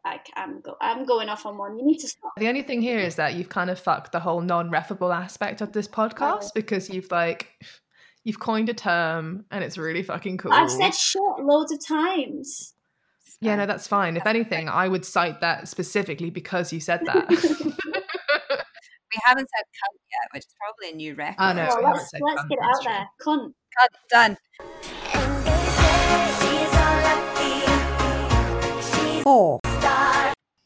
I, 0.05 0.19
I'm 0.37 0.61
go, 0.61 0.75
I'm 0.79 1.05
going 1.05 1.27
off 1.27 1.45
on 1.45 1.57
one. 1.57 1.77
You 1.77 1.85
need 1.85 1.97
to 1.99 2.07
stop. 2.07 2.31
The 2.37 2.47
only 2.47 2.61
thing 2.61 2.81
here 2.81 2.99
is 2.99 3.15
that 3.15 3.33
you've 3.33 3.49
kind 3.49 3.69
of 3.69 3.77
fucked 3.79 4.11
the 4.13 4.19
whole 4.19 4.39
non-refable 4.41 5.13
aspect 5.13 5.59
of 5.61 5.73
this 5.73 5.87
podcast 5.87 6.43
Oh. 6.43 6.51
because 6.55 6.89
you've 6.89 7.11
like 7.11 7.49
you've 8.23 8.39
coined 8.39 8.69
a 8.69 8.73
term 8.73 9.43
and 9.51 9.63
it's 9.63 9.77
really 9.77 10.03
fucking 10.03 10.37
cool. 10.37 10.53
I've 10.53 10.71
said 10.71 10.93
shit 10.93 11.21
loads 11.41 11.71
of 11.73 11.85
times. 11.85 12.73
yeah, 13.41 13.55
no, 13.55 13.65
that's 13.65 13.87
fine. 13.87 14.15
If 14.15 14.25
anything, 14.25 14.69
I 14.69 14.87
would 14.87 15.03
cite 15.03 15.41
that 15.41 15.67
specifically 15.67 16.29
because 16.29 16.71
you 16.71 16.79
said 16.79 17.01
that. 17.05 17.27
We 19.11 19.19
haven't 19.25 19.49
said 19.49 19.63
cunt 19.63 19.99
yet, 20.11 20.29
which 20.33 20.43
is 20.45 20.55
probably 20.59 20.91
a 20.93 20.95
new 20.95 21.15
record. 21.15 21.35
Oh, 21.39 21.53
no. 21.53 21.67
Well, 21.81 21.93
let's 21.93 22.11
let's 22.21 22.43
get 22.47 22.59
it 22.59 22.63
out 22.63 22.81
true. 22.83 22.91
there. 22.91 23.09
Cunt. 23.25 23.53
Done. 24.09 24.37
Four. 29.23 29.59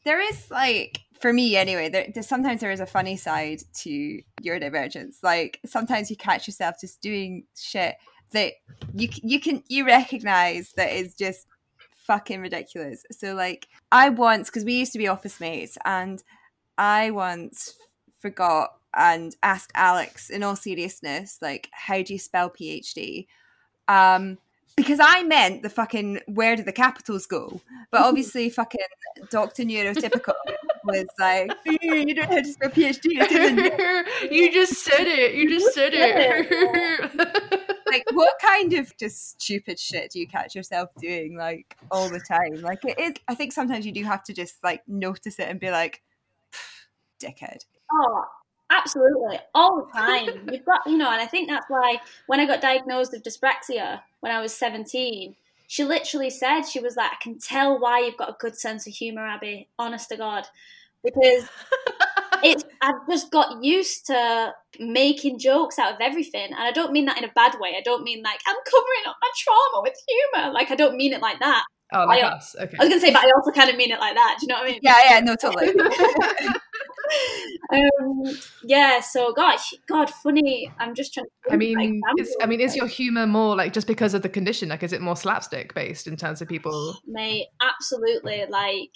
There 0.04 0.20
is 0.20 0.50
like 0.50 1.00
for 1.20 1.32
me 1.32 1.56
anyway. 1.56 1.88
There, 1.88 2.06
there's 2.12 2.28
sometimes 2.28 2.60
there 2.60 2.72
is 2.72 2.80
a 2.80 2.86
funny 2.86 3.16
side 3.16 3.60
to 3.82 4.20
your 4.42 4.58
divergence 4.58 5.18
Like 5.22 5.60
sometimes 5.64 6.10
you 6.10 6.16
catch 6.16 6.48
yourself 6.48 6.76
just 6.80 7.00
doing 7.00 7.44
shit 7.56 7.96
that 8.32 8.54
you 8.94 9.08
you 9.22 9.40
can 9.40 9.62
you 9.68 9.86
recognize 9.86 10.72
that 10.76 10.92
is 10.92 11.14
just 11.14 11.46
fucking 12.06 12.40
ridiculous. 12.40 13.04
So 13.12 13.34
like 13.34 13.68
I 13.92 14.08
once 14.08 14.50
because 14.50 14.64
we 14.64 14.74
used 14.74 14.92
to 14.92 14.98
be 14.98 15.08
office 15.08 15.40
mates 15.40 15.78
and 15.84 16.22
I 16.76 17.10
once 17.12 17.74
forgot 18.18 18.70
and 18.96 19.34
ask 19.42 19.70
Alex 19.74 20.30
in 20.30 20.42
all 20.42 20.56
seriousness 20.56 21.38
like 21.42 21.68
how 21.72 22.02
do 22.02 22.12
you 22.12 22.18
spell 22.18 22.50
PhD? 22.50 23.26
Um 23.88 24.38
because 24.76 24.98
I 25.00 25.22
meant 25.22 25.62
the 25.62 25.70
fucking 25.70 26.20
where 26.26 26.56
do 26.56 26.62
the 26.62 26.72
capitals 26.72 27.26
go? 27.26 27.60
But 27.90 28.00
obviously 28.04 28.50
fucking 28.50 28.80
Dr. 29.30 29.62
Neurotypical 29.62 30.34
was 30.84 31.06
like, 31.18 31.52
you 31.64 32.14
don't 32.14 32.28
know 32.28 32.36
how 32.36 32.42
to 32.42 32.52
spell 32.52 32.70
PhD. 32.70 34.30
You 34.32 34.52
just 34.52 34.84
said 34.84 35.06
it. 35.06 35.34
You 35.34 35.48
just 35.48 35.72
said 35.74 35.92
it. 35.94 37.64
like 37.86 38.04
what 38.12 38.32
kind 38.42 38.72
of 38.72 38.96
just 38.96 39.40
stupid 39.40 39.78
shit 39.78 40.10
do 40.10 40.18
you 40.18 40.26
catch 40.26 40.54
yourself 40.54 40.88
doing 40.98 41.36
like 41.36 41.76
all 41.90 42.08
the 42.08 42.18
time 42.18 42.60
like 42.60 42.84
it 42.84 42.98
is 42.98 43.12
i 43.28 43.34
think 43.34 43.52
sometimes 43.52 43.86
you 43.86 43.92
do 43.92 44.02
have 44.02 44.24
to 44.24 44.32
just 44.32 44.56
like 44.64 44.82
notice 44.88 45.38
it 45.38 45.48
and 45.48 45.60
be 45.60 45.70
like 45.70 46.02
dickhead 47.22 47.64
Oh, 47.92 48.24
absolutely. 48.70 49.38
All 49.54 49.84
the 49.84 49.92
time. 49.98 50.48
You've 50.52 50.64
got, 50.64 50.80
you 50.86 50.96
know, 50.96 51.10
and 51.10 51.20
I 51.20 51.26
think 51.26 51.48
that's 51.48 51.66
why 51.68 51.98
when 52.26 52.40
I 52.40 52.46
got 52.46 52.60
diagnosed 52.60 53.12
with 53.12 53.22
dyspraxia 53.22 54.00
when 54.20 54.32
I 54.32 54.40
was 54.40 54.54
17, 54.54 55.36
she 55.66 55.84
literally 55.84 56.30
said, 56.30 56.62
she 56.62 56.80
was 56.80 56.96
like, 56.96 57.12
I 57.12 57.16
can 57.22 57.38
tell 57.38 57.78
why 57.78 58.00
you've 58.00 58.16
got 58.16 58.28
a 58.28 58.36
good 58.38 58.56
sense 58.56 58.86
of 58.86 58.92
humor, 58.92 59.26
Abby, 59.26 59.68
honest 59.78 60.08
to 60.10 60.16
God. 60.16 60.46
Because 61.02 61.48
it's, 62.42 62.64
I've 62.82 63.06
just 63.08 63.30
got 63.30 63.62
used 63.64 64.06
to 64.06 64.52
making 64.78 65.38
jokes 65.38 65.78
out 65.78 65.94
of 65.94 66.00
everything. 66.00 66.46
And 66.46 66.60
I 66.60 66.70
don't 66.70 66.92
mean 66.92 67.06
that 67.06 67.18
in 67.18 67.24
a 67.24 67.32
bad 67.34 67.56
way. 67.60 67.74
I 67.76 67.82
don't 67.82 68.04
mean 68.04 68.22
like, 68.22 68.40
I'm 68.46 68.56
covering 68.64 69.06
up 69.08 69.16
my 69.20 69.30
trauma 69.36 69.82
with 69.82 69.94
humor. 70.08 70.52
Like, 70.52 70.70
I 70.70 70.74
don't 70.74 70.96
mean 70.96 71.12
it 71.12 71.20
like 71.22 71.38
that. 71.40 71.64
oh, 71.92 72.04
like 72.06 72.22
I- 72.22 72.28
us. 72.28 72.54
Okay. 72.60 72.76
I 72.78 72.84
was 72.84 72.88
going 72.90 73.00
to 73.00 73.06
say, 73.06 73.12
but 73.12 73.24
I 73.24 73.30
also 73.36 73.50
kind 73.50 73.70
of 73.70 73.76
mean 73.76 73.90
it 73.90 74.00
like 74.00 74.14
that. 74.14 74.36
Do 74.40 74.46
you 74.46 74.48
know 74.48 74.60
what 74.60 74.68
I 74.68 74.72
mean? 74.72 74.80
yeah 74.82 74.98
yeah 75.10 75.20
no 75.20 75.34
totally 75.36 75.68
um, 77.72 78.24
yeah, 78.62 79.00
so 79.00 79.32
gosh, 79.32 79.74
God, 79.86 80.10
funny. 80.10 80.70
I'm 80.78 80.94
just 80.94 81.14
trying. 81.14 81.26
To 81.46 81.52
I 81.54 81.56
mean, 81.56 82.02
is, 82.18 82.36
I 82.40 82.46
mean, 82.46 82.60
is 82.60 82.76
your 82.76 82.86
humor 82.86 83.26
more 83.26 83.56
like 83.56 83.72
just 83.72 83.86
because 83.86 84.14
of 84.14 84.22
the 84.22 84.28
condition? 84.28 84.68
Like, 84.68 84.82
is 84.82 84.92
it 84.92 85.00
more 85.00 85.16
slapstick 85.16 85.74
based 85.74 86.06
in 86.06 86.16
terms 86.16 86.40
of 86.42 86.48
people? 86.48 86.96
mate? 87.06 87.46
Absolutely. 87.60 88.44
Like, 88.48 88.90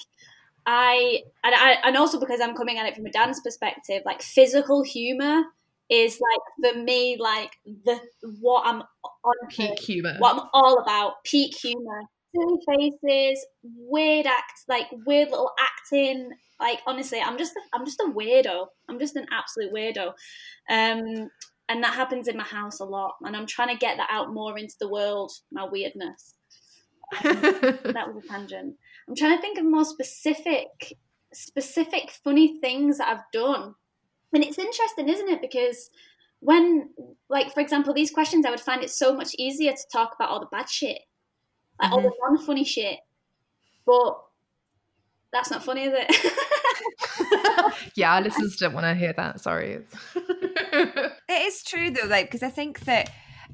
I 0.66 1.22
and 1.44 1.54
I 1.54 1.76
and 1.84 1.96
also 1.96 2.20
because 2.20 2.40
I'm 2.40 2.54
coming 2.54 2.78
at 2.78 2.86
it 2.86 2.94
from 2.94 3.06
a 3.06 3.10
dance 3.10 3.40
perspective, 3.40 4.02
like 4.04 4.22
physical 4.22 4.82
humor 4.82 5.42
is 5.90 6.20
like 6.20 6.74
for 6.74 6.78
me 6.82 7.16
like 7.18 7.52
the 7.84 8.00
what 8.40 8.66
I'm 8.66 8.82
on 9.24 9.34
Peak 9.48 9.78
humor. 9.78 10.16
what 10.18 10.36
I'm 10.36 10.48
all 10.52 10.78
about. 10.78 11.24
Peak 11.24 11.54
humor, 11.54 12.02
silly 12.34 12.92
faces, 13.00 13.46
weird 13.62 14.26
acts, 14.26 14.64
like 14.68 14.86
weird 15.06 15.30
little 15.30 15.52
acting. 15.58 16.30
Like 16.60 16.80
honestly, 16.86 17.20
I'm 17.20 17.38
just 17.38 17.52
I'm 17.72 17.84
just 17.84 18.00
a 18.00 18.10
weirdo. 18.10 18.66
I'm 18.88 18.98
just 18.98 19.16
an 19.16 19.26
absolute 19.30 19.72
weirdo, 19.72 20.08
um, 20.70 21.30
and 21.68 21.84
that 21.84 21.94
happens 21.94 22.28
in 22.28 22.36
my 22.36 22.44
house 22.44 22.80
a 22.80 22.84
lot. 22.84 23.14
And 23.22 23.36
I'm 23.36 23.46
trying 23.46 23.68
to 23.68 23.76
get 23.76 23.96
that 23.96 24.08
out 24.10 24.32
more 24.32 24.58
into 24.58 24.74
the 24.80 24.88
world. 24.88 25.32
My 25.52 25.64
weirdness. 25.64 26.34
That 27.22 28.12
was 28.12 28.22
a 28.22 28.28
tangent. 28.28 28.76
I'm 29.08 29.14
trying 29.14 29.36
to 29.36 29.40
think 29.40 29.58
of 29.58 29.64
more 29.64 29.84
specific, 29.84 30.98
specific 31.32 32.10
funny 32.22 32.60
things 32.60 32.98
that 32.98 33.08
I've 33.08 33.32
done, 33.32 33.74
and 34.32 34.44
it's 34.44 34.58
interesting, 34.58 35.08
isn't 35.08 35.28
it? 35.28 35.40
Because 35.40 35.90
when, 36.40 36.90
like, 37.28 37.52
for 37.52 37.60
example, 37.60 37.94
these 37.94 38.10
questions, 38.10 38.44
I 38.44 38.50
would 38.50 38.60
find 38.60 38.82
it 38.82 38.90
so 38.90 39.14
much 39.14 39.34
easier 39.38 39.72
to 39.72 39.86
talk 39.92 40.14
about 40.14 40.28
all 40.28 40.40
the 40.40 40.46
bad 40.46 40.68
shit, 40.68 41.00
like 41.80 41.92
all 41.92 42.02
the 42.02 42.12
non-funny 42.22 42.64
shit. 42.64 42.98
But 43.86 44.20
that's 45.32 45.50
not 45.50 45.64
funny, 45.64 45.84
is 45.84 45.94
it? 45.94 47.72
yeah, 47.94 48.14
our 48.14 48.22
listeners 48.22 48.56
don't 48.56 48.74
want 48.74 48.84
to 48.84 48.94
hear 48.94 49.12
that. 49.14 49.40
Sorry. 49.40 49.84
it 50.14 51.12
is 51.28 51.62
true 51.62 51.90
though 51.90 52.06
like 52.06 52.26
because 52.26 52.42
i 52.42 52.50
think 52.50 52.80
that 52.80 53.10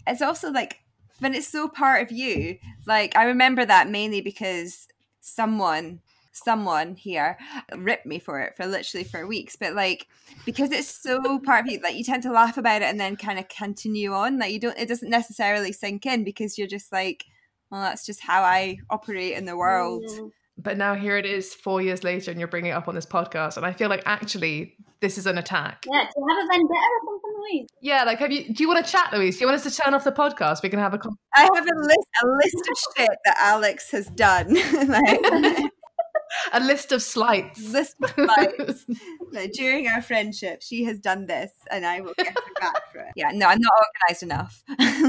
it's 0.06 0.20
also 0.20 0.50
like 0.50 0.80
when 1.20 1.32
it's 1.32 1.46
so 1.46 1.68
part 1.68 2.02
of 2.02 2.10
you 2.10 2.58
like 2.86 3.14
i 3.16 3.24
remember 3.24 3.64
that 3.64 3.88
mainly 3.88 4.20
because 4.20 4.88
someone 5.20 6.00
someone 6.34 6.96
here 6.96 7.38
ripped 7.76 8.04
me 8.04 8.18
for 8.18 8.40
it 8.40 8.56
for 8.56 8.66
literally 8.66 9.04
for 9.04 9.26
weeks. 9.26 9.56
But 9.56 9.74
like 9.74 10.08
because 10.44 10.72
it's 10.72 10.88
so 10.88 11.38
part 11.38 11.64
of 11.64 11.72
you, 11.72 11.80
like 11.80 11.94
you 11.94 12.04
tend 12.04 12.22
to 12.24 12.32
laugh 12.32 12.58
about 12.58 12.82
it 12.82 12.86
and 12.86 13.00
then 13.00 13.16
kind 13.16 13.38
of 13.38 13.48
continue 13.48 14.12
on. 14.12 14.38
Like 14.38 14.52
you 14.52 14.58
don't, 14.58 14.78
it 14.78 14.88
doesn't 14.88 15.08
necessarily 15.08 15.72
sink 15.72 16.04
in 16.04 16.24
because 16.24 16.58
you're 16.58 16.66
just 16.66 16.92
like, 16.92 17.24
well, 17.70 17.80
that's 17.80 18.04
just 18.04 18.20
how 18.20 18.42
I 18.42 18.78
operate 18.90 19.36
in 19.36 19.46
the 19.46 19.56
world. 19.56 20.04
Mm. 20.04 20.32
But 20.56 20.78
now 20.78 20.94
here 20.94 21.16
it 21.16 21.26
is, 21.26 21.52
four 21.52 21.82
years 21.82 22.04
later, 22.04 22.30
and 22.30 22.38
you're 22.38 22.48
bringing 22.48 22.70
it 22.70 22.74
up 22.74 22.86
on 22.88 22.94
this 22.94 23.06
podcast, 23.06 23.56
and 23.56 23.66
I 23.66 23.72
feel 23.72 23.88
like 23.88 24.02
actually 24.06 24.76
this 25.00 25.18
is 25.18 25.26
an 25.26 25.36
attack. 25.36 25.84
Yeah, 25.92 26.02
do 26.04 26.08
you 26.16 26.26
have 26.28 26.44
a 26.44 26.48
vendetta 26.48 26.74
or 26.74 27.00
something, 27.04 27.40
Louise? 27.40 27.68
Yeah, 27.80 28.04
like 28.04 28.18
have 28.20 28.30
you? 28.30 28.54
Do 28.54 28.62
you 28.62 28.68
want 28.68 28.84
to 28.86 28.90
chat, 28.90 29.12
Louise? 29.12 29.36
Do 29.36 29.40
you 29.40 29.46
want 29.48 29.64
us 29.64 29.74
to 29.74 29.82
turn 29.82 29.94
off 29.94 30.04
the 30.04 30.12
podcast? 30.12 30.62
We 30.62 30.68
can 30.68 30.78
have 30.78 30.94
a. 30.94 30.98
Con- 30.98 31.16
I 31.34 31.42
have 31.42 31.66
a 31.66 31.80
list, 31.80 32.08
a 32.22 32.26
list 32.26 32.68
of 32.70 32.78
shit 32.96 33.10
that 33.24 33.36
Alex 33.40 33.90
has 33.90 34.06
done. 34.10 34.54
like, 34.88 35.20
a 36.52 36.60
list 36.60 36.92
of 36.92 37.02
slights. 37.02 37.72
list 37.72 37.96
of 38.02 38.16
lies. 38.16 38.86
Like, 39.32 39.50
during 39.50 39.88
our 39.88 40.00
friendship, 40.00 40.62
she 40.62 40.84
has 40.84 41.00
done 41.00 41.26
this, 41.26 41.50
and 41.68 41.84
I 41.84 42.00
will 42.00 42.14
get 42.16 42.28
her 42.28 42.60
back 42.60 42.92
for 42.92 43.00
it. 43.00 43.08
Yeah, 43.16 43.30
no, 43.32 43.48
I'm 43.48 43.58
not 43.60 43.72
organized 44.08 44.22
enough. 44.22 44.62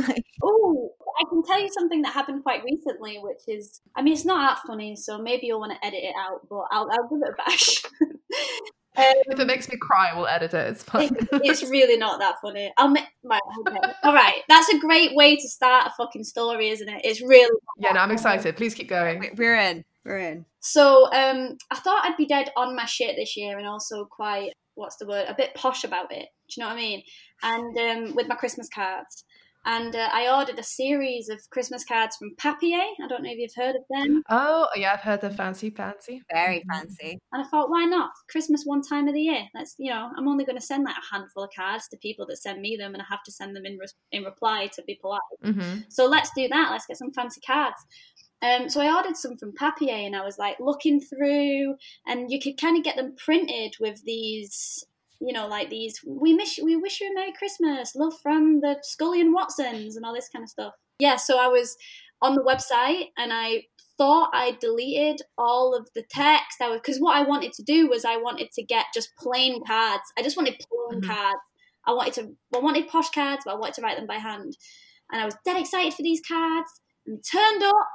like, 0.09 0.25
Oh, 0.41 0.94
I 1.19 1.23
can 1.29 1.43
tell 1.43 1.59
you 1.59 1.69
something 1.69 2.01
that 2.03 2.13
happened 2.13 2.43
quite 2.43 2.63
recently, 2.63 3.17
which 3.19 3.39
is, 3.47 3.81
I 3.95 4.01
mean, 4.01 4.13
it's 4.13 4.25
not 4.25 4.55
that 4.55 4.67
funny, 4.67 4.95
so 4.95 5.17
maybe 5.17 5.47
you'll 5.47 5.59
want 5.59 5.71
to 5.73 5.85
edit 5.85 6.01
it 6.03 6.13
out, 6.17 6.41
but 6.49 6.65
I'll, 6.71 6.89
I'll 6.91 7.07
give 7.09 7.19
it 7.21 7.29
a 7.29 7.35
bash. 7.37 7.81
um, 8.97 9.13
If 9.27 9.39
it 9.39 9.47
makes 9.47 9.69
me 9.69 9.77
cry, 9.77 10.11
we'll 10.15 10.27
edit 10.27 10.53
it. 10.53 10.67
It's 10.71 10.83
fine. 10.83 11.15
it- 11.15 11.27
it's 11.31 11.63
really 11.69 11.97
not 11.97 12.19
that 12.19 12.35
funny. 12.41 12.71
I'll 12.77 12.89
make, 12.89 13.05
right, 13.23 13.41
okay. 13.67 13.77
All 14.03 14.13
right. 14.13 14.41
That's 14.49 14.69
a 14.69 14.79
great 14.79 15.15
way 15.15 15.35
to 15.35 15.47
start 15.49 15.87
a 15.87 15.91
fucking 15.97 16.23
story, 16.23 16.69
isn't 16.69 16.87
it? 16.89 17.01
It's 17.03 17.21
really 17.21 17.57
yeah, 17.79 17.93
no, 17.93 17.99
I'm 18.01 18.11
excited. 18.11 18.55
Please 18.57 18.73
keep 18.73 18.89
going. 18.89 19.31
we're 19.37 19.55
in. 19.57 19.83
We're 20.03 20.17
in. 20.19 20.45
So 20.59 21.05
um, 21.13 21.57
I 21.71 21.75
thought 21.77 22.05
I'd 22.05 22.17
be 22.17 22.25
dead 22.25 22.51
on 22.57 22.75
my 22.75 22.85
shit 22.85 23.15
this 23.15 23.35
year 23.37 23.57
and 23.57 23.67
also 23.67 24.05
quite, 24.05 24.51
what's 24.75 24.97
the 24.97 25.07
word, 25.07 25.25
a 25.27 25.33
bit 25.35 25.53
posh 25.55 25.83
about 25.83 26.11
it. 26.11 26.27
Do 26.49 26.55
you 26.57 26.63
know 26.63 26.67
what 26.67 26.73
I 26.77 26.81
mean? 26.81 27.03
And 27.43 27.77
um, 27.77 28.15
with 28.15 28.27
my 28.27 28.35
Christmas 28.35 28.69
cards. 28.69 29.23
And 29.65 29.95
uh, 29.95 30.09
I 30.13 30.33
ordered 30.33 30.59
a 30.59 30.63
series 30.63 31.29
of 31.29 31.39
Christmas 31.49 31.83
cards 31.83 32.15
from 32.17 32.35
Papier. 32.37 32.77
I 33.03 33.07
don't 33.07 33.23
know 33.23 33.31
if 33.31 33.37
you've 33.37 33.55
heard 33.55 33.75
of 33.75 33.83
them. 33.89 34.21
Oh, 34.29 34.67
yeah, 34.75 34.93
I've 34.93 35.01
heard 35.01 35.21
the 35.21 35.29
fancy, 35.29 35.69
fancy. 35.69 36.21
Very 36.31 36.63
fancy. 36.71 37.19
And 37.31 37.43
I 37.43 37.47
thought, 37.47 37.69
why 37.69 37.85
not? 37.85 38.11
Christmas 38.29 38.63
one 38.63 38.81
time 38.81 39.07
of 39.07 39.13
the 39.13 39.21
year. 39.21 39.43
That's 39.53 39.75
you 39.77 39.91
know, 39.91 40.09
I'm 40.17 40.27
only 40.27 40.45
going 40.45 40.57
to 40.57 40.65
send 40.65 40.83
like 40.83 40.95
a 40.95 41.15
handful 41.15 41.43
of 41.43 41.49
cards 41.55 41.87
to 41.89 41.97
people 41.97 42.25
that 42.27 42.37
send 42.37 42.61
me 42.61 42.77
them, 42.77 42.93
and 42.93 43.01
I 43.01 43.05
have 43.09 43.23
to 43.23 43.31
send 43.31 43.55
them 43.55 43.65
in 43.65 43.77
re- 43.77 43.87
in 44.11 44.23
reply 44.23 44.67
to 44.75 44.83
be 44.83 44.99
polite. 45.01 45.21
hmm 45.43 45.79
So 45.89 46.05
let's 46.05 46.31
do 46.35 46.47
that. 46.47 46.69
Let's 46.71 46.85
get 46.85 46.97
some 46.97 47.11
fancy 47.11 47.41
cards. 47.41 47.77
Um, 48.41 48.69
so 48.69 48.81
I 48.81 48.93
ordered 48.95 49.17
some 49.17 49.37
from 49.37 49.53
Papier, 49.53 50.05
and 50.05 50.15
I 50.15 50.23
was 50.23 50.37
like 50.37 50.57
looking 50.59 50.99
through, 51.01 51.75
and 52.05 52.29
you 52.29 52.39
could 52.39 52.59
kind 52.59 52.77
of 52.77 52.83
get 52.83 52.95
them 52.95 53.15
printed 53.17 53.75
with 53.79 54.03
these, 54.03 54.85
you 55.19 55.33
know, 55.33 55.47
like 55.47 55.69
these. 55.69 55.99
We 56.05 56.33
miss, 56.33 56.59
we 56.61 56.75
wish 56.75 57.01
you 57.01 57.11
a 57.11 57.13
Merry 57.13 57.33
Christmas, 57.33 57.95
love 57.95 58.13
from 58.21 58.61
the 58.61 58.77
Scully 58.81 59.21
and 59.21 59.33
Watsons, 59.33 59.95
and 59.95 60.05
all 60.05 60.13
this 60.13 60.29
kind 60.29 60.43
of 60.43 60.49
stuff. 60.49 60.73
Yeah, 60.99 61.15
so 61.17 61.37
I 61.37 61.47
was 61.47 61.77
on 62.21 62.35
the 62.35 62.43
website, 62.43 63.09
and 63.17 63.31
I 63.33 63.63
thought 63.97 64.29
I 64.33 64.57
deleted 64.59 65.21
all 65.37 65.73
of 65.73 65.87
the 65.95 66.03
text. 66.09 66.61
I 66.61 66.69
was 66.69 66.81
because 66.81 66.99
what 66.99 67.15
I 67.15 67.23
wanted 67.23 67.53
to 67.53 67.63
do 67.63 67.87
was 67.89 68.05
I 68.05 68.17
wanted 68.17 68.51
to 68.53 68.63
get 68.63 68.85
just 68.93 69.15
plain 69.17 69.63
cards. 69.65 70.03
I 70.17 70.21
just 70.21 70.37
wanted 70.37 70.59
plain 70.59 71.01
Mhm. 71.01 71.07
cards. 71.07 71.39
I 71.85 71.93
wanted 71.93 72.13
to, 72.15 72.35
I 72.53 72.59
wanted 72.59 72.87
posh 72.87 73.09
cards, 73.11 73.43
but 73.45 73.53
I 73.53 73.57
wanted 73.57 73.75
to 73.75 73.81
write 73.81 73.97
them 73.97 74.07
by 74.07 74.15
hand. 74.15 74.57
And 75.11 75.21
I 75.21 75.25
was 75.25 75.37
dead 75.45 75.59
excited 75.59 75.93
for 75.93 76.01
these 76.01 76.21
cards. 76.27 76.81
And 77.05 77.23
turned 77.23 77.63
up, 77.63 77.87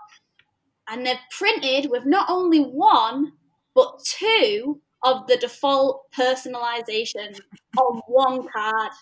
and 0.89 1.05
they're 1.05 1.21
printed 1.37 1.91
with 1.91 2.07
not 2.07 2.31
only 2.31 2.61
one 2.61 3.33
but 3.75 4.03
two 4.05 4.81
of 5.03 5.27
the 5.27 5.37
default 5.37 6.11
personalization 6.13 7.39
on 7.79 8.01
one 8.07 8.47
card. 8.49 8.93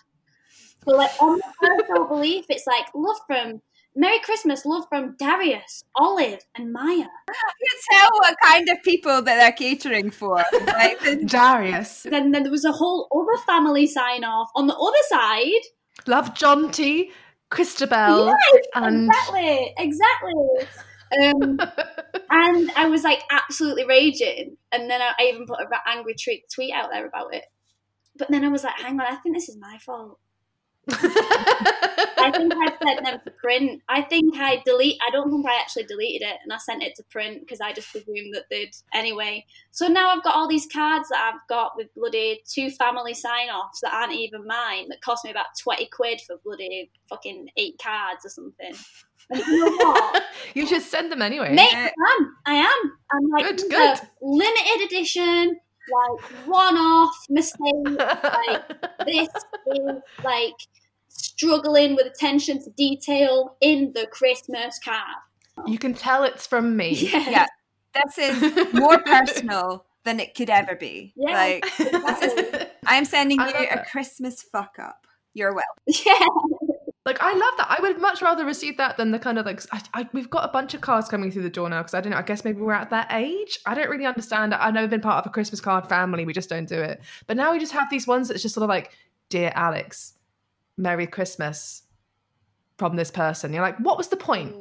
So, 0.87 0.95
like 0.95 1.11
on 1.21 1.37
the 1.37 1.53
personal 1.59 2.07
belief, 2.07 2.45
it's 2.49 2.65
like 2.65 2.85
love 2.95 3.17
from 3.27 3.61
Merry 3.95 4.19
Christmas, 4.19 4.65
love 4.65 4.85
from 4.87 5.15
Darius, 5.17 5.83
Olive, 5.95 6.39
and 6.55 6.71
Maya. 6.71 6.95
You 6.95 7.05
can 7.69 7.79
tell 7.91 8.09
what 8.13 8.35
kind 8.43 8.69
of 8.69 8.77
people 8.83 9.21
that 9.21 9.35
they're 9.35 9.51
catering 9.51 10.09
for. 10.11 10.43
Like, 10.67 10.99
the- 11.01 11.23
Darius. 11.25 12.03
Then, 12.03 12.31
then 12.31 12.43
there 12.43 12.51
was 12.51 12.65
a 12.65 12.71
whole 12.71 13.07
other 13.13 13.41
family 13.45 13.87
sign 13.87 14.23
off 14.23 14.49
on 14.55 14.67
the 14.67 14.75
other 14.75 14.97
side. 15.09 15.61
Love 16.07 16.33
John 16.33 16.71
T, 16.71 17.11
Christabel, 17.49 18.27
Yes, 18.27 18.65
and 18.75 19.07
exactly, 19.09 19.73
exactly. 19.77 20.33
Um, 21.21 21.59
and 22.29 22.71
I 22.75 22.87
was 22.87 23.03
like 23.03 23.23
absolutely 23.31 23.85
raging, 23.85 24.57
and 24.71 24.89
then 24.89 25.01
I, 25.01 25.13
I 25.19 25.23
even 25.33 25.45
put 25.45 25.59
an 25.59 25.67
angry 25.87 26.15
tweet, 26.21 26.43
tweet 26.53 26.73
out 26.73 26.89
there 26.91 27.07
about 27.07 27.33
it. 27.33 27.45
But 28.17 28.29
then 28.29 28.43
I 28.43 28.49
was 28.49 28.63
like, 28.63 28.79
hang 28.79 28.99
on, 28.99 29.07
I 29.07 29.15
think 29.17 29.35
this 29.35 29.49
is 29.49 29.57
my 29.57 29.77
fault. 29.85 30.19
I 32.21 32.31
think 32.31 32.53
I 32.53 32.67
sent 32.83 33.05
them 33.05 33.19
to 33.23 33.31
print. 33.31 33.81
I 33.87 34.01
think 34.01 34.35
I 34.37 34.61
delete. 34.65 34.99
I 35.07 35.11
don't 35.11 35.31
think 35.31 35.45
I 35.45 35.59
actually 35.59 35.83
deleted 35.83 36.27
it, 36.27 36.37
and 36.43 36.51
I 36.51 36.57
sent 36.57 36.83
it 36.83 36.95
to 36.95 37.03
print 37.03 37.39
because 37.41 37.61
I 37.61 37.71
just 37.73 37.91
presumed 37.91 38.33
that 38.33 38.45
they'd 38.49 38.71
anyway. 38.93 39.45
So 39.71 39.87
now 39.87 40.09
I've 40.09 40.23
got 40.23 40.35
all 40.35 40.47
these 40.47 40.67
cards 40.71 41.07
that 41.09 41.31
I've 41.33 41.47
got 41.47 41.73
with 41.75 41.87
bloody 41.95 42.41
two 42.47 42.71
family 42.71 43.13
sign-offs 43.13 43.79
that 43.81 43.93
aren't 43.93 44.13
even 44.13 44.45
mine. 44.45 44.89
That 44.89 45.01
cost 45.01 45.23
me 45.25 45.31
about 45.31 45.47
twenty 45.61 45.87
quid 45.87 46.21
for 46.21 46.35
bloody 46.43 46.91
fucking 47.09 47.49
eight 47.57 47.79
cards 47.81 48.25
or 48.25 48.29
something. 48.29 48.73
And 49.31 49.39
you 49.45 49.79
know 49.79 50.13
you 50.55 50.67
should 50.67 50.81
send 50.81 51.11
them 51.11 51.21
anyway. 51.21 51.53
Mate, 51.53 51.73
I 51.73 51.89
am. 52.19 52.35
I 52.45 52.53
am. 52.55 52.91
I'm 53.11 53.29
like 53.31 53.45
Good, 53.57 53.69
good. 53.69 53.99
limited 54.21 54.85
edition, 54.85 55.59
like 55.91 56.47
one-off 56.47 57.15
mistake. 57.29 57.59
Like 57.85 58.67
this 59.05 59.27
is 59.67 60.01
like 60.23 60.53
struggling 61.19 61.95
with 61.95 62.05
attention 62.07 62.63
to 62.63 62.69
detail 62.71 63.55
in 63.61 63.91
the 63.93 64.07
Christmas 64.07 64.79
card. 64.83 65.17
you 65.67 65.77
can 65.77 65.93
tell 65.93 66.23
it's 66.23 66.47
from 66.47 66.75
me. 66.77 66.95
Yeah. 67.11 67.29
yeah, 67.29 67.45
this 68.05 68.17
is 68.17 68.73
more 68.73 68.99
personal 69.05 69.85
than 70.05 70.19
it 70.19 70.35
could 70.35 70.49
ever 70.49 70.75
be. 70.75 71.13
Yeah. 71.15 71.33
Like, 71.33 71.65
Exactly. 71.79 72.65
I'm 72.87 73.05
sending 73.05 73.39
I 73.39 73.47
you 73.49 73.53
a 73.55 73.81
it. 73.81 73.87
Christmas 73.91 74.41
fuck 74.41 74.77
up. 74.79 75.05
You're 75.33 75.53
well. 75.53 75.63
yeah. 75.87 76.25
Like 77.05 77.17
I 77.21 77.31
love 77.33 77.53
that. 77.57 77.67
I 77.69 77.81
would 77.81 77.99
much 77.99 78.21
rather 78.21 78.45
receive 78.45 78.77
that 78.77 78.97
than 78.97 79.11
the 79.11 79.19
kind 79.19 79.39
of 79.39 79.45
like 79.45 79.61
I, 79.71 79.81
I, 79.93 80.09
we've 80.13 80.29
got 80.29 80.47
a 80.47 80.51
bunch 80.51 80.73
of 80.73 80.81
cards 80.81 81.07
coming 81.09 81.31
through 81.31 81.41
the 81.43 81.49
door 81.49 81.67
now 81.69 81.79
because 81.79 81.93
I 81.95 82.01
don't 82.01 82.11
know. 82.11 82.17
I 82.17 82.21
guess 82.23 82.43
maybe 82.45 82.61
we're 82.61 82.73
at 82.73 82.89
that 82.91 83.07
age. 83.11 83.59
I 83.65 83.73
don't 83.73 83.89
really 83.89 84.05
understand. 84.05 84.53
I've 84.53 84.73
never 84.73 84.87
been 84.87 85.01
part 85.01 85.23
of 85.25 85.29
a 85.29 85.33
Christmas 85.33 85.59
card 85.61 85.87
family. 85.87 86.25
We 86.25 86.33
just 86.33 86.49
don't 86.49 86.67
do 86.67 86.79
it. 86.79 87.01
But 87.25 87.37
now 87.37 87.51
we 87.51 87.59
just 87.59 87.71
have 87.71 87.89
these 87.89 88.05
ones 88.05 88.27
that's 88.27 88.41
just 88.43 88.53
sort 88.53 88.63
of 88.63 88.69
like, 88.69 88.91
dear 89.29 89.51
Alex, 89.55 90.13
Merry 90.79 91.05
Christmas 91.05 91.83
from 92.77 92.95
this 92.95 93.11
person. 93.11 93.53
You're 93.53 93.61
like, 93.61 93.77
what 93.79 93.97
was 93.97 94.07
the 94.07 94.17
point? 94.17 94.55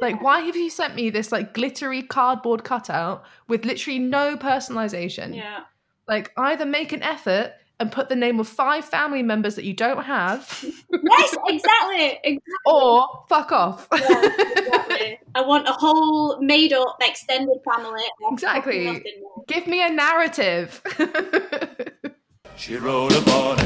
Like, 0.00 0.22
why 0.22 0.40
have 0.40 0.56
you 0.56 0.70
sent 0.70 0.94
me 0.94 1.10
this 1.10 1.32
like 1.32 1.54
glittery 1.54 2.02
cardboard 2.02 2.62
cutout 2.64 3.24
with 3.48 3.64
literally 3.64 3.98
no 3.98 4.36
personalization? 4.36 5.34
Yeah. 5.34 5.60
Like, 6.06 6.32
either 6.36 6.64
make 6.66 6.92
an 6.92 7.02
effort 7.02 7.52
and 7.78 7.90
put 7.90 8.08
the 8.10 8.16
name 8.16 8.38
of 8.40 8.46
five 8.48 8.84
family 8.84 9.22
members 9.22 9.54
that 9.54 9.64
you 9.64 9.72
don't 9.72 10.02
have, 10.04 10.62
Yes, 10.92 11.36
exactly. 11.48 12.18
exactly. 12.24 12.38
or 12.66 13.24
fuck 13.28 13.52
off. 13.52 13.88
Yeah, 13.92 14.22
exactly. 14.56 15.18
I 15.34 15.40
want 15.40 15.66
a 15.66 15.72
whole 15.72 16.38
made 16.42 16.74
up 16.74 16.98
extended 17.00 17.56
family. 17.64 18.02
Exactly. 18.32 19.02
Give 19.48 19.66
me 19.66 19.82
a 19.82 19.90
narrative. 19.90 20.82
She 22.56 22.76
wrote 22.76 23.16
upon 23.16 23.56
it. 23.58 23.64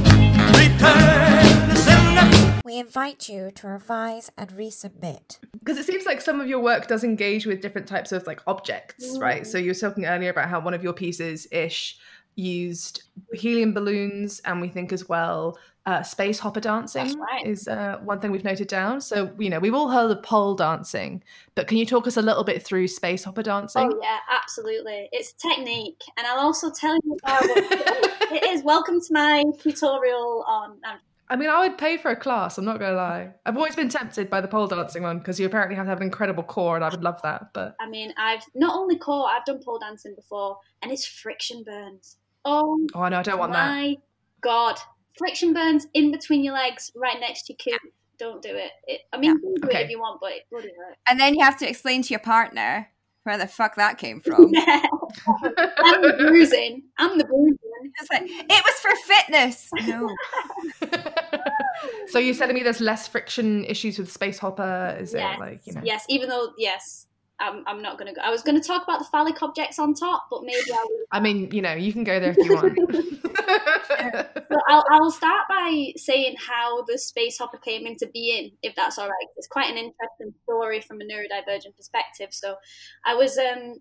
Return 0.56 0.78
to 0.78 0.78
sender. 0.78 1.33
We 2.64 2.78
invite 2.78 3.28
you 3.28 3.50
to 3.56 3.68
revise 3.68 4.32
and 4.38 4.48
resubmit. 4.50 5.38
Because 5.58 5.76
it 5.76 5.84
seems 5.84 6.06
like 6.06 6.22
some 6.22 6.40
of 6.40 6.48
your 6.48 6.60
work 6.60 6.86
does 6.88 7.04
engage 7.04 7.44
with 7.44 7.60
different 7.60 7.86
types 7.86 8.10
of 8.10 8.26
like 8.26 8.40
objects, 8.46 9.18
right? 9.18 9.46
So 9.46 9.58
you 9.58 9.70
were 9.70 9.74
talking 9.74 10.06
earlier 10.06 10.30
about 10.30 10.48
how 10.48 10.60
one 10.60 10.72
of 10.72 10.82
your 10.82 10.94
pieces 10.94 11.46
ish 11.52 11.98
used 12.36 13.02
helium 13.34 13.74
balloons, 13.74 14.40
and 14.46 14.62
we 14.62 14.68
think 14.68 14.92
as 14.92 15.08
well 15.08 15.58
uh, 15.86 16.02
space 16.02 16.38
hopper 16.38 16.60
dancing 16.60 17.18
right. 17.18 17.46
is 17.46 17.68
uh, 17.68 17.98
one 18.02 18.18
thing 18.18 18.30
we've 18.30 18.44
noted 18.44 18.68
down. 18.68 19.00
So 19.00 19.30
you 19.38 19.50
know 19.50 19.58
we've 19.58 19.74
all 19.74 19.90
heard 19.90 20.10
of 20.10 20.22
pole 20.22 20.54
dancing, 20.54 21.22
but 21.54 21.68
can 21.68 21.76
you 21.76 21.84
talk 21.84 22.06
us 22.06 22.16
a 22.16 22.22
little 22.22 22.44
bit 22.44 22.62
through 22.62 22.88
space 22.88 23.24
hopper 23.24 23.42
dancing? 23.42 23.90
Oh 23.92 23.98
yeah, 24.02 24.20
absolutely. 24.30 25.10
It's 25.12 25.34
technique, 25.34 26.02
and 26.16 26.26
I'll 26.26 26.40
also 26.40 26.70
tell 26.70 26.96
you 27.04 27.18
about 27.22 27.42
it. 27.44 28.32
it 28.32 28.44
is. 28.44 28.62
Welcome 28.64 29.00
to 29.02 29.12
my 29.12 29.44
tutorial 29.60 30.44
on. 30.46 30.78
Um, 30.88 30.98
I 31.28 31.36
mean, 31.36 31.48
I 31.48 31.60
would 31.66 31.78
pay 31.78 31.96
for 31.96 32.10
a 32.10 32.16
class. 32.16 32.58
I'm 32.58 32.64
not 32.64 32.78
gonna 32.78 32.96
lie. 32.96 33.30
I've 33.46 33.56
always 33.56 33.74
been 33.74 33.88
tempted 33.88 34.28
by 34.28 34.40
the 34.40 34.48
pole 34.48 34.66
dancing 34.66 35.02
one 35.02 35.18
because 35.18 35.40
you 35.40 35.46
apparently 35.46 35.74
have 35.76 35.86
to 35.86 35.90
have 35.90 35.98
an 35.98 36.04
incredible 36.04 36.42
core, 36.42 36.76
and 36.76 36.84
I 36.84 36.90
would 36.90 37.02
love 37.02 37.20
that. 37.22 37.52
But 37.54 37.74
I 37.80 37.88
mean, 37.88 38.12
I've 38.18 38.42
not 38.54 38.76
only 38.76 38.98
core, 38.98 39.28
I've 39.28 39.44
done 39.44 39.60
pole 39.64 39.78
dancing 39.78 40.14
before, 40.14 40.58
and 40.82 40.92
it's 40.92 41.06
friction 41.06 41.64
burns. 41.64 42.16
Oh 42.44 42.78
oh 42.94 43.08
no, 43.08 43.18
I 43.18 43.22
don't 43.22 43.38
want 43.38 43.52
that. 43.52 43.68
my 43.68 43.96
god, 44.42 44.78
friction 45.16 45.52
burns 45.54 45.86
in 45.94 46.12
between 46.12 46.44
your 46.44 46.54
legs, 46.54 46.92
right 46.94 47.18
next 47.20 47.44
to 47.46 47.54
your 47.54 47.78
coot. 47.78 47.90
Don't 48.18 48.42
do 48.42 48.50
it. 48.54 48.70
it 48.86 49.00
I 49.12 49.16
mean, 49.18 49.30
you 49.30 49.38
can 49.40 49.54
do 49.54 49.68
Okay. 49.68 49.80
it 49.80 49.84
if 49.86 49.90
you 49.90 49.98
want, 49.98 50.20
but 50.20 50.32
it 50.32 50.42
bloody 50.50 50.68
hurts. 50.78 51.00
And 51.08 51.18
then 51.18 51.34
you 51.34 51.42
have 51.42 51.56
to 51.58 51.68
explain 51.68 52.02
to 52.02 52.10
your 52.10 52.20
partner 52.20 52.88
where 53.24 53.38
the 53.38 53.46
fuck 53.46 53.74
that 53.76 53.98
came 53.98 54.20
from. 54.20 54.52
I'm 55.26 56.02
the 56.02 56.14
bruising. 56.18 56.82
I'm 56.98 57.18
the 57.18 57.24
bruising. 57.24 57.58
It's 58.00 58.10
like 58.10 58.22
it 58.26 58.48
was 58.48 58.74
for 58.80 58.90
fitness. 59.14 59.70
No, 59.86 60.10
so 62.08 62.18
you're 62.18 62.34
telling 62.34 62.54
me 62.54 62.62
there's 62.62 62.80
less 62.80 63.08
friction 63.08 63.64
issues 63.64 63.98
with 63.98 64.10
Space 64.10 64.38
Hopper? 64.38 64.96
Is 65.00 65.12
yes. 65.12 65.36
it 65.36 65.40
like 65.40 65.66
you 65.66 65.72
know? 65.74 65.82
Yes, 65.84 66.04
even 66.08 66.28
though 66.28 66.52
yes, 66.58 67.06
I'm, 67.40 67.64
I'm 67.66 67.82
not 67.82 67.98
gonna 67.98 68.14
go. 68.14 68.20
I 68.22 68.30
was 68.30 68.42
gonna 68.42 68.62
talk 68.62 68.84
about 68.84 69.00
the 69.00 69.06
phallic 69.06 69.42
objects 69.42 69.78
on 69.78 69.94
top, 69.94 70.26
but 70.30 70.42
maybe 70.44 70.72
I 70.72 70.84
will. 70.88 71.04
I 71.12 71.20
mean, 71.20 71.50
you 71.52 71.62
know, 71.62 71.74
you 71.74 71.92
can 71.92 72.04
go 72.04 72.20
there 72.20 72.34
if 72.36 72.36
you 72.38 72.54
want. 72.54 72.78
So 74.54 74.60
I'll, 74.68 74.84
I'll 74.88 75.10
start 75.10 75.48
by 75.48 75.92
saying 75.96 76.36
how 76.38 76.82
the 76.84 76.96
space 76.96 77.38
hopper 77.38 77.58
came 77.58 77.86
into 77.86 78.06
being, 78.14 78.52
if 78.62 78.76
that's 78.76 78.98
all 78.98 79.08
right. 79.08 79.26
It's 79.36 79.48
quite 79.48 79.68
an 79.68 79.76
interesting 79.76 80.32
story 80.44 80.80
from 80.80 81.00
a 81.00 81.04
neurodivergent 81.04 81.76
perspective. 81.76 82.28
So 82.30 82.54
I 83.04 83.14
was 83.14 83.36
um, 83.36 83.76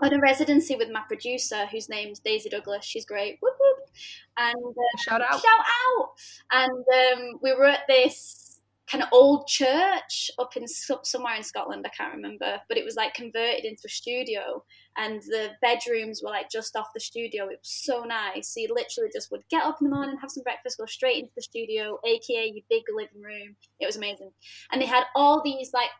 on 0.00 0.12
a 0.12 0.20
residency 0.20 0.76
with 0.76 0.90
my 0.90 1.02
producer, 1.08 1.66
whose 1.66 1.88
name's 1.88 2.20
Daisy 2.20 2.48
Douglas. 2.48 2.84
She's 2.84 3.06
great. 3.06 3.38
Whoop, 3.40 3.54
whoop. 3.58 3.88
And 4.36 4.54
uh, 4.56 4.98
Shout 4.98 5.22
out. 5.22 5.40
shout 5.40 5.60
out. 5.60 6.08
And 6.52 6.84
um, 7.32 7.38
we 7.42 7.54
were 7.54 7.66
at 7.66 7.86
this 7.88 8.60
kind 8.90 9.02
of 9.02 9.08
old 9.12 9.48
church 9.48 10.30
up 10.38 10.56
in 10.56 10.66
somewhere 10.68 11.34
in 11.34 11.42
Scotland. 11.42 11.84
I 11.84 11.96
can't 11.96 12.14
remember, 12.14 12.60
but 12.68 12.78
it 12.78 12.84
was 12.84 12.94
like 12.94 13.14
converted 13.14 13.64
into 13.64 13.82
a 13.86 13.88
studio, 13.88 14.64
and 14.96 15.20
the 15.22 15.50
bedrooms 15.60 16.20
were 16.22 16.30
like 16.30 16.50
just 16.50 16.76
off 16.76 16.92
the 16.94 17.00
studio. 17.00 17.44
It 17.44 17.58
was 17.58 17.58
so 17.62 18.04
nice. 18.04 18.54
So 18.54 18.60
you 18.60 18.68
literally 18.68 19.10
just 19.12 19.30
would 19.30 19.42
get 19.50 19.64
up 19.64 19.78
in 19.80 19.88
the 19.88 19.94
morning, 19.94 20.16
have 20.20 20.30
some 20.30 20.44
breakfast, 20.44 20.78
go 20.78 20.86
straight 20.86 21.18
into 21.18 21.32
the 21.34 21.42
studio, 21.42 21.98
aka 22.04 22.52
your 22.52 22.64
big 22.70 22.84
living 22.94 23.22
room. 23.22 23.56
It 23.80 23.86
was 23.86 23.96
amazing, 23.96 24.30
and 24.70 24.80
they 24.80 24.86
had 24.86 25.04
all 25.16 25.42
these 25.42 25.72
like 25.72 25.90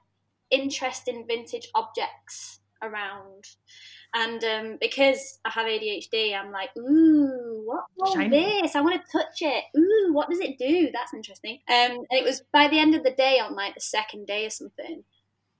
interesting 0.50 1.24
vintage 1.26 1.68
objects 1.74 2.60
around. 2.82 3.44
And 4.14 4.42
um, 4.44 4.78
because 4.80 5.38
I 5.44 5.50
have 5.50 5.66
ADHD, 5.66 6.34
I'm 6.34 6.52
like, 6.52 6.70
ooh, 6.78 7.64
what's 7.96 8.14
this? 8.14 8.74
I 8.74 8.80
want 8.80 9.00
to 9.02 9.12
touch 9.12 9.42
it. 9.42 9.64
Ooh, 9.76 10.12
what 10.12 10.30
does 10.30 10.40
it 10.40 10.58
do? 10.58 10.90
That's 10.92 11.14
interesting. 11.14 11.58
Um, 11.68 11.98
and 11.98 12.06
it 12.10 12.24
was 12.24 12.42
by 12.52 12.68
the 12.68 12.78
end 12.78 12.94
of 12.94 13.02
the 13.02 13.10
day, 13.10 13.38
on 13.38 13.54
like 13.54 13.74
the 13.74 13.80
second 13.80 14.26
day 14.26 14.46
or 14.46 14.50
something, 14.50 15.02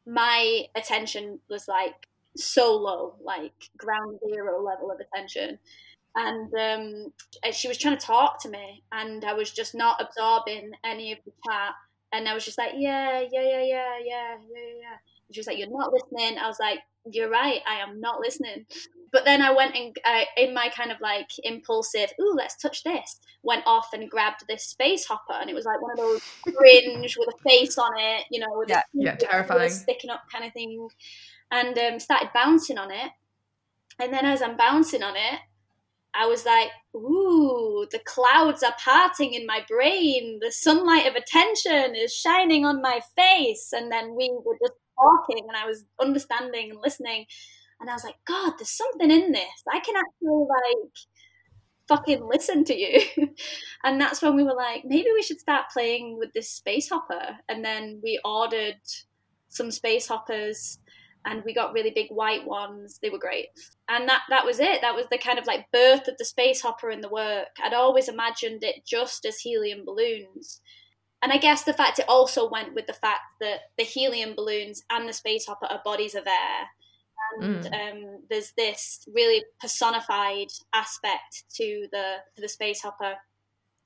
my 0.06 0.62
attention 0.74 1.40
was 1.50 1.68
like 1.68 2.06
so 2.36 2.76
low, 2.76 3.16
like 3.22 3.52
ground 3.76 4.18
zero 4.26 4.62
level 4.62 4.90
of 4.90 5.00
attention. 5.00 5.58
And 6.14 6.52
um, 6.54 7.12
she 7.52 7.68
was 7.68 7.76
trying 7.76 7.98
to 7.98 8.06
talk 8.06 8.40
to 8.42 8.48
me, 8.48 8.82
and 8.90 9.22
I 9.24 9.34
was 9.34 9.50
just 9.50 9.74
not 9.74 10.00
absorbing 10.00 10.72
any 10.82 11.12
of 11.12 11.18
the 11.26 11.32
chat. 11.46 11.74
And 12.12 12.26
I 12.26 12.32
was 12.32 12.44
just 12.44 12.56
like, 12.56 12.72
yeah, 12.74 13.20
yeah, 13.20 13.42
yeah, 13.42 13.62
yeah, 13.62 13.98
yeah, 14.02 14.36
yeah, 14.50 14.70
yeah. 14.80 14.96
And 15.26 15.34
she 15.34 15.40
was 15.40 15.46
like, 15.46 15.58
you're 15.58 15.68
not 15.68 15.92
listening. 15.92 16.38
I 16.38 16.46
was 16.46 16.58
like, 16.58 16.78
you're 17.12 17.30
right, 17.30 17.60
I 17.68 17.76
am 17.76 18.00
not 18.00 18.20
listening. 18.20 18.66
But 19.12 19.24
then 19.24 19.40
I 19.40 19.52
went 19.52 19.74
and 19.74 19.96
uh, 20.04 20.24
in 20.36 20.52
my 20.52 20.68
kind 20.68 20.90
of 20.92 21.00
like 21.00 21.28
impulsive, 21.44 22.10
ooh, 22.20 22.34
let's 22.36 22.56
touch 22.56 22.82
this, 22.84 23.20
went 23.42 23.62
off 23.66 23.88
and 23.92 24.10
grabbed 24.10 24.44
this 24.48 24.64
space 24.66 25.06
hopper, 25.06 25.32
and 25.40 25.48
it 25.48 25.54
was 25.54 25.64
like 25.64 25.80
one 25.80 25.92
of 25.92 25.96
those 25.98 26.20
fringe 26.56 27.16
with 27.18 27.28
a 27.34 27.48
face 27.48 27.78
on 27.78 27.92
it, 27.98 28.24
you 28.30 28.40
know, 28.40 28.48
with 28.50 28.68
Yeah. 28.68 28.80
a- 28.80 28.82
Yeah, 28.92 29.14
terrifying. 29.16 29.70
sticking 29.70 30.10
up 30.10 30.22
kind 30.30 30.44
of 30.44 30.52
thing, 30.52 30.88
and 31.50 31.78
um, 31.78 31.98
started 32.00 32.30
bouncing 32.34 32.78
on 32.78 32.90
it. 32.90 33.10
And 33.98 34.12
then 34.12 34.26
as 34.26 34.42
I'm 34.42 34.56
bouncing 34.56 35.02
on 35.02 35.16
it, 35.16 35.40
I 36.12 36.26
was 36.26 36.44
like, 36.44 36.70
ooh, 36.94 37.86
the 37.90 38.00
clouds 38.00 38.62
are 38.62 38.74
parting 38.82 39.34
in 39.34 39.46
my 39.46 39.64
brain. 39.68 40.38
The 40.42 40.50
sunlight 40.50 41.06
of 41.06 41.14
attention 41.14 41.94
is 41.94 42.12
shining 42.14 42.64
on 42.64 42.80
my 42.82 43.00
face. 43.16 43.72
And 43.72 43.90
then 43.92 44.14
we 44.14 44.30
were 44.44 44.56
just 44.60 44.72
talking, 45.00 45.44
and 45.48 45.56
I 45.56 45.66
was 45.66 45.84
understanding 46.00 46.70
and 46.70 46.80
listening. 46.82 47.26
And 47.80 47.90
I 47.90 47.92
was 47.94 48.04
like, 48.04 48.16
God, 48.26 48.54
there's 48.58 48.70
something 48.70 49.10
in 49.10 49.32
this. 49.32 49.62
I 49.72 49.80
can 49.80 49.96
actually, 49.96 50.46
like, 50.48 50.92
fucking 51.88 52.26
listen 52.26 52.64
to 52.64 52.74
you. 52.74 53.00
and 53.84 54.00
that's 54.00 54.22
when 54.22 54.36
we 54.36 54.42
were 54.42 54.54
like, 54.54 54.82
maybe 54.84 55.08
we 55.14 55.22
should 55.22 55.40
start 55.40 55.66
playing 55.72 56.18
with 56.18 56.32
this 56.32 56.50
space 56.50 56.88
hopper. 56.88 57.36
And 57.48 57.64
then 57.64 58.00
we 58.02 58.20
ordered 58.24 58.80
some 59.48 59.70
space 59.70 60.08
hoppers 60.08 60.78
and 61.24 61.42
we 61.44 61.54
got 61.54 61.72
really 61.72 61.90
big 61.90 62.08
white 62.10 62.46
ones. 62.46 62.98
They 63.02 63.10
were 63.10 63.18
great. 63.18 63.48
And 63.88 64.08
that 64.08 64.22
that 64.30 64.44
was 64.44 64.60
it. 64.60 64.80
That 64.80 64.94
was 64.94 65.06
the 65.10 65.18
kind 65.18 65.38
of 65.38 65.46
like 65.46 65.70
birth 65.72 66.06
of 66.08 66.16
the 66.18 66.24
space 66.24 66.60
hopper 66.60 66.90
in 66.90 67.00
the 67.00 67.08
work. 67.08 67.48
I'd 67.62 67.74
always 67.74 68.08
imagined 68.08 68.62
it 68.62 68.86
just 68.86 69.24
as 69.24 69.38
helium 69.38 69.84
balloons. 69.84 70.60
And 71.26 71.32
I 71.32 71.38
guess 71.38 71.64
the 71.64 71.74
fact 71.74 71.98
it 71.98 72.04
also 72.08 72.48
went 72.48 72.72
with 72.72 72.86
the 72.86 72.92
fact 72.92 73.22
that 73.40 73.62
the 73.76 73.82
helium 73.82 74.36
balloons 74.36 74.84
and 74.90 75.08
the 75.08 75.12
space 75.12 75.44
hopper 75.44 75.66
are 75.66 75.80
bodies 75.84 76.14
of 76.14 76.24
air. 76.24 77.40
And 77.40 77.66
um, 77.66 78.20
there's 78.30 78.52
this 78.56 79.04
really 79.12 79.42
personified 79.60 80.46
aspect 80.72 81.42
to 81.56 81.88
the 81.90 82.18
to 82.36 82.42
the 82.42 82.48
space 82.48 82.80
hopper. 82.80 83.14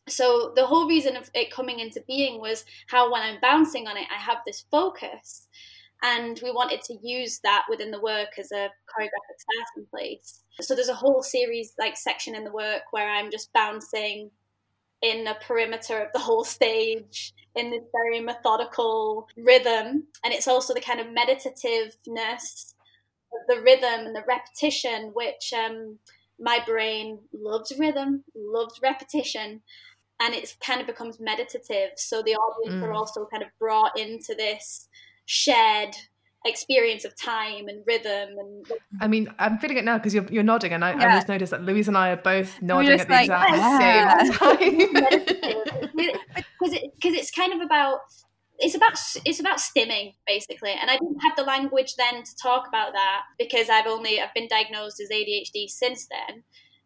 So 0.07 0.53
the 0.55 0.67
whole 0.67 0.87
reason 0.87 1.17
of 1.17 1.31
it 1.33 1.51
coming 1.51 1.81
into 1.81 2.05
being 2.07 2.43
was 2.43 2.67
how 2.89 3.11
when 3.11 3.23
I'm 3.23 3.41
bouncing 3.41 3.89
on 3.89 3.97
it, 3.97 4.09
I 4.15 4.19
have 4.19 4.41
this 4.45 4.67
focus 4.71 5.49
and 6.03 6.39
we 6.43 6.53
wanted 6.53 6.83
to 6.83 6.99
use 7.03 7.41
that 7.43 7.65
within 7.71 7.91
the 7.91 8.03
work 8.03 8.39
as 8.39 8.53
a 8.53 8.69
choreographic 8.87 9.39
starting 9.39 9.89
place. 9.91 10.43
So 10.61 10.75
there's 10.75 10.91
a 10.91 10.95
whole 10.95 11.23
series, 11.23 11.73
like 11.79 11.97
section 11.97 12.35
in 12.35 12.45
the 12.45 12.53
work, 12.53 12.83
where 12.91 13.11
I'm 13.11 13.31
just 13.31 13.51
bouncing 13.55 14.31
in 15.03 15.25
the 15.25 15.37
perimeter 15.47 15.99
of 16.01 16.13
the 16.13 16.19
whole 16.19 16.45
stage 16.45 17.35
in 17.57 17.71
this 17.71 17.83
very 17.93 18.21
methodical 18.21 19.29
rhythm, 19.37 20.05
and 20.25 20.33
it's 20.33 20.47
also 20.49 20.73
the 20.75 20.81
kind 20.81 21.01
of 21.01 21.07
meditativeness 21.09 22.75
of 23.33 23.47
the 23.49 23.61
rhythm 23.63 24.07
and 24.07 24.15
the 24.15 24.25
repetition, 24.27 25.11
which 25.15 25.53
um, 25.53 25.99
my 26.39 26.61
brain 26.67 27.19
loves 27.33 27.73
rhythm, 27.79 28.25
loves 28.35 28.81
repetition. 28.83 29.61
And 30.23 30.35
it 30.35 30.55
kind 30.61 30.83
of 30.83 30.87
becomes 30.87 31.19
meditative. 31.19 31.93
So 31.97 32.23
the 32.23 32.35
audience 32.35 32.83
are 32.85 32.93
Mm. 32.93 32.97
also 32.97 33.25
kind 33.25 33.43
of 33.43 33.49
brought 33.59 33.99
into 33.99 34.35
this 34.35 34.89
shared 35.25 35.97
experience 36.45 37.05
of 37.05 37.15
time 37.17 37.69
and 37.69 37.83
rhythm 37.87 38.31
and 38.39 38.67
I 39.01 39.09
mean, 39.09 39.33
I'm 39.39 39.59
feeling 39.59 39.77
it 39.77 39.85
now 39.85 39.99
because 39.99 40.15
you're, 40.15 40.27
you're 40.31 40.43
nodding, 40.43 40.73
and 40.73 40.85
I, 40.85 40.93
I 40.93 41.15
just 41.15 41.29
noticed 41.29 41.51
that 41.51 41.63
Louise 41.63 41.89
and 41.89 41.97
I 41.97 42.11
are 42.11 42.17
both 42.17 42.61
nodding 42.63 42.99
at 42.99 43.07
the 43.07 43.13
like, 43.13 43.23
exact 43.25 43.53
yeah. 43.57 44.23
same 44.23 44.33
time. 44.33 44.93
because 46.61 46.75
it, 46.75 46.93
cause 47.03 47.15
it's 47.15 47.31
kind 47.31 47.53
of 47.53 47.61
about 47.61 48.01
it's 48.59 48.75
about 48.75 48.99
it's 49.25 49.41
about 49.41 49.59
stimming 49.59 50.15
basically. 50.27 50.73
And 50.73 50.91
i 50.91 50.95
didn't 50.95 51.21
have 51.21 51.37
the 51.37 51.43
language 51.43 51.97
then 51.97 52.23
to 52.23 52.37
talk 52.37 52.67
about 52.69 52.93
that 52.93 53.23
because 53.39 53.69
i've 53.69 53.87
only 53.87 54.21
i've 54.21 54.35
been 54.35 54.49
diagnosed 54.49 55.01
as 55.01 55.09
adhd 55.11 55.69
since 55.69 56.07
then 56.07 56.43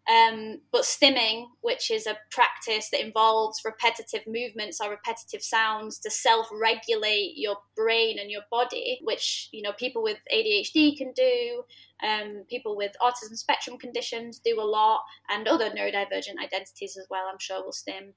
um, 0.08 0.60
but 0.70 0.82
stimming 0.82 1.46
which 1.62 1.90
is 1.90 2.06
a 2.06 2.18
practice 2.30 2.90
that 2.90 3.04
involves 3.04 3.62
repetitive 3.64 4.20
movements 4.26 4.80
or 4.80 4.90
repetitive 4.90 5.42
sounds 5.42 5.98
to 5.98 6.10
self-regulate 6.10 7.32
your 7.36 7.56
brain 7.76 8.18
and 8.18 8.30
your 8.30 8.42
body 8.50 9.00
which 9.02 9.48
you 9.52 9.62
know 9.62 9.72
people 9.72 10.02
with 10.02 10.18
adhd 10.32 10.96
can 10.96 11.12
do 11.12 11.62
um, 12.06 12.44
people 12.50 12.76
with 12.76 12.92
autism 13.00 13.34
spectrum 13.34 13.78
conditions 13.78 14.40
do 14.44 14.60
a 14.60 14.62
lot 14.62 15.00
and 15.30 15.48
other 15.48 15.70
neurodivergent 15.70 16.38
identities 16.42 16.96
as 16.96 17.06
well 17.08 17.24
i'm 17.30 17.38
sure 17.38 17.64
will 17.64 17.72
stim 17.72 18.12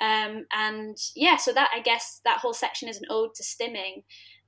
um, 0.00 0.46
and 0.52 0.96
yeah, 1.14 1.36
so 1.36 1.52
that 1.52 1.70
I 1.74 1.80
guess 1.80 2.20
that 2.24 2.38
whole 2.38 2.54
section 2.54 2.88
is 2.88 2.96
an 2.96 3.04
ode 3.10 3.34
to 3.34 3.42
stimming. 3.42 4.02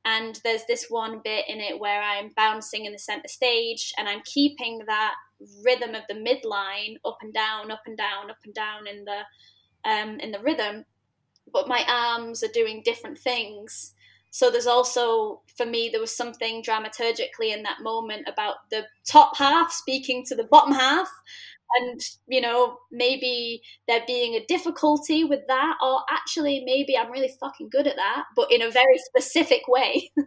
And 0.04 0.40
there's 0.42 0.64
this 0.66 0.86
one 0.88 1.20
bit 1.22 1.44
in 1.48 1.60
it 1.60 1.78
where 1.78 2.02
I'm 2.02 2.30
bouncing 2.34 2.86
in 2.86 2.92
the 2.92 2.98
center 2.98 3.28
stage 3.28 3.92
and 3.96 4.08
I'm 4.08 4.22
keeping 4.24 4.80
that 4.86 5.14
rhythm 5.64 5.94
of 5.94 6.02
the 6.08 6.14
midline 6.14 6.96
up 7.04 7.18
and 7.22 7.32
down, 7.32 7.70
up 7.70 7.82
and 7.86 7.96
down, 7.96 8.30
up 8.30 8.38
and 8.44 8.54
down 8.54 8.86
in 8.86 9.04
the 9.04 9.20
um, 9.88 10.20
in 10.20 10.30
the 10.30 10.38
rhythm, 10.40 10.84
but 11.52 11.68
my 11.68 11.84
arms 11.88 12.42
are 12.42 12.52
doing 12.52 12.82
different 12.84 13.18
things. 13.18 13.94
So 14.30 14.50
there's 14.50 14.66
also 14.66 15.42
for 15.56 15.66
me 15.66 15.88
there 15.90 16.00
was 16.00 16.16
something 16.16 16.62
dramaturgically 16.62 17.52
in 17.52 17.62
that 17.64 17.82
moment 17.82 18.26
about 18.28 18.70
the 18.70 18.86
top 19.04 19.36
half 19.36 19.72
speaking 19.72 20.24
to 20.26 20.34
the 20.34 20.44
bottom 20.44 20.72
half 20.72 21.08
and 21.80 22.00
you 22.26 22.40
know 22.40 22.76
maybe 22.90 23.62
there 23.88 24.02
being 24.06 24.34
a 24.34 24.44
difficulty 24.46 25.24
with 25.24 25.40
that 25.48 25.74
or 25.82 26.00
actually 26.10 26.62
maybe 26.64 26.96
i'm 26.96 27.10
really 27.10 27.30
fucking 27.40 27.68
good 27.70 27.86
at 27.86 27.96
that 27.96 28.24
but 28.36 28.50
in 28.52 28.62
a 28.62 28.70
very 28.70 28.98
specific 28.98 29.62
way 29.68 30.10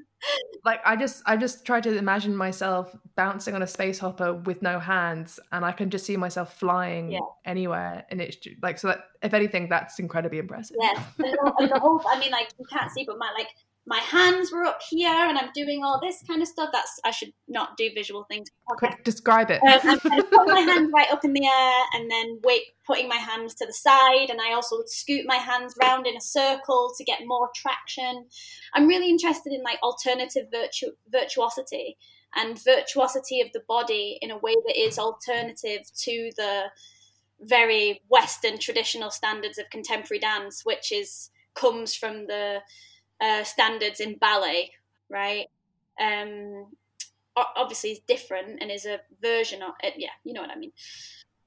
like 0.66 0.80
I 0.86 0.96
just 0.96 1.22
I 1.28 1.38
just 1.38 1.66
try 1.66 1.80
to 1.82 1.96
imagine 1.98 2.36
myself 2.36 2.96
bouncing 3.16 3.54
on 3.54 3.62
a 3.62 3.68
space 3.68 4.00
hopper 4.00 4.34
with 4.34 4.62
no 4.64 4.80
hands, 4.80 5.40
and 5.52 5.64
I 5.64 5.72
can 5.72 5.92
just 5.92 6.04
see 6.06 6.18
myself 6.18 6.58
flying 6.58 7.12
Yeah. 7.12 7.20
anywhere, 7.46 8.06
and 8.10 8.20
it's 8.22 8.38
like 8.64 8.80
so. 8.80 8.88
That 8.88 9.02
if 9.22 9.36
anything, 9.36 9.70
that's 9.70 10.00
incredibly 10.00 10.40
impressive. 10.40 10.78
yeah 10.82 11.04
and 11.20 11.28
the, 11.34 11.54
and 11.60 11.70
the 11.72 11.80
whole 11.80 12.02
i 12.10 12.18
mean 12.20 12.32
like 12.32 12.50
you 12.58 12.66
can't 12.72 12.90
see 12.92 13.04
but 13.06 13.18
my 13.20 13.32
like 13.38 13.50
my 13.88 14.00
hands 14.00 14.52
were 14.52 14.64
up 14.64 14.80
here 14.90 15.10
and 15.10 15.38
i'm 15.38 15.50
doing 15.54 15.84
all 15.84 16.00
this 16.02 16.24
kind 16.28 16.42
of 16.42 16.48
stuff 16.48 16.70
that's 16.72 17.00
i 17.06 17.12
should 17.12 17.32
not 17.48 17.78
do 17.78 17.90
visual 17.96 18.26
things 18.30 18.50
Quick, 18.68 19.04
describe 19.04 19.52
it. 19.52 19.62
um, 19.62 19.80
I'm 19.84 20.00
kind 20.00 20.20
of 20.20 20.30
putting 20.32 20.54
my 20.54 20.60
hands 20.62 20.92
right 20.94 21.12
up 21.12 21.24
in 21.24 21.34
the 21.34 21.46
air 21.46 21.84
and 21.94 22.10
then 22.10 22.40
wait, 22.44 22.64
putting 22.86 23.08
my 23.08 23.16
hands 23.16 23.54
to 23.56 23.66
the 23.66 23.74
side, 23.74 24.30
and 24.30 24.42
I 24.42 24.54
also 24.54 24.78
would 24.78 24.90
scoot 24.90 25.26
my 25.26 25.36
hands 25.36 25.76
round 25.80 26.08
in 26.08 26.18
a 26.18 26.22
circle 26.22 26.92
to 26.98 27.04
get 27.04 27.20
more 27.26 27.50
traction. 27.56 28.26
I'm 28.74 28.88
really 28.88 29.10
interested 29.10 29.54
in 29.54 29.62
like 29.64 29.78
alternative 29.84 30.48
virtu- 30.52 30.96
virtuosity, 31.10 31.98
and 32.36 32.62
virtuosity 32.64 33.40
of 33.42 33.50
the 33.54 33.62
body 33.68 34.18
in 34.22 34.32
a 34.32 34.38
way 34.38 34.56
that 34.66 34.78
is 34.78 35.00
alternative 35.00 35.82
to 36.02 36.32
the 36.36 36.64
very 37.42 38.02
Western 38.10 38.58
traditional 38.58 39.12
standards 39.12 39.58
of 39.58 39.70
contemporary 39.70 40.20
dance, 40.20 40.62
which 40.64 40.92
is 40.92 41.30
comes 41.54 41.96
from 41.96 42.28
the 42.28 42.60
uh, 43.22 43.44
standards 43.44 44.00
in 44.00 44.18
ballet, 44.18 44.72
right? 45.10 45.48
Um, 46.00 46.68
obviously, 47.36 47.92
is 47.92 48.00
different 48.08 48.62
and 48.62 48.72
is 48.72 48.86
a 48.86 49.00
version 49.22 49.62
of 49.62 49.74
it. 49.84 49.96
Yeah, 49.98 50.10
you 50.24 50.34
know 50.34 50.42
what 50.42 50.52
I 50.52 50.56
mean. 50.56 50.72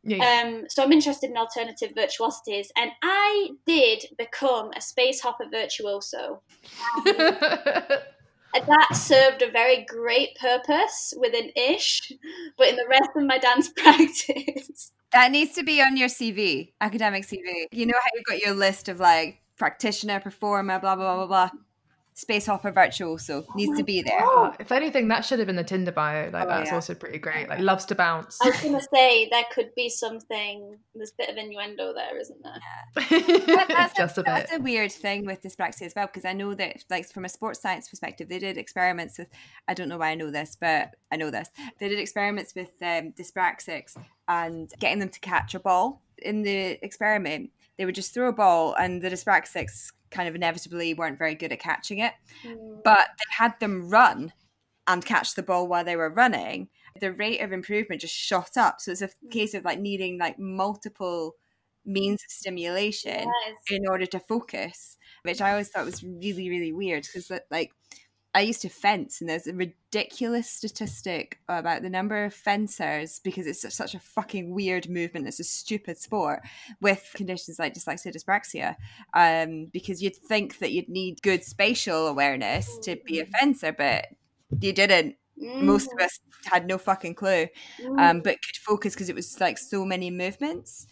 Yeah. 0.04 0.42
Um, 0.44 0.66
so 0.68 0.82
I'm 0.82 0.92
interested 0.92 1.30
in 1.30 1.36
alternative 1.36 1.92
virtuosities, 1.96 2.68
and 2.76 2.90
I 3.02 3.50
did 3.66 4.06
become 4.16 4.70
a 4.76 4.80
space 4.80 5.20
hopper 5.20 5.46
virtuoso. 5.50 6.42
And 8.54 8.66
that 8.66 8.96
served 8.96 9.42
a 9.42 9.50
very 9.50 9.84
great 9.84 10.36
purpose 10.36 11.12
within 11.18 11.50
Ish, 11.54 12.12
but 12.56 12.68
in 12.68 12.76
the 12.76 12.86
rest 12.88 13.10
of 13.14 13.24
my 13.24 13.38
dance 13.38 13.70
practice, 13.76 14.92
That 15.12 15.30
needs 15.30 15.52
to 15.54 15.62
be 15.62 15.82
on 15.82 15.96
your 15.96 16.08
CV, 16.08 16.72
academic 16.80 17.24
CV. 17.24 17.66
You 17.72 17.86
know 17.86 17.98
how 18.00 18.08
you've 18.14 18.24
got 18.24 18.38
your 18.38 18.54
list 18.54 18.88
of 18.88 19.00
like 19.00 19.40
practitioner, 19.58 20.20
performer, 20.20 20.78
blah 20.78 20.94
blah 20.96 21.04
blah 21.16 21.26
blah 21.26 21.48
blah. 21.48 21.60
Space 22.14 22.46
hopper 22.46 22.72
virtuoso 22.72 23.46
needs 23.54 23.78
to 23.78 23.84
be 23.84 24.02
there. 24.02 24.18
Oh, 24.20 24.52
if 24.58 24.72
anything, 24.72 25.06
that 25.06 25.24
should 25.24 25.38
have 25.38 25.46
been 25.46 25.54
the 25.54 25.62
Tinder 25.62 25.92
bio. 25.92 26.30
Like 26.32 26.46
Oh, 26.46 26.48
that's 26.48 26.70
yeah. 26.70 26.74
also 26.74 26.92
pretty 26.92 27.18
great. 27.18 27.48
Like 27.48 27.60
loves 27.60 27.84
to 27.84 27.94
bounce. 27.94 28.40
I 28.42 28.46
was 28.48 28.60
going 28.60 28.74
to 28.74 28.84
say 28.92 29.28
there 29.30 29.44
could 29.54 29.72
be 29.76 29.88
something. 29.88 30.78
There's 30.96 31.12
a 31.12 31.14
bit 31.16 31.28
of 31.28 31.36
innuendo 31.36 31.94
there, 31.94 32.18
isn't 32.18 32.42
there? 32.42 32.60
That- 33.46 33.66
that's, 33.68 33.96
Just 33.96 34.18
a 34.18 34.22
bit. 34.22 34.26
that's 34.34 34.52
a 34.52 34.58
weird 34.58 34.90
thing 34.90 35.26
with 35.26 35.42
dyspraxia 35.42 35.82
as 35.82 35.92
well 35.94 36.06
because 36.08 36.24
I 36.24 36.32
know 36.32 36.54
that 36.54 36.82
like 36.90 37.08
from 37.08 37.24
a 37.24 37.28
sports 37.28 37.60
science 37.62 37.88
perspective 37.88 38.28
they 38.28 38.40
did 38.40 38.56
experiments 38.58 39.16
with 39.18 39.28
I 39.68 39.74
don't 39.74 39.88
know 39.88 39.98
why 39.98 40.08
I 40.08 40.14
know 40.16 40.32
this 40.32 40.56
but 40.60 40.96
I 41.12 41.16
know 41.16 41.30
this 41.30 41.50
they 41.78 41.88
did 41.88 42.00
experiments 42.00 42.52
with 42.56 42.70
um, 42.82 43.12
dyspraxics 43.12 43.96
and 44.26 44.72
getting 44.80 44.98
them 44.98 45.08
to 45.10 45.20
catch 45.20 45.54
a 45.54 45.60
ball 45.60 46.02
in 46.18 46.42
the 46.42 46.84
experiment 46.84 47.50
they 47.78 47.84
would 47.84 47.94
just 47.94 48.12
throw 48.12 48.28
a 48.28 48.32
ball 48.32 48.74
and 48.74 49.00
the 49.00 49.08
dyspraxics 49.08 49.92
kind 50.10 50.28
of 50.28 50.34
inevitably 50.34 50.94
weren't 50.94 51.18
very 51.18 51.34
good 51.34 51.52
at 51.52 51.60
catching 51.60 51.98
it. 51.98 52.12
Mm. 52.44 52.82
But 52.84 53.08
they 53.18 53.44
had 53.44 53.58
them 53.60 53.88
run 53.88 54.32
and 54.86 55.04
catch 55.04 55.34
the 55.34 55.42
ball 55.42 55.68
while 55.68 55.84
they 55.84 55.96
were 55.96 56.10
running. 56.10 56.68
The 57.00 57.12
rate 57.12 57.40
of 57.40 57.52
improvement 57.52 58.00
just 58.00 58.14
shot 58.14 58.56
up. 58.56 58.80
So 58.80 58.90
it's 58.90 59.02
a 59.02 59.08
mm. 59.08 59.30
case 59.30 59.54
of 59.54 59.64
like 59.64 59.78
needing 59.78 60.18
like 60.18 60.38
multiple 60.38 61.34
means 61.84 62.22
of 62.22 62.30
stimulation 62.30 63.26
Yes. 63.46 63.56
in 63.70 63.88
order 63.88 64.06
to 64.06 64.20
focus, 64.20 64.96
which 65.22 65.40
I 65.40 65.52
always 65.52 65.68
thought 65.68 65.86
was 65.86 66.02
really, 66.02 66.48
really 66.50 66.72
weird 66.72 67.04
because, 67.04 67.30
like, 67.50 67.72
I 68.34 68.42
used 68.42 68.62
to 68.62 68.68
fence, 68.68 69.20
and 69.20 69.28
there's 69.28 69.46
a 69.46 69.54
ridiculous 69.54 70.50
statistic 70.50 71.40
about 71.48 71.82
the 71.82 71.88
number 71.88 72.24
of 72.24 72.34
fencers 72.34 73.20
because 73.20 73.46
it's 73.46 73.62
such- 73.74 73.94
a 73.94 73.98
fucking 74.00 74.54
weird 74.54 74.88
movement. 74.88 75.26
It's 75.26 75.40
a 75.40 75.44
stupid 75.44 75.98
sport 75.98 76.40
with 76.80 77.10
conditions 77.14 77.58
like 77.58 77.74
dyslexia, 77.74 78.14
dyspraxia. 78.14 78.76
Um, 79.14 79.66
because 79.72 80.02
you'd 80.02 80.16
think 80.16 80.58
that 80.58 80.72
you'd 80.72 80.88
need 80.88 81.22
good 81.22 81.42
spatial 81.42 82.06
awareness 82.06 82.78
to 82.82 82.96
be 83.06 83.20
a 83.20 83.26
fencer, 83.26 83.72
but 83.72 84.08
you 84.60 84.72
didn't. 84.72 85.16
Most 85.36 85.90
of 85.92 86.00
us 86.00 86.18
had 86.44 86.66
no 86.66 86.78
fucking 86.78 87.14
clue, 87.14 87.46
um, 87.96 88.20
but 88.20 88.42
could 88.42 88.56
focus 88.56 88.94
because 88.94 89.08
it 89.08 89.14
was 89.14 89.40
like 89.40 89.56
so 89.56 89.84
many 89.84 90.10
movements. 90.10 90.86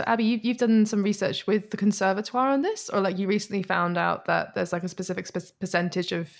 So 0.00 0.04
Abby, 0.06 0.24
you, 0.24 0.40
you've 0.42 0.56
done 0.56 0.86
some 0.86 1.02
research 1.02 1.46
with 1.46 1.68
the 1.70 1.76
conservatoire 1.76 2.48
on 2.48 2.62
this, 2.62 2.88
or 2.88 3.02
like 3.02 3.18
you 3.18 3.28
recently 3.28 3.62
found 3.62 3.98
out 3.98 4.24
that 4.24 4.54
there's 4.54 4.72
like 4.72 4.82
a 4.82 4.88
specific 4.88 5.26
spe- 5.26 5.52
percentage 5.60 6.10
of 6.10 6.30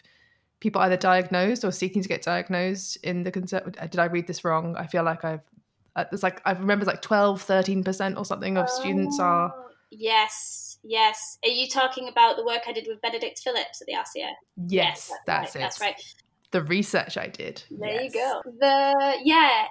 people 0.60 0.80
either 0.80 0.96
diagnosed 0.96 1.62
or 1.62 1.70
seeking 1.70 2.00
to 2.00 2.08
get 2.08 2.22
diagnosed 2.22 2.96
in 3.02 3.22
the 3.22 3.30
conserv. 3.30 3.78
Did 3.90 4.00
I 4.00 4.06
read 4.06 4.26
this 4.26 4.46
wrong? 4.46 4.76
I 4.76 4.86
feel 4.86 5.02
like 5.02 5.26
I've 5.26 5.46
uh, 5.94 6.04
there's 6.10 6.22
like 6.22 6.40
I 6.46 6.52
remember 6.52 6.84
it's 6.84 6.90
like 6.90 7.02
12, 7.02 7.42
13 7.42 7.84
percent 7.84 8.16
or 8.16 8.24
something 8.24 8.56
of 8.56 8.70
students 8.70 9.20
are. 9.20 9.52
Oh, 9.54 9.66
Yes, 9.90 10.78
yes. 10.82 11.36
Are 11.44 11.50
you 11.50 11.68
talking 11.68 12.08
about 12.08 12.36
the 12.36 12.44
work 12.44 12.62
I 12.66 12.72
did 12.72 12.86
with 12.88 13.02
Benedict 13.02 13.40
Phillips 13.40 13.82
at 13.82 13.88
the 13.88 13.94
RCA? 13.94 14.30
Yes, 14.68 15.12
that's, 15.26 15.54
right, 15.54 15.56
it. 15.56 15.64
That's 15.64 15.80
right. 15.82 16.14
The 16.52 16.62
research 16.62 17.18
I 17.18 17.26
did. 17.26 17.62
There 17.70 17.90
Yes. 17.90 18.14
you 18.14 18.20
go. 18.20 18.40
The 18.60 19.18
yeah, 19.22 19.66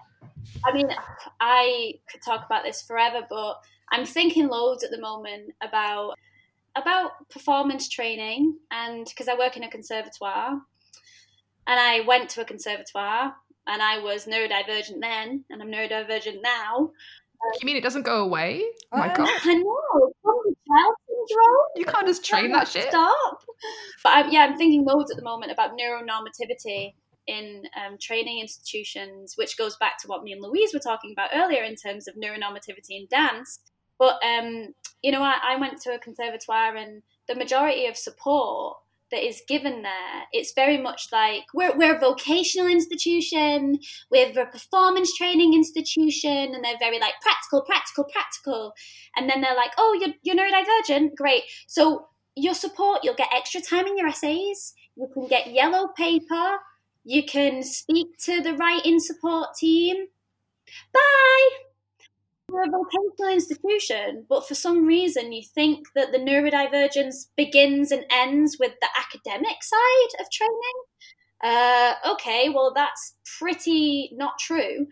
I 0.66 0.74
mean, 0.74 0.90
I 1.40 1.96
could 2.12 2.22
talk 2.22 2.46
about 2.46 2.64
this 2.64 2.82
forever, 2.82 3.26
but 3.30 3.62
I'm 3.92 4.06
thinking 4.06 4.48
loads 4.48 4.84
at 4.84 4.92
the 4.92 5.00
moment 5.00 5.54
about 5.62 6.16
about 6.76 7.12
performance 7.30 7.90
training, 7.90 8.58
and 8.72 9.06
because 9.06 9.28
I 9.28 9.36
work 9.38 9.58
in 9.58 9.64
a 9.64 9.70
conservatoire, 9.70 10.62
and 11.68 11.80
I 11.80 12.02
went 12.02 12.30
to 12.32 12.42
a 12.42 12.46
conservatoire, 12.46 13.34
and 13.68 13.82
I 13.82 14.00
was 14.00 14.26
neurodivergent 14.26 15.02
then, 15.02 15.46
and 15.50 15.62
I'm 15.62 15.72
neurodivergent 15.72 16.42
now. 16.42 16.92
You 17.62 17.66
mean 17.66 17.78
it 17.78 17.84
doesn't 17.84 18.04
go 18.04 18.24
away? 18.24 18.64
Oh 18.92 18.98
my 18.98 19.14
god, 19.14 19.30
I 19.44 19.54
know, 19.56 20.12
child 20.24 20.96
syndrome. 21.08 21.66
you 21.76 21.86
can't 21.86 22.08
just 22.08 22.26
train 22.26 22.52
that 22.52 22.68
shit. 22.68 22.90
Stop. 22.90 23.44
But 24.04 24.10
I'm, 24.10 24.32
yeah, 24.32 24.42
I'm 24.42 24.58
thinking 24.58 24.86
loads 24.86 25.12
at 25.12 25.18
the 25.18 25.24
moment 25.24 25.52
about 25.52 25.72
neuronormativity 25.72 26.94
in 27.28 27.64
um, 27.78 27.98
training 28.00 28.40
institutions, 28.40 29.36
which 29.38 29.58
goes 29.58 29.78
back 29.78 30.00
to 30.00 30.08
what 30.08 30.24
me 30.24 30.34
and 30.34 30.42
Louise 30.42 30.74
were 30.74 30.80
talking 30.80 31.12
about 31.12 31.30
earlier 31.34 31.64
in 31.64 31.76
terms 31.76 32.08
of 32.08 32.16
neuronormativity 32.16 32.90
in 32.90 33.08
dance. 33.10 33.60
But 34.00 34.20
um, 34.24 34.74
you 35.04 35.12
know, 35.12 35.22
I, 35.22 35.36
I 35.44 35.56
went 35.58 35.82
to 35.82 35.94
a 35.94 36.00
conservatoire, 36.00 36.76
and 36.76 37.04
the 37.28 37.36
majority 37.36 37.86
of 37.86 37.96
support 37.98 38.78
that 39.12 39.26
is 39.26 39.42
given 39.48 39.82
there, 39.82 40.24
it's 40.32 40.54
very 40.54 40.78
much 40.78 41.08
like 41.12 41.44
we're, 41.54 41.76
we're 41.76 41.96
a 41.96 42.00
vocational 42.00 42.68
institution, 42.68 43.80
we're 44.12 44.40
a 44.40 44.46
performance 44.46 45.16
training 45.18 45.54
institution, 45.54 46.54
and 46.54 46.64
they're 46.64 46.78
very 46.80 47.00
like 47.00 47.14
practical, 47.22 47.62
practical, 47.62 48.04
practical. 48.06 48.74
And 49.16 49.30
then 49.30 49.42
they're 49.42 49.56
like, 49.56 49.72
oh, 49.78 49.98
you're, 50.00 50.14
you're 50.24 50.36
neurodivergent? 50.36 51.16
Great. 51.16 51.44
So 51.68 52.08
your 52.36 52.54
support, 52.54 53.00
you'll 53.04 53.16
get 53.16 53.30
extra 53.34 53.62
time 53.62 53.88
in 53.88 53.98
your 53.98 54.08
essays, 54.08 54.74
you 54.96 55.10
can 55.14 55.28
get 55.28 55.54
yellow 55.54 55.88
paper, 55.88 56.58
you 57.04 57.24
can 57.24 57.64
speak 57.64 58.18
to 58.26 58.42
the 58.42 58.54
writing 58.54 59.00
support 59.00 59.56
team. 59.56 60.08
Bye! 60.94 61.69
We're 62.50 62.64
a 62.64 62.70
vocational 62.70 63.34
institution, 63.34 64.26
but 64.28 64.48
for 64.48 64.56
some 64.56 64.86
reason 64.86 65.32
you 65.32 65.44
think 65.54 65.88
that 65.94 66.12
the 66.12 66.18
neurodivergence 66.18 67.28
begins 67.38 67.92
and 67.92 68.06
ends 68.10 68.58
with 68.60 68.74
the 68.82 68.88
academic 68.98 69.62
side 69.62 70.20
of 70.20 70.32
training. 70.32 70.80
Uh, 71.44 71.96
okay, 72.14 72.50
well, 72.50 72.74
that's 72.76 73.16
pretty 73.40 74.10
not 74.14 74.40
true 74.40 74.88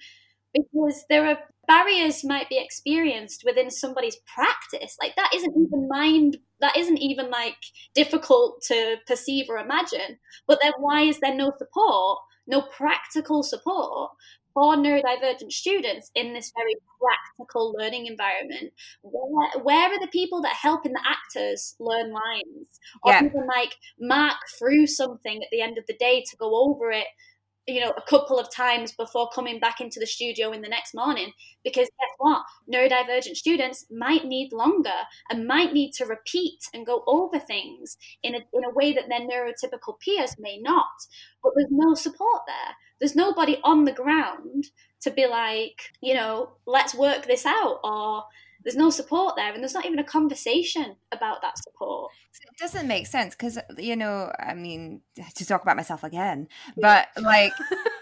because 0.53 1.05
there 1.09 1.27
are 1.27 1.39
barriers 1.67 2.23
might 2.23 2.49
be 2.49 2.57
experienced 2.59 3.43
within 3.45 3.71
somebody's 3.71 4.17
practice. 4.33 4.97
Like 5.01 5.15
that 5.17 5.31
isn't 5.35 5.55
even 5.57 5.87
mind 5.89 6.37
that 6.61 6.77
isn't 6.77 6.97
even 6.99 7.29
like 7.31 7.57
difficult 7.95 8.61
to 8.67 8.97
perceive 9.07 9.47
or 9.49 9.57
imagine. 9.59 10.19
But 10.47 10.59
then 10.61 10.73
why 10.79 11.01
is 11.03 11.19
there 11.19 11.35
no 11.35 11.51
support, 11.57 12.19
no 12.47 12.61
practical 12.61 13.43
support 13.43 14.11
for 14.57 14.75
neurodivergent 14.75 15.51
students 15.51 16.09
in 16.15 16.33
this 16.33 16.51
very 16.57 16.75
practical 16.99 17.75
learning 17.77 18.07
environment? 18.07 18.73
Where, 19.03 19.61
where 19.61 19.93
are 19.93 19.99
the 19.99 20.07
people 20.07 20.41
that 20.41 20.53
are 20.53 20.55
helping 20.55 20.93
the 20.93 21.03
actors 21.07 21.75
learn 21.79 22.11
lines? 22.11 22.79
Or 23.03 23.13
Yeah. 23.13 23.21
even 23.21 23.45
like 23.47 23.75
mark 23.99 24.37
through 24.57 24.87
something 24.87 25.43
at 25.43 25.49
the 25.51 25.61
end 25.61 25.77
of 25.77 25.85
the 25.87 25.95
day 25.97 26.23
to 26.27 26.37
go 26.37 26.49
over 26.65 26.89
it 26.91 27.05
you 27.67 27.81
know, 27.81 27.91
a 27.97 28.09
couple 28.09 28.39
of 28.39 28.49
times 28.49 28.93
before 28.93 29.29
coming 29.35 29.59
back 29.59 29.81
into 29.81 29.99
the 29.99 30.05
studio 30.07 30.51
in 30.51 30.61
the 30.61 30.69
next 30.69 30.95
morning. 30.95 31.31
Because 31.65 31.87
guess 31.87 32.15
what? 32.17 32.43
Neurodivergent 32.73 33.35
students 33.35 33.85
might 33.91 34.25
need 34.25 34.53
longer 34.53 34.89
and 35.29 35.45
might 35.45 35.73
need 35.73 35.91
to 35.93 36.05
repeat 36.05 36.59
and 36.73 36.85
go 36.85 37.03
over 37.07 37.37
things 37.39 37.97
in 38.23 38.35
a, 38.35 38.39
in 38.53 38.63
a 38.63 38.73
way 38.73 38.93
that 38.93 39.09
their 39.09 39.19
neurotypical 39.19 39.99
peers 39.99 40.35
may 40.39 40.57
not. 40.59 40.85
But 41.43 41.51
there's 41.55 41.67
no 41.69 41.93
support 41.93 42.43
there. 42.47 42.75
There's 42.99 43.15
nobody 43.15 43.59
on 43.63 43.83
the 43.83 43.91
ground 43.91 44.67
to 45.01 45.11
be 45.11 45.27
like, 45.27 45.91
you 46.01 46.13
know, 46.13 46.53
let's 46.65 46.95
work 46.95 47.25
this 47.25 47.45
out. 47.45 47.79
Or 47.83 48.23
there's 48.67 48.75
no 48.75 48.89
support 48.89 49.37
there. 49.37 49.53
And 49.53 49.63
there's 49.63 49.73
not 49.73 49.85
even 49.85 49.97
a 49.97 50.03
conversation 50.03 50.97
about 51.13 51.41
that 51.41 51.57
support. 51.57 52.11
It 52.41 52.59
doesn't 52.59 52.85
make 52.85 53.07
sense 53.07 53.33
because 53.33 53.57
you 53.77 53.95
know, 53.95 54.29
I 54.37 54.55
mean, 54.55 54.99
to 55.35 55.45
talk 55.45 55.61
about 55.61 55.77
myself 55.77 56.03
again, 56.03 56.49
but 56.77 57.07
like, 57.17 57.53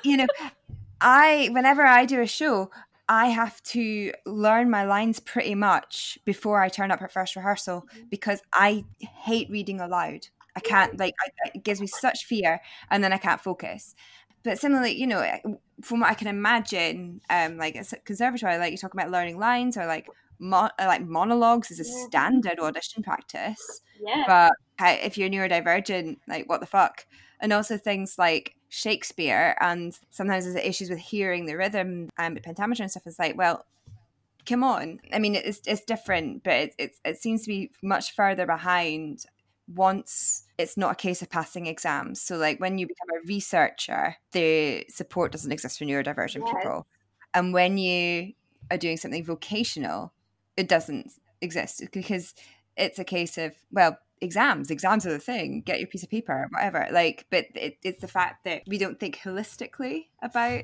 you 0.03 0.17
know, 0.17 0.25
I 0.99 1.49
whenever 1.51 1.85
I 1.85 2.05
do 2.05 2.19
a 2.19 2.25
show, 2.25 2.71
I 3.07 3.27
have 3.27 3.61
to 3.63 4.11
learn 4.25 4.71
my 4.71 4.85
lines 4.85 5.19
pretty 5.19 5.53
much 5.53 6.17
before 6.25 6.59
I 6.59 6.69
turn 6.69 6.89
up 6.89 7.03
at 7.03 7.13
first 7.13 7.35
rehearsal 7.35 7.87
because 8.09 8.41
I 8.51 8.85
hate 8.99 9.51
reading 9.51 9.79
aloud. 9.79 10.29
I 10.55 10.61
can't 10.61 10.97
like 10.97 11.13
I, 11.23 11.51
it 11.53 11.63
gives 11.63 11.79
me 11.79 11.85
such 11.85 12.25
fear, 12.25 12.59
and 12.89 13.03
then 13.03 13.13
I 13.13 13.17
can't 13.17 13.39
focus. 13.39 13.93
But 14.41 14.57
similarly, 14.57 14.95
you 14.95 15.05
know, 15.05 15.23
from 15.81 15.99
what 15.99 16.09
I 16.09 16.15
can 16.15 16.27
imagine, 16.27 17.21
um, 17.29 17.57
like 17.57 17.75
it's 17.75 17.93
a 17.93 17.97
conservatory, 17.97 18.57
like 18.57 18.71
you 18.71 18.77
talk 18.77 18.93
about 18.93 19.11
learning 19.11 19.37
lines 19.37 19.77
or 19.77 19.85
like 19.85 20.07
mo- 20.39 20.69
uh, 20.79 20.85
like 20.85 21.01
monologues 21.05 21.71
is 21.71 21.79
a 21.79 21.83
Yeah. 21.89 22.05
standard 22.07 22.59
audition 22.59 23.03
practice 23.03 23.81
Yeah. 23.99 24.23
but 24.27 24.53
how, 24.77 24.91
if 24.91 25.17
you're 25.17 25.29
neurodivergent 25.29 26.17
like 26.27 26.47
what 26.49 26.59
the 26.59 26.65
fuck 26.65 27.05
and 27.39 27.53
also 27.53 27.77
things 27.77 28.17
like 28.17 28.55
shakespeare 28.69 29.55
and 29.61 29.97
sometimes 30.09 30.43
there's 30.45 30.55
issues 30.57 30.89
with 30.89 30.99
hearing 30.99 31.45
the 31.45 31.55
rhythm 31.55 32.09
and 32.17 32.41
pentameter 32.43 32.83
and 32.83 32.91
stuff 32.91 33.07
is 33.07 33.19
like 33.19 33.37
well 33.37 33.65
come 34.45 34.63
on 34.63 34.99
i 35.13 35.19
mean 35.19 35.35
it's, 35.35 35.61
it's 35.65 35.83
different 35.85 36.43
but 36.43 36.53
it, 36.53 36.75
it, 36.77 36.91
it 37.05 37.17
seems 37.17 37.41
to 37.43 37.47
be 37.47 37.71
much 37.81 38.13
further 38.13 38.45
behind 38.45 39.25
once 39.73 40.43
it's 40.59 40.77
not 40.77 40.91
a 40.91 40.95
case 40.95 41.21
of 41.21 41.29
passing 41.29 41.65
exams 41.65 42.21
so 42.21 42.37
like 42.37 42.59
when 42.59 42.77
you 42.77 42.85
become 42.85 43.07
a 43.17 43.25
researcher 43.27 44.15
the 44.33 44.85
support 44.89 45.31
doesn't 45.31 45.51
exist 45.51 45.79
for 45.79 45.85
neurodivergent 45.85 46.43
Yes. 46.45 46.53
people 46.55 46.85
and 47.33 47.53
when 47.53 47.77
you 47.77 48.33
are 48.69 48.77
doing 48.77 48.97
something 48.97 49.23
vocational 49.23 50.11
it 50.57 50.67
doesn't 50.67 51.11
exist 51.41 51.83
because 51.91 52.33
it's 52.77 52.99
a 52.99 53.03
case 53.03 53.37
of 53.37 53.53
well 53.71 53.97
exams 54.21 54.71
exams 54.71 55.05
are 55.05 55.11
the 55.11 55.19
thing 55.19 55.61
get 55.61 55.79
your 55.79 55.87
piece 55.87 56.03
of 56.03 56.09
paper 56.09 56.47
whatever 56.51 56.87
like 56.91 57.25
but 57.29 57.45
it, 57.53 57.77
it's 57.83 58.01
the 58.01 58.07
fact 58.07 58.43
that 58.45 58.61
we 58.67 58.77
don't 58.77 58.99
think 58.99 59.17
holistically 59.17 60.05
about 60.21 60.63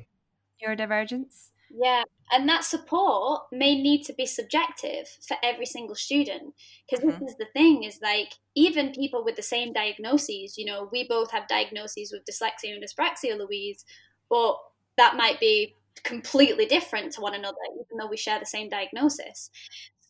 neurodivergence 0.63 1.49
Yeah, 1.73 2.03
and 2.31 2.47
that 2.49 2.63
support 2.65 3.43
may 3.51 3.81
need 3.81 4.03
to 4.03 4.13
be 4.13 4.25
subjective 4.25 5.07
for 5.27 5.37
every 5.41 5.65
single 5.65 5.95
student 5.95 6.53
because 6.89 7.03
Mhm. 7.03 7.19
this 7.19 7.31
is 7.31 7.37
the 7.37 7.45
thing 7.53 7.83
is 7.83 7.99
like 8.01 8.33
even 8.55 8.91
people 8.93 9.23
with 9.23 9.35
the 9.37 9.41
same 9.41 9.71
diagnoses, 9.73 10.57
you 10.57 10.65
know, 10.65 10.89
we 10.91 11.07
both 11.07 11.31
have 11.31 11.47
diagnoses 11.47 12.11
with 12.11 12.25
dyslexia 12.25 12.73
and 12.73 12.83
dyspraxia, 12.83 13.37
Louise, 13.37 13.85
but 14.29 14.57
that 14.97 15.15
might 15.15 15.39
be 15.39 15.75
completely 16.03 16.65
different 16.65 17.13
to 17.13 17.21
one 17.21 17.33
another, 17.33 17.57
even 17.73 17.97
though 17.97 18.07
we 18.07 18.17
share 18.17 18.39
the 18.39 18.45
same 18.45 18.69
diagnosis. 18.69 19.49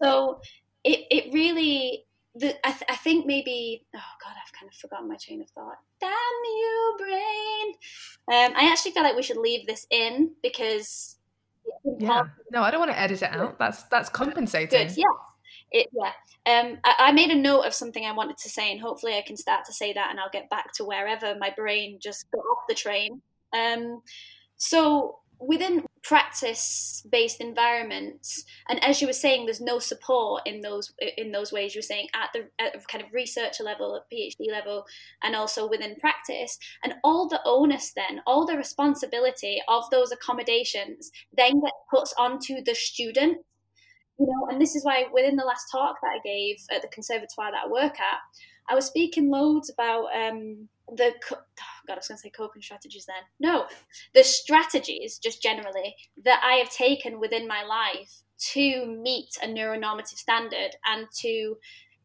So 0.01 0.41
it 0.83 1.05
it 1.09 1.33
really. 1.33 2.05
The, 2.33 2.55
I, 2.65 2.71
th- 2.71 2.85
I 2.87 2.95
think 2.95 3.25
maybe 3.25 3.85
oh 3.93 3.99
god 4.23 4.35
I've 4.41 4.53
kind 4.53 4.71
of 4.71 4.77
forgotten 4.77 5.09
my 5.09 5.17
train 5.17 5.41
of 5.41 5.49
thought. 5.49 5.79
Damn 5.99 6.11
you, 6.11 6.95
brain! 6.97 7.73
Um, 8.31 8.55
I 8.55 8.69
actually 8.71 8.91
feel 8.91 9.03
like 9.03 9.17
we 9.17 9.23
should 9.23 9.35
leave 9.35 9.67
this 9.67 9.85
in 9.89 10.31
because 10.41 11.17
Yeah. 11.99 12.23
No, 12.51 12.63
I 12.63 12.71
don't 12.71 12.79
want 12.79 12.91
to 12.91 12.99
edit 12.99 13.21
it 13.21 13.31
out. 13.31 13.57
That's 13.59 13.83
that's 13.83 14.09
compensating. 14.09 14.87
Good. 14.87 14.97
Yeah. 14.97 15.05
It, 15.71 15.87
yeah. 15.93 16.11
Um, 16.45 16.77
I, 16.83 16.95
I 16.99 17.11
made 17.11 17.31
a 17.31 17.35
note 17.35 17.61
of 17.61 17.73
something 17.73 18.05
I 18.05 18.11
wanted 18.11 18.37
to 18.39 18.49
say, 18.49 18.71
and 18.71 18.81
hopefully 18.81 19.15
I 19.15 19.21
can 19.25 19.37
start 19.37 19.65
to 19.65 19.73
say 19.73 19.93
that, 19.93 20.09
and 20.09 20.19
I'll 20.19 20.29
get 20.31 20.49
back 20.49 20.73
to 20.73 20.83
wherever 20.83 21.35
my 21.39 21.53
brain 21.55 21.97
just 22.01 22.29
got 22.31 22.39
off 22.39 22.63
the 22.67 22.75
train. 22.75 23.21
Um, 23.53 24.01
so 24.57 25.19
within 25.41 25.85
practice-based 26.03 27.41
environments, 27.41 28.45
and 28.69 28.83
as 28.83 29.01
you 29.01 29.07
were 29.07 29.13
saying, 29.13 29.45
there's 29.45 29.61
no 29.61 29.79
support 29.79 30.43
in 30.45 30.61
those 30.61 30.93
in 31.17 31.31
those 31.31 31.51
ways. 31.51 31.73
You 31.73 31.79
were 31.79 31.83
saying 31.83 32.07
at 32.13 32.29
the 32.33 32.47
at 32.63 32.87
kind 32.87 33.03
of 33.03 33.13
researcher 33.13 33.63
level, 33.63 33.95
at 33.95 34.09
PhD 34.15 34.51
level, 34.51 34.85
and 35.23 35.35
also 35.35 35.67
within 35.67 35.95
practice, 35.95 36.57
and 36.83 36.95
all 37.03 37.27
the 37.27 37.41
onus 37.45 37.93
then, 37.93 38.21
all 38.27 38.45
the 38.45 38.57
responsibility 38.57 39.61
of 39.67 39.89
those 39.89 40.11
accommodations 40.11 41.11
then 41.35 41.59
get 41.61 41.73
put 41.89 42.09
onto 42.17 42.63
the 42.63 42.75
student 42.75 43.37
you 44.19 44.27
know, 44.27 44.47
and 44.51 44.61
this 44.61 44.75
is 44.75 44.85
why 44.85 45.05
within 45.11 45.35
the 45.35 45.43
last 45.43 45.65
talk 45.71 45.95
that 46.01 46.11
I 46.15 46.19
gave 46.23 46.57
at 46.71 46.83
the 46.83 46.87
conservatoire 46.89 47.51
that 47.51 47.65
I 47.65 47.71
work 47.71 47.99
at, 47.99 48.19
I 48.69 48.75
was 48.75 48.85
speaking 48.85 49.31
loads 49.31 49.71
about 49.71 50.07
um, 50.15 50.69
the 50.91 51.13
oh 51.31 51.37
God, 51.87 51.93
I 51.93 51.95
was 51.95 52.07
going 52.07 52.17
to 52.17 52.21
say 52.21 52.29
coping 52.29 52.61
strategies. 52.61 53.05
Then 53.05 53.23
no, 53.39 53.65
the 54.13 54.23
strategies 54.23 55.17
just 55.17 55.41
generally 55.41 55.95
that 56.23 56.41
I 56.43 56.55
have 56.55 56.69
taken 56.69 57.19
within 57.19 57.47
my 57.47 57.63
life 57.63 58.23
to 58.53 58.85
meet 58.85 59.29
a 59.41 59.47
neuronormative 59.47 60.17
standard 60.17 60.71
and 60.85 61.07
to 61.21 61.55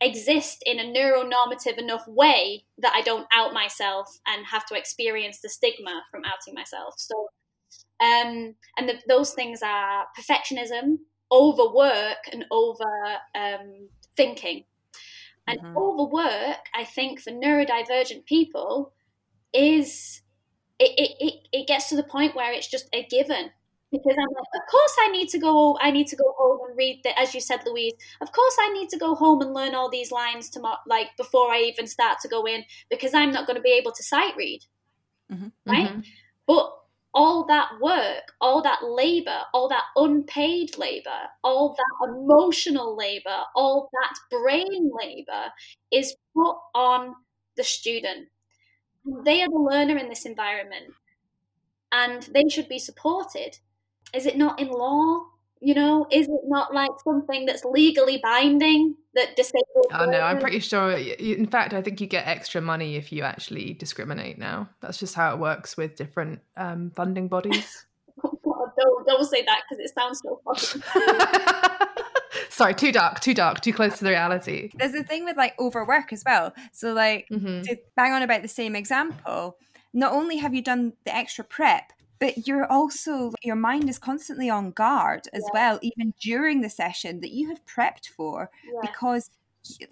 exist 0.01 0.63
in 0.67 0.79
a 0.79 0.85
neuronormative 0.85 1.79
enough 1.79 2.07
way 2.07 2.65
that 2.79 2.93
I 2.95 3.01
don't 3.01 3.27
out 3.33 3.55
myself 3.55 4.19
and 4.27 4.45
have 4.47 4.67
to 4.67 4.75
experience 4.75 5.41
the 5.41 5.49
stigma 5.49 6.03
from 6.11 6.23
outing 6.25 6.55
myself. 6.55 6.95
So, 6.99 7.29
um, 8.01 8.55
and 8.77 8.89
the, 8.89 9.01
those 9.09 9.33
things 9.33 9.61
are 9.63 10.05
perfectionism, 10.19 10.99
overwork 11.33 12.19
and 12.31 12.45
over 12.51 12.85
um, 13.35 13.89
thinking. 14.17 14.65
And 15.47 15.61
Mhm. 15.61 16.11
work, 16.11 16.59
I 16.75 16.85
think, 16.85 17.21
for 17.21 17.31
neurodivergent 17.31 18.25
people 18.27 18.93
is 19.53 20.23
it, 20.79 20.93
it, 20.99 21.17
it, 21.21 21.49
it 21.53 21.67
gets 21.67 21.89
to 21.89 21.97
the 21.97 22.03
point 22.03 22.35
where 22.35 22.53
it's 22.53 22.69
just 22.69 22.89
a 22.93 23.05
given. 23.05 23.51
Because 23.93 24.17
I'm 24.19 24.35
like, 24.35 24.63
of 24.63 24.71
course 24.71 24.97
I 25.01 25.09
need 25.11 25.29
to 25.31 25.39
go. 25.39 25.79
I 25.81 25.91
need 25.91 26.09
to 26.09 26.17
go 26.17 26.35
home 26.37 26.59
and 26.69 26.77
read 26.77 27.01
the, 27.05 27.19
as 27.19 27.35
you 27.35 27.41
said, 27.41 27.61
Louise. 27.65 27.95
Of 28.21 28.33
course 28.33 28.57
I 28.61 28.73
need 28.73 28.89
to 28.91 28.99
go 28.99 29.15
home 29.15 29.41
and 29.41 29.55
learn 29.55 29.75
all 29.75 29.89
these 29.89 30.11
lines 30.11 30.51
tomorrow, 30.51 30.79
like 30.87 31.17
before 31.17 31.53
I 31.53 31.61
even 31.61 31.87
start 31.87 32.19
to 32.23 32.29
go 32.29 32.45
in, 32.47 32.65
because 32.91 33.15
I'm 33.15 33.31
not 33.31 33.47
going 33.47 33.57
to 33.57 33.63
be 33.63 33.73
able 33.73 33.93
to 33.93 34.03
sight 34.03 34.35
read, 34.37 34.63
Mhm. 35.33 35.53
right? 35.67 35.91
Mhm. 35.91 36.05
But 36.47 36.73
all 37.17 37.47
that 37.47 37.71
work, 37.83 38.35
all 38.43 38.63
that 38.63 38.81
labor, 38.85 39.41
all 39.55 39.69
that 39.71 39.85
unpaid 39.97 40.79
labor, 40.79 41.31
all 41.45 41.77
that 41.77 42.09
emotional 42.11 42.97
labor, 42.97 43.45
all 43.57 43.91
that 43.93 44.15
brain 44.31 44.91
labor 45.03 45.53
is 45.93 46.17
put 46.37 46.57
on 46.77 47.17
the 47.57 47.65
student. 47.65 48.29
They 49.25 49.43
are 49.43 49.49
the 49.49 49.57
learner 49.59 49.97
in 49.97 50.09
this 50.11 50.27
environment 50.27 50.95
and 51.93 52.23
they 52.25 52.45
should 52.49 52.69
be 52.69 52.79
supported. 52.79 53.59
Is 54.15 54.27
it 54.27 54.37
not 54.37 54.61
in 54.61 54.69
law? 54.69 55.27
You 55.61 55.75
know, 55.75 56.07
is 56.13 56.29
it 56.29 56.41
not 56.47 56.75
like 56.75 56.91
something 57.03 57.47
that's 57.47 57.65
legally 57.65 58.21
binding 58.23 58.95
that 59.15 59.37
disabled? 59.37 59.87
Oh 59.93 60.05
no, 60.05 60.21
I'm 60.21 60.39
pretty 60.39 60.59
sure. 60.61 60.89
y- 60.93 61.17
y- 61.19 61.35
In 61.39 61.47
fact, 61.47 61.73
I 61.73 61.81
think 61.81 62.01
you 62.01 62.07
get 62.07 62.27
extra 62.27 62.61
money 62.61 62.97
if 62.97 63.11
you 63.11 63.23
actually 63.23 63.73
discriminate 63.73 64.39
now. 64.39 64.69
That's 64.81 64.99
just 64.99 65.15
how 65.15 65.33
it 65.33 65.39
works 65.41 65.77
with 65.77 65.97
different 65.97 66.41
um, 66.57 66.91
funding 66.95 67.29
bodies. 67.29 67.85
Oh 68.25 68.39
God, 68.43 68.71
don't 68.79 69.07
don't 69.07 69.25
say 69.27 69.43
that 69.43 69.61
because 69.69 69.85
it 69.85 69.93
sounds 69.95 70.23
so 70.25 70.41
funny. 70.43 70.83
Sorry, 72.49 72.75
too 72.75 72.91
dark, 72.91 73.21
too 73.21 73.35
dark, 73.35 73.61
too 73.61 73.75
close 73.75 73.99
to 73.99 74.05
the 74.05 74.11
reality. 74.11 74.71
there's 74.79 74.95
a 74.95 75.03
thing 75.03 75.27
with 75.27 75.37
like 75.37 75.53
overwork 75.61 76.15
as 76.15 76.23
well 76.25 76.55
so 76.73 76.95
like 76.95 77.27
hmm 77.29 77.61
to 77.65 77.77
bang 77.95 78.13
on 78.13 78.23
about 78.23 78.41
the 78.41 78.49
same 78.49 78.75
example, 78.75 79.59
not 79.93 80.13
only 80.13 80.37
have 80.39 80.55
you 80.55 80.63
done 80.63 80.95
the 81.05 81.15
extra 81.15 81.45
prep, 81.45 81.93
but 82.19 82.47
you're 82.47 82.71
also 82.71 83.33
your 83.43 83.57
mind 83.57 83.89
is 83.89 83.99
constantly 83.99 84.49
on 84.51 84.71
guard 84.73 85.29
as 85.33 85.43
Yeah. 85.45 85.51
well, 85.53 85.79
even 85.83 86.15
during 86.21 86.61
the 86.61 86.71
session 86.71 87.21
that 87.21 87.31
you 87.31 87.49
have 87.49 87.65
prepped 87.67 88.09
for, 88.09 88.51
Yeah. 88.65 88.81
because 88.83 89.31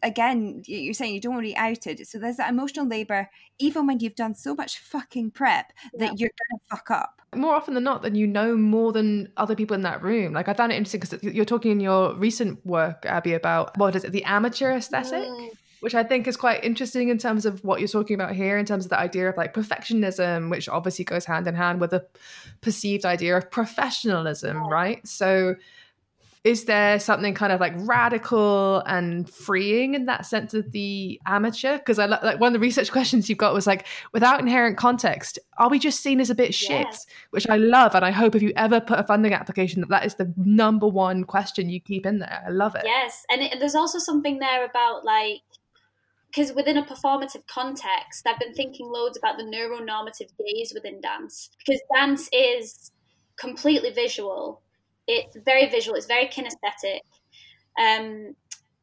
again, 0.04 0.62
you're 0.66 0.94
saying 0.94 1.14
you 1.14 1.20
don't 1.20 1.34
want 1.34 1.44
to 1.44 1.48
be 1.50 1.56
outed. 1.56 2.06
So 2.06 2.18
there's 2.18 2.36
that 2.36 2.48
emotional 2.50 2.86
labor, 2.86 3.28
even 3.58 3.86
when 3.88 3.98
you've 3.98 4.14
done 4.14 4.34
so 4.34 4.54
much 4.54 4.78
fucking 4.78 5.32
prep 5.32 5.72
that 5.94 6.12
Yeah. 6.12 6.12
you're 6.16 6.30
gonna 6.30 6.60
fuck 6.70 6.90
up. 6.92 7.20
More 7.34 7.54
often 7.56 7.74
than 7.74 7.82
not, 7.82 8.02
then 8.02 8.14
you 8.14 8.28
know 8.28 8.56
more 8.56 8.92
than 8.92 9.32
other 9.36 9.56
people 9.56 9.74
in 9.74 9.82
that 9.82 10.00
room. 10.00 10.32
Like 10.32 10.48
I 10.48 10.54
found 10.54 10.70
it 10.70 10.76
interesting 10.76 11.00
because 11.00 11.22
you're 11.22 11.44
talking 11.44 11.72
in 11.72 11.80
your 11.80 12.14
recent 12.14 12.64
work, 12.64 13.04
Abby, 13.04 13.32
about 13.32 13.76
what 13.76 13.96
is 13.96 14.04
it, 14.04 14.12
the 14.12 14.22
amateur 14.24 14.70
aesthetic. 14.70 15.28
Mm. 15.28 15.50
Which 15.84 15.94
I 15.94 16.02
think 16.02 16.26
is 16.26 16.38
quite 16.38 16.64
interesting 16.64 17.10
in 17.10 17.18
terms 17.18 17.44
of 17.44 17.62
what 17.62 17.78
you're 17.78 17.88
talking 17.88 18.14
about 18.14 18.34
here, 18.34 18.56
in 18.56 18.64
terms 18.64 18.86
of 18.86 18.88
the 18.88 18.98
idea 18.98 19.28
of 19.28 19.36
like 19.36 19.52
perfectionism, 19.52 20.50
which 20.50 20.66
obviously 20.66 21.04
goes 21.04 21.26
hand 21.26 21.46
in 21.46 21.54
hand 21.54 21.78
with 21.78 21.92
a 21.92 22.06
perceived 22.62 23.04
idea 23.04 23.36
of 23.36 23.50
professionalism, 23.50 24.66
right? 24.66 25.06
So, 25.06 25.56
is 26.42 26.64
there 26.64 26.98
something 26.98 27.34
kind 27.34 27.52
of 27.52 27.60
like 27.60 27.74
radical 27.76 28.82
and 28.86 29.28
freeing 29.28 29.92
in 29.92 30.06
that 30.06 30.24
sense 30.24 30.54
of 30.54 30.72
the 30.72 31.20
amateur? 31.26 31.76
Because 31.76 31.98
I 31.98 32.06
like 32.06 32.40
one 32.40 32.48
of 32.48 32.54
the 32.54 32.60
research 32.60 32.90
questions 32.98 33.28
you've 33.28 33.36
got 33.36 33.52
was 33.52 33.66
like, 33.66 33.86
without 34.14 34.40
inherent 34.40 34.78
context, 34.78 35.38
are 35.58 35.68
we 35.68 35.78
just 35.78 36.00
seen 36.00 36.18
as 36.18 36.30
a 36.30 36.34
bit 36.34 36.54
shit? 36.54 36.86
Which 37.28 37.46
I 37.46 37.56
love, 37.58 37.94
and 37.94 38.06
I 38.06 38.10
hope 38.10 38.34
if 38.34 38.40
you 38.40 38.54
ever 38.56 38.80
put 38.80 38.98
a 38.98 39.04
funding 39.04 39.34
application, 39.34 39.82
that 39.82 39.90
that 39.90 40.06
is 40.06 40.14
the 40.14 40.32
number 40.34 40.88
one 40.88 41.24
question 41.24 41.68
you 41.68 41.78
keep 41.78 42.06
in 42.06 42.20
there. 42.20 42.42
I 42.46 42.48
love 42.48 42.74
it. 42.74 42.84
Yes, 42.86 43.26
and 43.28 43.42
it, 43.42 43.58
there's 43.58 43.74
also 43.74 43.98
something 43.98 44.38
there 44.38 44.64
about 44.64 45.04
like 45.04 45.42
because 46.34 46.52
within 46.52 46.76
a 46.76 46.84
performative 46.84 47.46
context, 47.46 48.26
I've 48.26 48.38
been 48.38 48.54
thinking 48.54 48.88
loads 48.88 49.16
about 49.16 49.38
the 49.38 49.44
neuronormative 49.44 50.30
gaze 50.38 50.72
within 50.74 51.00
dance 51.00 51.50
because 51.58 51.80
dance 51.94 52.28
is 52.32 52.90
completely 53.36 53.90
visual. 53.90 54.62
It's 55.06 55.36
very 55.44 55.68
visual. 55.68 55.96
It's 55.96 56.06
very 56.06 56.26
kinesthetic, 56.26 57.00
um, 57.78 58.34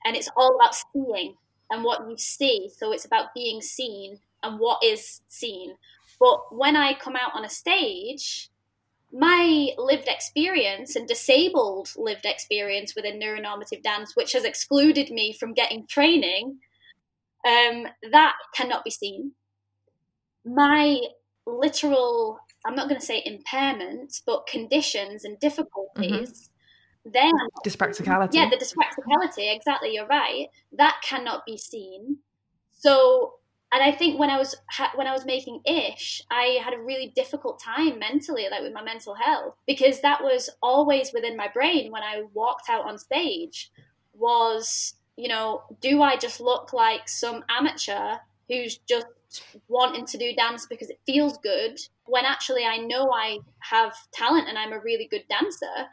and 0.06 0.16
it's 0.16 0.30
all 0.38 0.56
about 0.56 0.76
seeing 0.76 1.36
and 1.70 1.84
what 1.84 2.08
you 2.10 2.18
see. 2.18 2.70
So 2.78 2.92
it's 2.92 3.06
about 3.06 3.34
being 3.34 3.62
seen 3.62 4.20
and 4.44 4.60
what 4.60 4.84
is 4.84 5.22
seen. 5.28 5.76
But 6.20 6.56
when 6.56 6.76
I 6.76 6.94
come 6.94 7.16
out 7.16 7.32
on 7.34 7.44
a 7.44 7.50
stage, 7.50 8.50
my 9.12 9.70
lived 9.78 10.08
experience 10.08 10.96
and 10.96 11.08
disabled 11.08 11.90
lived 11.98 12.26
experience 12.26 12.96
within 12.96 13.20
neuronormative 13.20 13.82
dance, 13.82 14.16
which 14.16 14.34
has 14.34 14.46
excluded 14.46 15.10
me 15.10 15.34
from 15.34 15.54
getting 15.54 15.88
training, 15.88 16.60
um, 17.48 17.88
that 18.12 18.34
cannot 18.56 18.84
be 18.84 18.92
seen. 18.92 19.34
My 20.46 21.00
literal, 21.46 22.40
I'm 22.66 22.76
not 22.76 22.90
going 22.90 23.00
to 23.00 23.06
say 23.06 23.24
impairments, 23.24 24.22
but 24.26 24.48
conditions 24.48 25.24
and 25.24 25.40
difficulties 25.40 26.52
then 27.06 27.32
Dyspraxicality. 27.66 28.34
yeah, 28.34 28.50
the 28.50 28.58
dyspraxicality, 28.58 29.54
exactly, 29.56 29.94
you're 29.94 30.08
right. 30.08 30.48
That 30.72 31.02
cannot 31.04 31.46
be 31.46 31.58
seen. 31.58 32.18
So, 32.72 33.34
and 33.72 33.82
I 33.82 33.92
think 33.92 34.20
when 34.20 34.30
I 34.30 34.38
was 34.38 34.56
ha- 34.70 34.92
when 34.96 35.08
I 35.08 35.12
was 35.12 35.26
making 35.26 35.62
Ish, 35.66 36.22
I 36.30 36.60
had 36.64 36.74
a 36.74 36.80
really 36.80 37.12
difficult 37.16 37.60
time 37.60 37.98
mentally, 37.98 38.48
like 38.52 38.62
with 38.62 38.74
my 38.74 38.84
mental 38.84 39.16
health, 39.16 39.56
because 39.66 40.02
that 40.02 40.24
was 40.24 40.50
always 40.62 41.12
within 41.14 41.36
my 41.36 41.48
brain 41.48 41.92
when 41.92 42.04
I 42.04 42.24
walked 42.34 42.70
out 42.70 42.88
on 42.88 42.98
stage. 42.98 43.72
Was 44.14 44.94
you 45.22 45.28
know, 45.28 45.62
do 45.82 46.02
I 46.02 46.18
just 46.18 46.42
look 46.42 46.74
like 46.74 47.08
some 47.08 47.46
amateur 47.48 48.16
who's 48.48 48.78
just 48.90 49.06
wanting 49.68 50.06
to 50.08 50.18
do 50.18 50.34
dance 50.34 50.66
because 50.66 50.90
it 50.90 51.00
feels 51.06 51.38
good 51.38 51.80
when 52.06 52.26
actually 52.26 52.66
I 52.66 52.78
know 52.78 53.12
I 53.14 53.38
have 53.60 53.94
talent 54.12 54.50
and 54.50 54.58
I'm 54.58 54.74
a 54.74 54.80
really 54.80 55.08
good 55.08 55.24
dancer, 55.30 55.88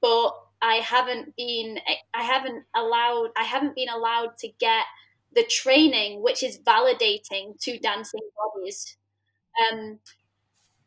but 0.00 0.32
I 0.62 0.76
haven't 0.76 1.36
been 1.36 1.78
I 2.14 2.22
haven't 2.22 2.64
allowed 2.74 3.30
I 3.36 3.44
haven't 3.44 3.74
been 3.74 3.88
allowed 3.90 4.38
to 4.38 4.48
get 4.58 4.86
the 5.34 5.44
training 5.44 6.22
which 6.22 6.42
is 6.42 6.58
validating 6.60 7.60
to 7.62 7.78
dancing 7.78 8.20
bodies. 8.36 8.96
Um, 9.72 9.98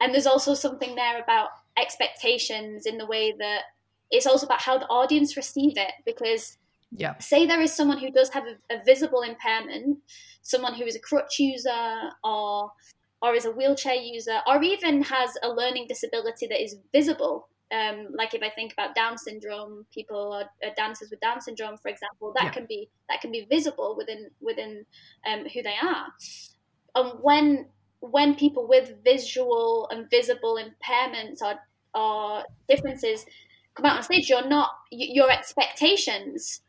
and 0.01 0.13
there's 0.13 0.27
also 0.27 0.53
something 0.53 0.95
there 0.95 1.21
about 1.21 1.49
expectations 1.77 2.85
in 2.85 2.97
the 2.97 3.05
way 3.05 3.33
that 3.39 3.63
it's 4.11 4.27
also 4.27 4.45
about 4.45 4.61
how 4.61 4.77
the 4.77 4.87
audience 4.87 5.37
receive 5.37 5.77
it 5.77 5.91
because 6.05 6.57
yeah. 6.91 7.17
say 7.19 7.45
there 7.45 7.61
is 7.61 7.73
someone 7.73 7.97
who 7.97 8.11
does 8.11 8.29
have 8.29 8.43
a, 8.45 8.75
a, 8.75 8.83
visible 8.83 9.21
impairment, 9.21 9.99
someone 10.41 10.73
who 10.73 10.85
is 10.85 10.95
a 10.95 10.99
crutch 10.99 11.39
user 11.39 12.11
or 12.23 12.71
or 13.21 13.33
is 13.33 13.45
a 13.45 13.51
wheelchair 13.51 13.95
user, 13.95 14.39
or 14.45 14.61
even 14.61 15.01
has 15.01 15.31
a 15.41 15.49
learning 15.49 15.87
disability 15.87 16.47
that 16.47 16.61
is 16.61 16.75
visible. 16.91 17.47
Um, 17.71 18.09
like 18.13 18.35
if 18.35 18.43
I 18.43 18.49
think 18.49 18.73
about 18.73 18.93
Down 18.93 19.17
syndrome, 19.17 19.85
people 19.91 20.17
or, 20.17 20.41
or 20.67 20.73
dancers 20.75 21.09
with 21.09 21.19
Down 21.21 21.41
syndrome, 21.41 21.77
for 21.77 21.89
example, 21.89 22.33
that 22.35 22.45
Yeah. 22.45 22.51
can 22.51 22.65
be 22.67 22.89
that 23.09 23.21
can 23.21 23.31
be 23.31 23.45
visible 23.49 23.95
within 23.97 24.29
within 24.41 24.85
um, 25.27 25.45
who 25.45 25.63
they 25.63 25.75
are. 25.81 26.07
And 26.93 27.19
when 27.21 27.69
when 28.01 28.35
people 28.35 28.67
with 28.67 29.03
visual 29.03 29.87
and 29.89 30.09
visible 30.09 30.59
impairments 30.59 31.41
or 31.41 31.55
or 31.95 32.43
differences 32.69 33.25
come 33.73 33.85
out 33.85 33.97
on 33.97 34.03
stage, 34.03 34.29
you're 34.29 34.47
not 34.47 34.69
your 34.91 35.31
expectations 35.31 36.61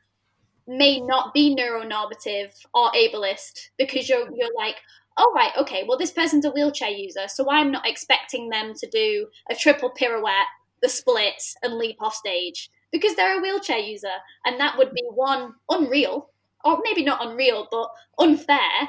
may 0.67 1.01
not 1.01 1.33
be 1.33 1.55
neuronormative 1.55 2.53
or 2.75 2.91
ableist 2.93 3.69
because 3.79 4.09
you're 4.09 4.29
you're 4.35 4.55
like, 4.57 4.77
oh 5.17 5.33
right, 5.35 5.53
okay, 5.59 5.85
well 5.87 5.99
this 5.99 6.11
person's 6.11 6.45
a 6.45 6.51
wheelchair 6.51 6.91
user, 6.91 7.29
so 7.29 7.51
I'm 7.51 7.71
not 7.71 7.87
expecting 7.87 8.49
them 8.49 8.75
to 8.75 8.89
do 8.89 9.29
a 9.51 9.55
triple 9.55 9.91
pirouette, 9.91 10.47
the 10.83 10.89
splits, 10.89 11.57
and 11.63 11.75
leap 11.75 11.97
off 12.01 12.15
stage 12.15 12.71
because 12.93 13.15
they're 13.15 13.39
a 13.39 13.43
wheelchair 13.43 13.79
user, 13.79 14.09
and 14.45 14.59
that 14.61 14.79
would 14.79 14.93
be 14.93 15.03
one 15.09 15.55
unreal, 15.71 16.31
or 16.65 16.81
maybe 16.85 17.05
not 17.05 17.25
unreal, 17.27 17.69
but 17.71 17.89
unfair, 18.19 18.89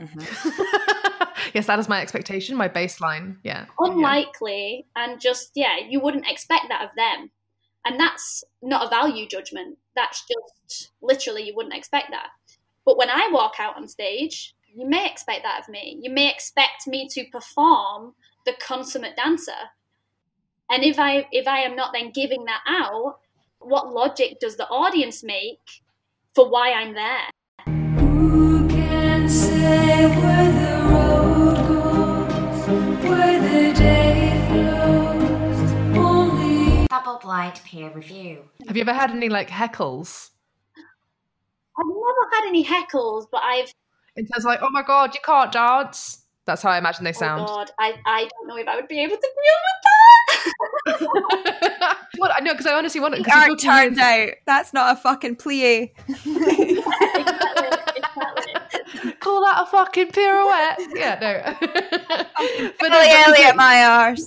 mm-hmm. 0.00 1.30
yes, 1.54 1.66
that 1.66 1.78
is 1.78 1.88
my 1.88 2.00
expectation, 2.00 2.56
my 2.56 2.68
baseline. 2.68 3.36
Yeah. 3.42 3.66
unlikely, 3.78 4.86
and 4.96 5.20
just 5.20 5.52
yeah, 5.54 5.76
you 5.88 6.00
wouldn't 6.00 6.28
expect 6.28 6.66
that 6.68 6.84
of 6.84 6.90
them. 6.96 7.30
And 7.86 8.00
that's 8.00 8.44
not 8.62 8.86
a 8.86 8.88
value 8.88 9.28
judgment. 9.28 9.76
That's 9.96 10.24
just 10.26 10.92
literally 11.02 11.42
you 11.42 11.54
wouldn't 11.54 11.74
expect 11.74 12.10
that. 12.10 12.28
But 12.84 12.98
when 12.98 13.10
I 13.10 13.28
walk 13.32 13.54
out 13.58 13.76
on 13.76 13.88
stage, 13.88 14.54
you 14.74 14.86
may 14.86 15.06
expect 15.06 15.42
that 15.44 15.62
of 15.62 15.68
me. 15.68 15.98
You 16.02 16.10
may 16.10 16.30
expect 16.30 16.86
me 16.86 17.08
to 17.10 17.24
perform 17.30 18.14
the 18.44 18.54
consummate 18.60 19.16
dancer. 19.16 19.52
And 20.70 20.82
if 20.82 20.98
I 20.98 21.26
if 21.30 21.46
I 21.46 21.60
am 21.60 21.76
not 21.76 21.92
then 21.92 22.10
giving 22.10 22.44
that 22.46 22.62
out, 22.66 23.18
what 23.58 23.92
logic 23.92 24.38
does 24.40 24.56
the 24.56 24.68
audience 24.68 25.22
make 25.22 25.82
for 26.34 26.48
why 26.48 26.72
I'm 26.72 26.94
there? 26.94 27.28
Only 37.22 37.50
Bubble 37.50 37.60
peer 37.64 37.90
review. 37.90 38.44
Have 38.66 38.76
you 38.76 38.82
ever 38.82 38.92
had 38.92 39.10
any 39.10 39.28
like 39.28 39.48
heckles? 39.50 40.30
I've 41.78 41.86
never 41.86 42.28
had 42.32 42.44
any 42.46 42.64
heckles, 42.64 43.26
but 43.30 43.42
I've 43.42 43.72
In 44.16 44.26
terms 44.26 44.44
of 44.44 44.48
like, 44.48 44.60
oh 44.62 44.70
my 44.70 44.82
god, 44.82 45.14
you 45.14 45.20
can't 45.24 45.52
dance. 45.52 46.20
That's 46.46 46.62
how 46.62 46.70
I 46.70 46.78
imagine 46.78 47.04
they 47.04 47.10
oh 47.10 47.12
sound. 47.12 47.46
god, 47.46 47.70
I, 47.78 47.94
I 48.04 48.28
don't 48.28 48.46
know 48.48 48.56
if 48.56 48.66
I 48.68 48.76
would 48.76 48.88
be 48.88 49.00
able 49.02 49.16
to 49.16 49.20
deal 49.20 49.30
with 49.64 49.80
that. 49.84 49.94
what 52.18 52.30
I 52.36 52.40
know 52.40 52.52
because 52.52 52.66
I 52.66 52.74
honestly 52.74 53.00
want 53.00 53.16
The 53.16 53.22
to. 53.24 53.30
art 53.34 53.58
turned 53.58 53.98
out 53.98 54.28
that's 54.46 54.72
not 54.74 54.92
a 54.92 54.96
fucking 55.00 55.36
plie. 55.36 55.90
exactly, 56.06 56.82
exactly. 57.96 59.12
Call 59.20 59.40
that 59.40 59.62
a 59.62 59.66
fucking 59.66 60.08
pirouette? 60.08 60.78
Yeah, 60.94 61.18
no. 61.20 61.42
but 62.78 62.88
no, 62.88 62.90
Billy 62.90 63.08
but- 63.08 63.28
Elliot, 63.28 63.56
my 63.56 63.84
arse. 63.84 64.26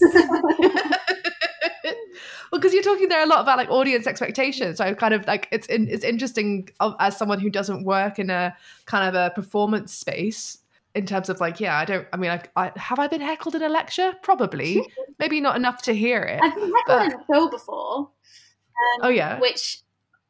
Well, 2.52 2.60
because 2.60 2.74
you're 2.74 2.84
talking 2.84 3.10
there 3.10 3.24
a 3.24 3.26
lot 3.26 3.41
about 3.41 3.58
like 3.58 3.70
audience 3.70 4.08
expectations. 4.08 4.78
So 4.78 4.93
kind 4.95 5.14
of 5.14 5.26
like 5.28 5.48
it's 5.52 5.68
in, 5.68 5.88
it's 5.88 6.04
interesting 6.04 6.70
as 7.00 7.18
someone 7.18 7.39
who 7.39 7.50
doesn't 7.50 7.84
work 7.84 8.20
in 8.20 8.30
a 8.30 8.56
kind 8.86 9.08
of 9.08 9.16
a 9.16 9.34
performance 9.34 9.93
space 9.93 10.60
in 10.95 11.06
terms 11.06 11.30
of 11.30 11.39
like, 11.39 11.60
yeah, 11.60 11.78
I 11.78 11.86
don't. 11.86 12.08
I 12.12 12.18
mean, 12.18 12.32
I, 12.32 12.41
I 12.56 12.72
have 12.76 13.00
I 13.00 13.08
been 13.08 13.22
heckled 13.22 13.56
in 13.56 13.62
a 13.62 13.70
lecture? 13.70 14.14
Probably, 14.22 14.82
maybe 15.20 15.39
not 15.41 15.56
enough 15.56 15.82
to 15.84 15.93
hear 15.93 16.22
it. 16.24 16.39
I've 16.41 16.56
been 16.56 16.74
heckled 16.74 17.14
in 17.14 17.20
a 17.20 17.26
show 17.32 17.50
before. 17.50 17.98
Um, 18.00 19.02
Oh 19.04 19.10
yeah, 19.10 19.39
which 19.39 19.82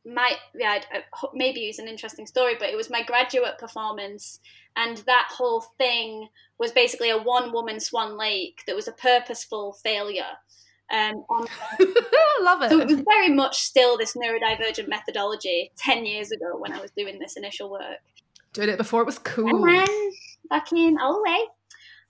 might 0.07 0.37
yeah 0.55 0.79
maybe 1.33 1.61
it's 1.61 1.79
an 1.79 1.87
interesting 1.87 2.25
story 2.25 2.55
but 2.57 2.69
it 2.69 2.77
was 2.77 2.89
my 2.89 3.03
graduate 3.03 3.57
performance 3.57 4.39
and 4.77 4.97
that 4.99 5.27
whole 5.29 5.61
thing 5.77 6.29
was 6.57 6.71
basically 6.71 7.09
a 7.09 7.17
one 7.17 7.51
woman 7.51 7.79
swan 7.79 8.17
lake 8.17 8.61
that 8.65 8.75
was 8.75 8.87
a 8.87 8.93
purposeful 8.93 9.73
failure 9.83 10.37
um, 10.91 11.23
on, 11.29 11.47
I 11.79 12.39
love 12.41 12.61
it. 12.61 12.69
so 12.71 12.79
it 12.79 12.87
was 12.87 13.01
very 13.01 13.29
much 13.29 13.59
still 13.59 13.97
this 13.97 14.15
neurodivergent 14.15 14.87
methodology 14.87 15.71
10 15.77 16.05
years 16.05 16.31
ago 16.31 16.57
when 16.57 16.71
i 16.71 16.79
was 16.79 16.91
doing 16.91 17.19
this 17.19 17.35
initial 17.35 17.69
work 17.69 17.99
Doing 18.53 18.69
it 18.69 18.77
before 18.77 19.01
it 19.01 19.05
was 19.05 19.19
cool. 19.19 19.65
and 19.65 19.67
then 19.87 20.11
back 20.49 20.71
in 20.71 20.97
all 20.99 21.13
the 21.13 21.29
way. 21.29 21.45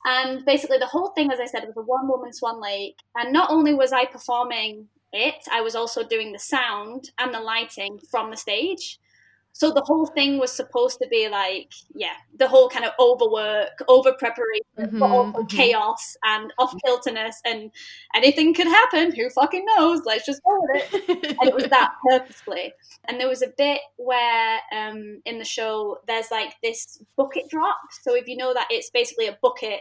And 0.05 0.45
basically, 0.45 0.77
the 0.77 0.85
whole 0.85 1.09
thing, 1.09 1.31
as 1.31 1.39
I 1.39 1.45
said, 1.45 1.65
was 1.65 1.75
a 1.75 1.81
one 1.81 2.07
woman 2.07 2.31
Swan 2.31 2.61
Lake. 2.61 2.95
And 3.15 3.33
not 3.33 3.49
only 3.49 3.73
was 3.73 3.91
I 3.91 4.05
performing 4.05 4.87
it, 5.11 5.43
I 5.51 5.59
was 5.61 5.75
also 5.75 6.03
doing 6.07 6.31
the 6.31 6.39
sound 6.39 7.11
and 7.19 7.33
the 7.33 7.39
lighting 7.41 7.99
from 8.09 8.29
the 8.31 8.37
stage. 8.37 8.99
So 9.57 9.71
the 9.71 9.81
whole 9.81 10.05
thing 10.05 10.37
was 10.37 10.51
supposed 10.51 10.99
to 11.01 11.07
be 11.09 11.29
like, 11.29 11.71
yeah, 11.95 12.13
the 12.37 12.47
whole 12.47 12.69
kind 12.69 12.85
of 12.85 12.91
overwork, 12.99 13.81
over 13.87 14.13
preparation, 14.13 14.61
Mhm, 14.77 15.01
also 15.01 15.43
mhm. 15.43 15.49
chaos 15.49 16.15
and 16.23 16.53
off 16.59 16.75
kilterness, 16.85 17.41
and 17.43 17.71
anything 18.13 18.53
could 18.53 18.67
happen. 18.67 19.15
Who 19.15 19.29
fucking 19.31 19.65
knows? 19.65 20.01
Let's 20.05 20.25
just 20.27 20.43
go 20.43 20.59
with 20.61 20.83
it 20.83 21.35
and 21.39 21.49
it 21.49 21.55
was 21.55 21.67
that 21.69 21.89
purposefully. 22.07 22.73
And 23.07 23.19
there 23.19 23.27
was 23.27 23.41
a 23.41 23.51
bit 23.57 23.81
where 23.97 24.59
um, 24.71 25.21
in 25.25 25.39
the 25.39 25.45
show 25.45 25.97
there's 26.07 26.29
like 26.29 26.53
this 26.61 27.01
bucket 27.15 27.49
drop. 27.49 27.79
So 28.03 28.13
if 28.15 28.27
you 28.27 28.37
know 28.37 28.53
that 28.53 28.67
it's 28.69 28.91
basically 28.91 29.25
a 29.27 29.37
bucket 29.41 29.79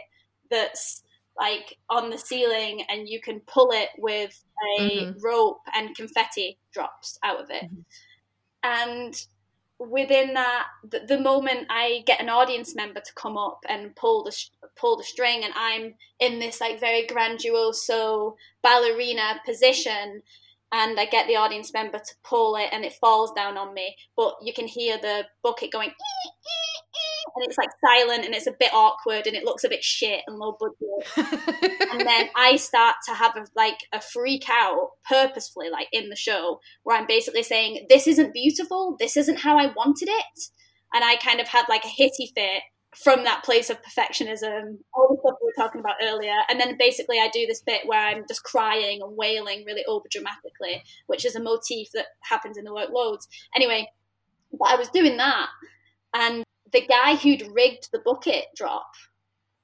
that's 0.49 1.03
like 1.39 1.77
on 1.89 2.09
the 2.09 2.17
ceiling 2.17 2.83
and 2.89 3.07
you 3.07 3.21
can 3.21 3.41
pull 3.41 3.69
it 3.71 3.89
with 3.99 4.43
a 4.79 5.05
Mhm. 5.05 5.23
rope 5.23 5.61
and 5.75 5.95
confetti 5.95 6.57
drops 6.73 7.19
out 7.23 7.39
of 7.39 7.51
it. 7.51 7.65
Mhm. 7.65 7.85
And 8.63 9.27
within 9.79 10.33
that, 10.33 10.65
the, 10.89 11.01
the 11.07 11.19
moment 11.19 11.67
I 11.69 12.03
get 12.05 12.21
an 12.21 12.29
audience 12.29 12.75
member 12.75 12.99
to 12.99 13.13
come 13.13 13.37
up 13.37 13.59
and 13.69 13.95
pull 13.95 14.23
the 14.23 14.35
pull 14.75 14.97
the 14.97 15.03
string, 15.03 15.43
and 15.43 15.53
I'm 15.55 15.95
in 16.19 16.39
this 16.39 16.61
like 16.61 16.79
very 16.79 17.05
grandiose 17.05 17.89
ballerina 18.63 19.39
position, 19.45 20.21
and 20.71 20.99
I 20.99 21.05
get 21.05 21.27
the 21.27 21.35
audience 21.35 21.73
member 21.73 21.99
to 21.99 22.15
pull 22.23 22.55
it, 22.55 22.69
and 22.71 22.83
it 22.83 22.93
falls 22.93 23.31
down 23.33 23.57
on 23.57 23.73
me, 23.73 23.95
but 24.15 24.35
you 24.41 24.53
can 24.53 24.67
hear 24.67 24.97
the 24.97 25.25
bucket 25.43 25.71
going. 25.71 25.89
"Ee, 25.89 25.93
ee, 26.25 26.29
ee," 26.29 26.76
And 27.35 27.45
it's 27.45 27.57
like 27.57 27.69
silent 27.85 28.25
and 28.25 28.33
it's 28.33 28.47
a 28.47 28.55
bit 28.59 28.73
awkward 28.73 29.27
and 29.27 29.35
it 29.35 29.43
looks 29.43 29.63
a 29.63 29.69
bit 29.69 29.83
shit 29.83 30.21
and 30.27 30.37
low 30.37 30.57
budget 30.59 30.97
and 31.91 32.01
then 32.01 32.29
I 32.35 32.55
start 32.55 32.95
to 33.07 33.13
have 33.13 33.35
a, 33.35 33.45
like 33.55 33.79
a 33.93 34.01
freak 34.01 34.49
out 34.49 34.89
purposefully, 35.07 35.69
like 35.69 35.87
in 35.91 36.09
the 36.09 36.15
show, 36.15 36.59
where 36.83 36.97
I'm 36.97 37.07
basically 37.07 37.43
saying, 37.43 37.87
"This 37.89 38.07
isn't 38.07 38.33
beautiful. 38.33 38.95
This 38.99 39.17
isn't 39.17 39.39
how 39.39 39.57
I 39.57 39.67
wanted 39.67 40.09
it," 40.09 40.49
and 40.93 41.03
I 41.03 41.15
kind 41.17 41.39
of 41.39 41.47
had 41.47 41.65
like 41.69 41.85
a 41.85 41.89
hitty 41.89 42.31
fit 42.35 42.63
from 42.95 43.23
that 43.23 43.43
place 43.43 43.69
of 43.69 43.77
perfectionism, 43.81 44.77
all 44.93 45.07
the 45.09 45.17
stuff 45.19 45.37
we 45.41 45.45
were 45.45 45.63
talking 45.63 45.79
about 45.79 45.95
earlier, 46.01 46.33
and 46.49 46.59
then 46.59 46.77
basically 46.77 47.19
I 47.19 47.29
do 47.31 47.45
this 47.45 47.61
bit 47.61 47.81
where 47.85 47.99
I'm 47.99 48.23
just 48.27 48.43
crying 48.43 49.01
and 49.01 49.15
wailing 49.15 49.63
really 49.65 49.85
over 49.85 50.05
dramatically, 50.09 50.83
which 51.07 51.25
is 51.25 51.35
a 51.35 51.43
motif 51.43 51.89
that 51.93 52.07
happens 52.23 52.57
in 52.57 52.63
the 52.63 52.73
work 52.73 52.89
loads. 52.91 53.27
Anyway, 53.55 53.87
but 54.51 54.69
I 54.69 54.75
was 54.75 54.89
doing 54.89 55.17
that, 55.17 55.47
and 56.13 56.43
the 56.73 56.85
guy 56.87 57.15
who'd 57.15 57.43
rigged 57.53 57.89
the 57.91 57.99
bucket 57.99 58.45
drop 58.55 58.91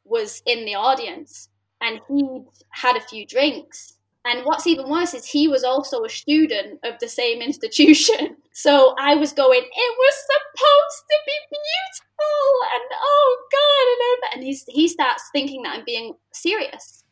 was 0.06 0.42
in 0.46 0.66
the 0.66 0.76
audience 0.76 1.50
and 1.82 2.00
he'd 2.08 2.46
had 2.70 2.96
a 2.96 3.02
few 3.02 3.26
drinks 3.26 3.98
And 4.26 4.46
what's 4.46 4.68
even 4.68 4.90
worse 4.90 5.14
is 5.14 5.26
he 5.26 5.50
was 5.50 5.64
also 5.66 6.04
a 6.06 6.10
student 6.10 6.80
of 6.84 6.94
the 7.00 7.10
same 7.10 7.42
institution. 7.42 8.38
So 8.56 8.94
I 9.00 9.16
was 9.16 9.34
going, 9.34 9.62
it 9.64 9.94
was 10.04 10.16
supposed 10.32 11.04
to 11.10 11.18
be 11.26 11.38
beautiful, 11.58 12.48
and 12.76 12.84
oh 13.12 13.30
god, 13.58 13.86
and, 13.94 14.02
I'm- 14.10 14.30
and 14.34 14.44
he's 14.48 14.64
he 14.68 14.88
starts 14.88 15.24
thinking 15.34 15.64
that 15.64 15.76
I'm 15.76 15.84
being 15.86 16.14
serious 16.32 17.04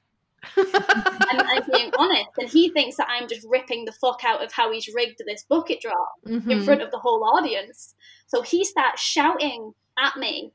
and 0.56 1.42
I'm 1.42 1.64
being 1.72 1.92
honest, 1.98 2.30
and 2.38 2.48
he 2.48 2.70
thinks 2.70 2.98
that 2.98 3.08
I'm 3.10 3.28
just 3.28 3.48
ripping 3.50 3.86
the 3.86 3.92
fuck 3.92 4.22
out 4.24 4.44
of 4.44 4.52
how 4.54 4.72
he's 4.72 4.88
rigged 4.94 5.20
this 5.26 5.44
bucket 5.44 5.82
drop 5.82 6.12
in 6.28 6.42
Mhm. 6.42 6.64
front 6.66 6.82
of 6.84 6.92
the 6.92 7.00
whole 7.00 7.24
audience. 7.24 7.96
So 8.32 8.42
he 8.42 8.64
starts 8.64 9.02
shouting 9.02 9.74
at 10.02 10.16
me 10.16 10.54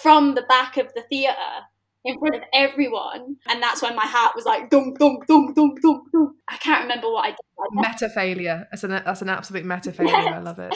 from 0.00 0.36
the 0.36 0.42
back 0.42 0.76
of 0.76 0.94
the 0.94 1.02
theatre 1.02 1.34
in 2.04 2.20
front 2.20 2.36
of 2.36 2.42
everyone, 2.54 3.36
and 3.48 3.60
that's 3.60 3.82
when 3.82 3.96
my 3.96 4.06
heart 4.06 4.36
was 4.36 4.44
like 4.44 4.70
dunk 4.70 5.00
dunk 5.00 5.26
dunk 5.26 5.56
dunk 5.56 5.82
dunk 5.82 6.08
dunk. 6.12 6.36
I 6.48 6.56
can't 6.58 6.82
remember 6.82 7.10
what 7.10 7.24
I 7.24 7.30
did. 7.30 7.38
I 7.58 7.66
Meta 7.72 8.08
failure. 8.10 8.68
That's 8.70 8.84
an 8.84 8.90
that's 8.90 9.22
an 9.22 9.28
absolute 9.28 9.64
meta 9.64 9.90
failure. 9.92 10.14
I 10.14 10.38
love 10.38 10.60
it. 10.60 10.72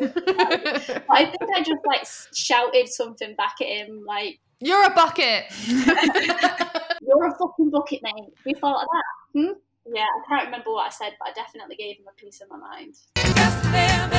I 1.08 1.24
think 1.26 1.50
I 1.54 1.60
just 1.60 1.86
like 1.86 2.04
shouted 2.34 2.88
something 2.88 3.36
back 3.36 3.54
at 3.60 3.68
him, 3.68 4.04
like 4.04 4.40
You're 4.58 4.86
a 4.86 4.90
bucket. 4.90 5.44
"You're 5.68 7.26
a 7.28 7.38
fucking 7.38 7.70
bucket, 7.70 8.00
mate." 8.02 8.34
We 8.44 8.54
thought 8.54 8.82
of 8.82 8.88
that. 8.92 9.40
Hmm? 9.40 9.52
Yeah, 9.94 10.02
I 10.02 10.28
can't 10.28 10.46
remember 10.46 10.72
what 10.72 10.88
I 10.88 10.90
said, 10.90 11.12
but 11.20 11.28
I 11.28 11.32
definitely 11.32 11.76
gave 11.76 11.98
him 11.98 12.06
a 12.08 12.20
piece 12.20 12.40
of 12.40 12.50
my 12.50 12.56
mind. 12.56 14.15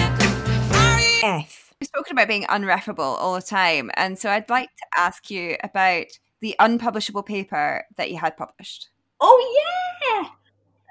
F. 1.23 1.73
We've 1.79 1.87
spoken 1.87 2.13
about 2.13 2.27
being 2.27 2.43
unreffable 2.45 2.99
all 2.99 3.35
the 3.35 3.41
time, 3.41 3.91
and 3.95 4.17
so 4.17 4.29
I'd 4.29 4.49
like 4.49 4.69
to 4.69 4.85
ask 4.97 5.29
you 5.29 5.57
about 5.63 6.07
the 6.41 6.55
unpublishable 6.59 7.23
paper 7.23 7.85
that 7.97 8.09
you 8.09 8.17
had 8.17 8.37
published. 8.37 8.89
Oh 9.19 10.29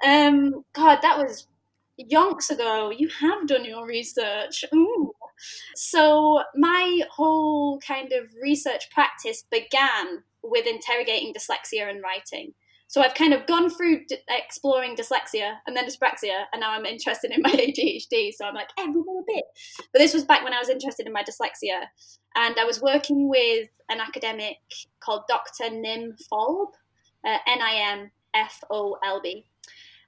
yeah. 0.03 0.27
Um. 0.27 0.63
God, 0.73 0.99
that 1.01 1.17
was 1.17 1.47
yonks 1.99 2.49
ago. 2.49 2.91
You 2.95 3.09
have 3.19 3.47
done 3.47 3.65
your 3.65 3.85
research. 3.87 4.63
Ooh. 4.73 5.13
So 5.75 6.43
my 6.55 7.01
whole 7.11 7.79
kind 7.79 8.11
of 8.13 8.27
research 8.41 8.89
practice 8.89 9.43
began 9.49 10.23
with 10.43 10.65
interrogating 10.65 11.33
dyslexia 11.33 11.89
and 11.89 12.01
writing. 12.01 12.53
So 12.87 13.01
I've 13.01 13.13
kind 13.13 13.33
of 13.33 13.45
gone 13.45 13.69
through 13.69 14.05
d- 14.05 14.17
exploring 14.29 14.95
dyslexia 14.95 15.57
and 15.67 15.75
then 15.75 15.85
dyspraxia, 15.85 16.45
and 16.53 16.61
now 16.61 16.71
I'm 16.71 16.85
interested 16.85 17.31
in 17.31 17.41
my 17.41 17.51
ADHD. 17.53 18.31
So 18.33 18.45
I'm 18.45 18.55
like 18.55 18.69
every 18.79 18.93
little 18.93 19.23
bit. 19.27 19.43
But 19.91 19.99
this 19.99 20.13
was 20.13 20.23
back 20.23 20.43
when 20.43 20.53
I 20.53 20.59
was 20.59 20.69
interested 20.69 21.05
in 21.05 21.13
my 21.13 21.23
dyslexia, 21.23 21.85
and 22.35 22.55
I 22.59 22.63
was 22.63 22.81
working 22.81 23.27
with 23.27 23.67
an 23.89 23.99
academic 23.99 24.57
called 24.99 25.23
Dr. 25.27 25.69
Nim 25.69 26.15
Folb, 26.31 26.69
uh, 27.25 27.37
N 27.47 27.61
I 27.61 27.75
M 27.91 28.11
F 28.33 28.63
O 28.69 28.97
L 29.03 29.21
B, 29.21 29.45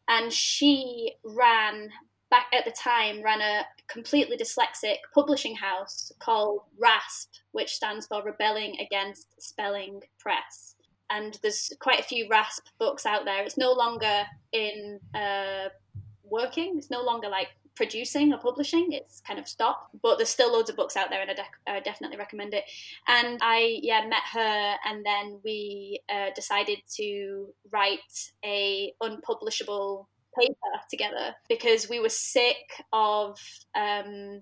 and 0.08 0.32
she 0.32 1.16
ran 1.24 1.90
back 2.30 2.46
at 2.54 2.66
the 2.66 2.72
time 2.72 3.24
ran 3.24 3.42
a 3.42 3.66
completely 3.88 4.38
dyslexic 4.38 4.98
publishing 5.14 5.56
house 5.56 6.12
called 6.20 6.62
RASP, 6.78 7.30
which 7.52 7.74
stands 7.74 8.06
for 8.06 8.24
Rebelling 8.24 8.78
Against 8.80 9.42
Spelling 9.42 10.02
Press. 10.20 10.76
And 11.10 11.38
there's 11.42 11.72
quite 11.80 12.00
a 12.00 12.04
few 12.04 12.28
RASP 12.30 12.68
books 12.78 13.06
out 13.06 13.26
there. 13.26 13.44
It's 13.44 13.58
no 13.58 13.72
longer 13.72 14.24
in 14.52 15.00
uh, 15.16 15.70
working. 16.24 16.76
It's 16.78 16.92
no 16.92 17.02
longer 17.02 17.30
like 17.30 17.50
producing 17.76 18.34
or 18.34 18.38
publishing. 18.38 18.92
It's 18.92 19.22
kind 19.22 19.40
of 19.40 19.48
stopped. 19.48 19.96
But 20.04 20.18
there's 20.18 20.30
still 20.30 20.52
loads 20.52 20.70
of 20.70 20.76
books 20.76 20.98
out 20.98 21.10
there, 21.10 21.22
and 21.22 21.32
I, 21.32 21.34
dec 21.34 21.46
I 21.68 21.80
definitely 21.80 22.18
recommend 22.18 22.54
it. 22.54 22.66
And 23.08 23.40
I 23.42 23.80
yeah 23.82 24.06
met 24.06 24.24
her, 24.34 24.76
and 24.86 25.06
then 25.06 25.40
we 25.44 26.02
uh, 26.14 26.30
decided 26.36 26.80
to 26.98 27.48
write 27.72 28.32
a 28.44 28.94
unpublishable 29.02 30.10
paper 30.38 30.54
together 30.90 31.36
because 31.48 31.90
we 31.90 32.00
were 32.00 32.10
sick 32.10 32.84
of 32.94 33.40
um, 33.76 34.42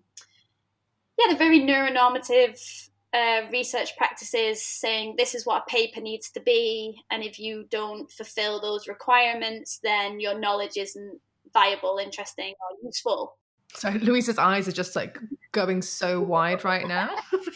yeah 1.17 1.29
the 1.29 1.37
very 1.37 1.59
neuronormative 1.59 2.89
uh, 3.13 3.41
research 3.51 3.95
practices 3.97 4.61
saying 4.61 5.15
this 5.17 5.33
is 5.33 5.45
what 5.45 5.63
a 5.67 5.71
paper 5.71 6.01
needs 6.01 6.29
to 6.31 6.39
be 6.41 7.01
and 7.09 7.23
if 7.23 7.39
you 7.39 7.65
don't 7.69 8.11
fulfill 8.11 8.59
those 8.59 8.87
requirements 8.87 9.79
then 9.83 10.19
your 10.19 10.37
knowledge 10.37 10.77
isn't 10.77 11.19
viable 11.53 11.99
interesting 12.03 12.53
or 12.61 12.77
useful 12.83 13.37
So 13.73 13.89
Louisa's 13.89 14.37
eyes 14.37 14.67
are 14.67 14.73
just 14.73 14.95
like 14.95 15.17
going 15.51 15.81
so 15.81 16.21
wide 16.21 16.63
right 16.63 16.87
now. 16.87 17.09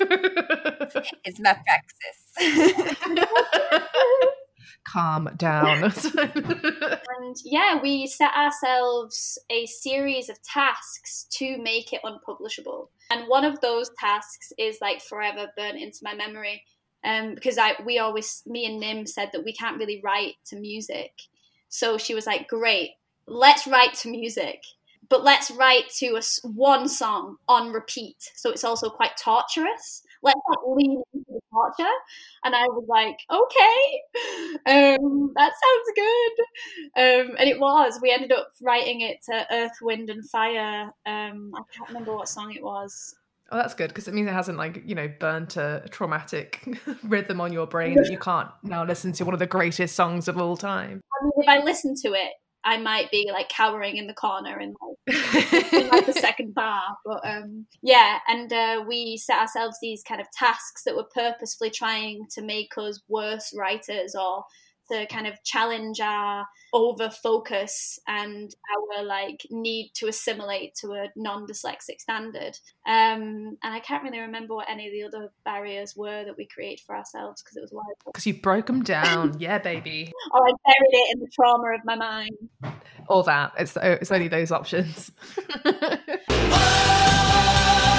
It's 1.23 1.39
my 1.39 1.55
praxis. 1.65 3.25
Calm 4.83 5.29
down. 5.37 5.93
And 7.21 7.37
yeah, 7.45 7.79
we 7.81 8.07
set 8.07 8.33
ourselves 8.33 9.37
a 9.49 9.65
series 9.67 10.27
of 10.29 10.41
tasks 10.41 11.27
to 11.31 11.57
make 11.59 11.93
it 11.93 12.01
unpublishable. 12.03 12.89
And 13.11 13.27
one 13.27 13.45
of 13.45 13.61
those 13.61 13.91
tasks 13.99 14.51
is 14.57 14.79
like 14.81 15.01
forever 15.01 15.47
burnt 15.55 15.77
into 15.77 15.99
my 16.01 16.15
memory. 16.15 16.63
Um, 17.03 17.35
because 17.35 17.57
I 17.57 17.75
we 17.85 17.99
always 17.99 18.43
me 18.45 18.65
and 18.65 18.79
Nim 18.79 19.07
said 19.07 19.29
that 19.33 19.43
we 19.43 19.53
can't 19.53 19.77
really 19.77 20.01
write 20.03 20.35
to 20.47 20.55
music. 20.55 21.11
So 21.69 21.97
she 21.97 22.13
was 22.13 22.25
like, 22.25 22.47
Great, 22.47 22.91
let's 23.27 23.67
write 23.67 23.93
to 23.95 24.09
music. 24.09 24.63
But 25.09 25.23
let's 25.23 25.51
write 25.51 25.89
to 25.97 26.15
a 26.17 26.21
one 26.47 26.87
song 26.87 27.37
on 27.47 27.71
repeat. 27.71 28.31
So 28.35 28.49
it's 28.49 28.63
also 28.63 28.89
quite 28.89 29.17
torturous. 29.17 30.03
Let's 30.23 30.39
like 30.49 30.59
lean 30.67 31.01
into 31.13 31.25
the 31.29 31.39
torture. 31.51 31.91
And 32.43 32.55
I 32.55 32.63
was 32.65 32.85
like, 32.87 33.17
okay, 33.31 34.95
um, 34.95 35.31
that 35.35 35.51
sounds 35.51 35.91
good. 35.95 36.41
Um, 36.95 37.35
and 37.39 37.49
it 37.49 37.59
was. 37.59 37.99
We 38.01 38.11
ended 38.11 38.31
up 38.31 38.51
writing 38.61 39.01
it 39.01 39.17
to 39.29 39.45
Earth, 39.51 39.77
Wind, 39.81 40.09
and 40.09 40.27
Fire. 40.29 40.91
Um, 41.05 41.51
I 41.55 41.61
can't 41.75 41.89
remember 41.89 42.15
what 42.15 42.27
song 42.27 42.53
it 42.53 42.63
was. 42.63 43.15
Oh, 43.51 43.57
that's 43.57 43.73
good 43.73 43.89
because 43.89 44.07
it 44.07 44.13
means 44.13 44.29
it 44.29 44.33
hasn't 44.33 44.57
like 44.57 44.81
you 44.85 44.95
know 44.95 45.11
burnt 45.19 45.57
a 45.57 45.83
traumatic 45.89 46.79
rhythm 47.03 47.41
on 47.41 47.51
your 47.51 47.67
brain 47.67 47.95
that 47.95 48.09
you 48.09 48.17
can't 48.21 48.49
now 48.63 48.85
listen 48.85 49.11
to 49.13 49.25
one 49.25 49.33
of 49.33 49.39
the 49.39 49.47
greatest 49.47 49.93
songs 49.93 50.29
of 50.29 50.37
all 50.37 50.55
time. 50.55 51.01
I 51.21 51.25
mean, 51.25 51.33
if 51.35 51.49
I 51.49 51.61
listen 51.61 51.93
to 52.03 52.13
it, 52.13 52.31
I 52.63 52.77
might 52.77 53.09
be 53.11 53.29
like 53.31 53.49
cowering 53.49 53.97
in 53.97 54.07
the 54.07 54.13
corner 54.13 54.59
in 54.59 54.75
like, 55.07 55.73
in, 55.73 55.89
like 55.89 56.05
the 56.05 56.13
second 56.13 56.53
bar. 56.53 56.81
But 57.05 57.21
um, 57.25 57.65
yeah, 57.81 58.19
and 58.27 58.51
uh, 58.51 58.83
we 58.87 59.17
set 59.17 59.39
ourselves 59.39 59.77
these 59.81 60.03
kind 60.03 60.21
of 60.21 60.27
tasks 60.31 60.83
that 60.83 60.95
were 60.95 61.07
purposefully 61.13 61.71
trying 61.71 62.27
to 62.35 62.41
make 62.41 62.77
us 62.77 63.01
worse 63.07 63.53
writers 63.55 64.15
or 64.15 64.43
to 64.91 65.05
kind 65.07 65.27
of 65.27 65.33
challenge 65.43 65.99
our 65.99 66.45
over 66.73 67.09
focus 67.09 67.99
and 68.07 68.55
our 68.97 69.03
like 69.03 69.45
need 69.49 69.91
to 69.93 70.07
assimilate 70.07 70.73
to 70.75 70.91
a 70.91 71.07
non-dyslexic 71.15 71.99
standard 71.99 72.57
um 72.87 73.57
and 73.63 73.73
i 73.73 73.79
can't 73.79 74.03
really 74.03 74.19
remember 74.19 74.55
what 74.55 74.69
any 74.69 74.87
of 74.87 74.93
the 74.93 75.03
other 75.03 75.31
barriers 75.45 75.95
were 75.95 76.23
that 76.23 76.37
we 76.37 76.45
created 76.47 76.79
for 76.85 76.95
ourselves 76.95 77.41
because 77.41 77.57
it 77.57 77.61
was 77.61 77.71
wild 77.71 77.85
Because 78.05 78.25
you 78.25 78.33
broke 78.35 78.67
them 78.67 78.83
down, 78.83 79.35
yeah, 79.39 79.57
baby. 79.57 80.11
or 80.31 80.47
i 80.47 80.51
buried 80.65 80.93
it 80.93 81.15
in 81.15 81.19
the 81.19 81.27
trauma 81.33 81.73
of 81.75 81.81
my 81.85 81.95
mind 81.95 82.31
All 83.07 83.23
that. 83.23 83.51
It's 83.57 83.77
it's 83.81 84.11
only 84.11 84.27
those 84.29 84.51
options. 84.51 85.11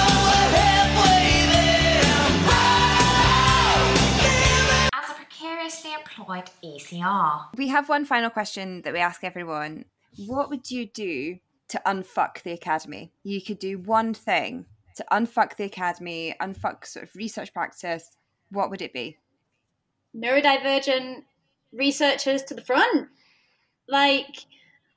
precariously 6.05 6.69
employed 6.69 7.03
ECR, 7.03 7.45
we 7.57 7.67
have 7.69 7.89
one 7.89 8.05
final 8.05 8.29
question 8.29 8.81
that 8.83 8.93
we 8.93 8.99
ask 8.99 9.23
everyone. 9.23 9.85
What 10.27 10.49
would 10.49 10.69
you 10.69 10.85
do 10.85 11.39
to 11.69 11.81
unfuck 11.85 12.43
the 12.43 12.51
academy? 12.51 13.11
You 13.23 13.41
could 13.41 13.59
do 13.59 13.77
one 13.79 14.13
thing 14.13 14.65
to 14.95 15.05
unfuck 15.11 15.55
the 15.55 15.63
academy, 15.63 16.35
unfuck 16.39 16.85
sort 16.85 17.03
of 17.05 17.15
research 17.15 17.53
practice. 17.53 18.17
What 18.49 18.69
would 18.69 18.81
it 18.81 18.93
be? 18.93 19.17
neurodivergent 20.15 21.23
researchers 21.71 22.43
to 22.43 22.53
the 22.53 22.61
front 22.61 23.09
like 23.87 24.45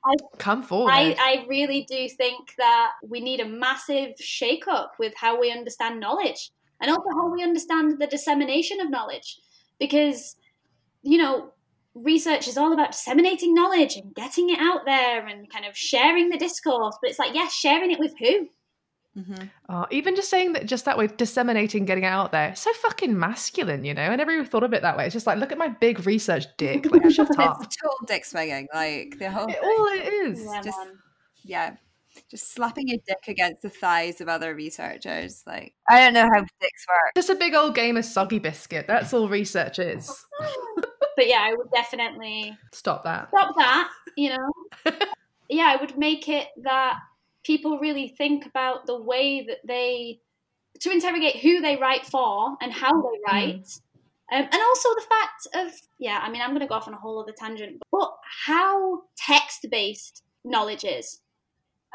I, 0.05 0.15
Come 0.37 0.63
forward. 0.63 0.91
I, 0.93 1.15
I 1.19 1.45
really 1.49 1.85
do 1.89 2.07
think 2.07 2.53
that 2.57 2.91
we 3.03 3.19
need 3.19 3.41
a 3.41 3.45
massive 3.45 4.13
shake 4.19 4.65
up 4.67 4.93
with 4.97 5.13
how 5.17 5.37
we 5.39 5.51
understand 5.51 5.99
knowledge 5.99 6.51
and 6.79 6.89
also 6.89 7.09
how 7.11 7.29
we 7.29 7.43
understand 7.43 7.99
the 7.99 8.07
dissemination 8.07 8.79
of 8.79 8.89
knowledge. 8.89 9.39
Because, 9.79 10.37
you 11.03 11.17
know, 11.17 11.53
research 11.93 12.47
is 12.47 12.57
all 12.57 12.73
about 12.73 12.91
disseminating 12.91 13.53
knowledge 13.53 13.95
and 13.95 14.13
getting 14.13 14.49
it 14.49 14.59
out 14.59 14.85
there 14.85 15.25
and 15.25 15.49
kind 15.49 15.65
of 15.65 15.75
sharing 15.75 16.29
the 16.29 16.37
discourse. 16.37 16.97
But 17.01 17.09
it's 17.09 17.19
like, 17.19 17.33
yes, 17.33 17.53
sharing 17.53 17.91
it 17.91 17.99
with 17.99 18.13
who? 18.19 18.49
Mm-hmm. 19.17 19.45
Oh, 19.69 19.87
even 19.89 20.15
just 20.15 20.29
saying 20.29 20.53
that, 20.53 20.67
just 20.67 20.85
that 20.85 20.95
way, 20.97 21.07
disseminating, 21.07 21.85
getting 21.85 22.03
it 22.03 22.07
out 22.07 22.31
there, 22.31 22.55
so 22.55 22.71
fucking 22.73 23.17
masculine, 23.17 23.83
you 23.83 23.95
know. 23.95 24.03
I 24.03 24.15
never 24.15 24.31
even 24.31 24.45
thought 24.45 24.61
of 24.61 24.73
it 24.73 24.83
that 24.83 24.95
way. 24.95 25.05
It's 25.05 25.13
just 25.13 25.25
like, 25.25 25.39
look 25.39 25.51
at 25.51 25.57
my 25.57 25.69
big 25.69 26.05
research 26.05 26.45
dick. 26.57 26.91
Like, 26.91 27.09
shut 27.11 27.37
up. 27.39 27.63
It's 27.63 27.75
total 27.77 27.97
dick 28.05 28.25
swinging, 28.25 28.67
like 28.75 29.17
the 29.17 29.31
whole 29.31 29.47
It, 29.49 29.57
all 29.63 29.87
it 29.87 30.13
is. 30.13 30.43
Yeah, 30.43 30.61
Just- 30.61 30.77
man. 30.77 30.97
yeah 31.43 31.75
just 32.29 32.53
slapping 32.53 32.87
your 32.87 32.99
dick 33.07 33.27
against 33.27 33.61
the 33.61 33.69
thighs 33.69 34.21
of 34.21 34.27
other 34.27 34.53
researchers 34.55 35.43
like 35.47 35.73
i 35.89 35.99
don't 35.99 36.13
know 36.13 36.27
how 36.33 36.41
dicks 36.61 36.85
work 36.87 37.11
Just 37.15 37.29
a 37.29 37.35
big 37.35 37.53
old 37.53 37.75
game 37.75 37.97
of 37.97 38.05
soggy 38.05 38.39
biscuit. 38.39 38.85
That's 38.87 39.13
all 39.13 39.27
research 39.29 39.79
is. 39.79 40.25
but 41.15 41.27
yeah, 41.27 41.39
I 41.41 41.53
would 41.53 41.71
definitely 41.73 42.57
Stop 42.73 43.03
that. 43.03 43.29
stop 43.29 43.55
that. 43.57 43.89
You 44.15 44.29
know, 44.35 44.91
yeah, 45.49 45.75
I 45.77 45.81
would 45.81 45.97
make 45.97 46.27
it 46.29 46.47
that 46.63 46.97
people 47.43 47.79
really 47.79 48.09
think 48.17 48.45
about 48.45 48.85
the 48.85 49.01
way 49.01 49.45
that 49.47 49.59
they 49.65 50.19
to 50.81 50.91
interrogate 50.91 51.37
who 51.37 51.61
they 51.61 51.77
write 51.77 52.05
for 52.05 52.55
and 52.61 52.71
how 52.71 52.91
they 53.01 53.19
write. 53.27 53.67
Um, 54.31 54.43
and 54.43 54.61
also 54.61 54.89
the 54.89 55.05
fact 55.09 55.47
of, 55.55 55.73
yeah, 55.99 56.19
I 56.21 56.29
mean, 56.29 56.41
I'm 56.41 56.49
going 56.49 56.61
to 56.61 56.67
go 56.67 56.75
off 56.75 56.87
on 56.87 56.93
a 56.93 56.97
whole 56.97 57.21
other 57.21 57.31
tangent, 57.31 57.81
but 57.91 58.11
how 58.45 59.03
text 59.17 59.65
based 59.71 60.23
knowledge 60.43 60.83
is. 60.83 61.21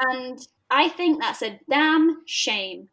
And 0.08 0.38
I 0.70 0.88
think 0.88 1.20
that's 1.20 1.42
a 1.42 1.60
damn 1.70 2.22
shame 2.26 2.88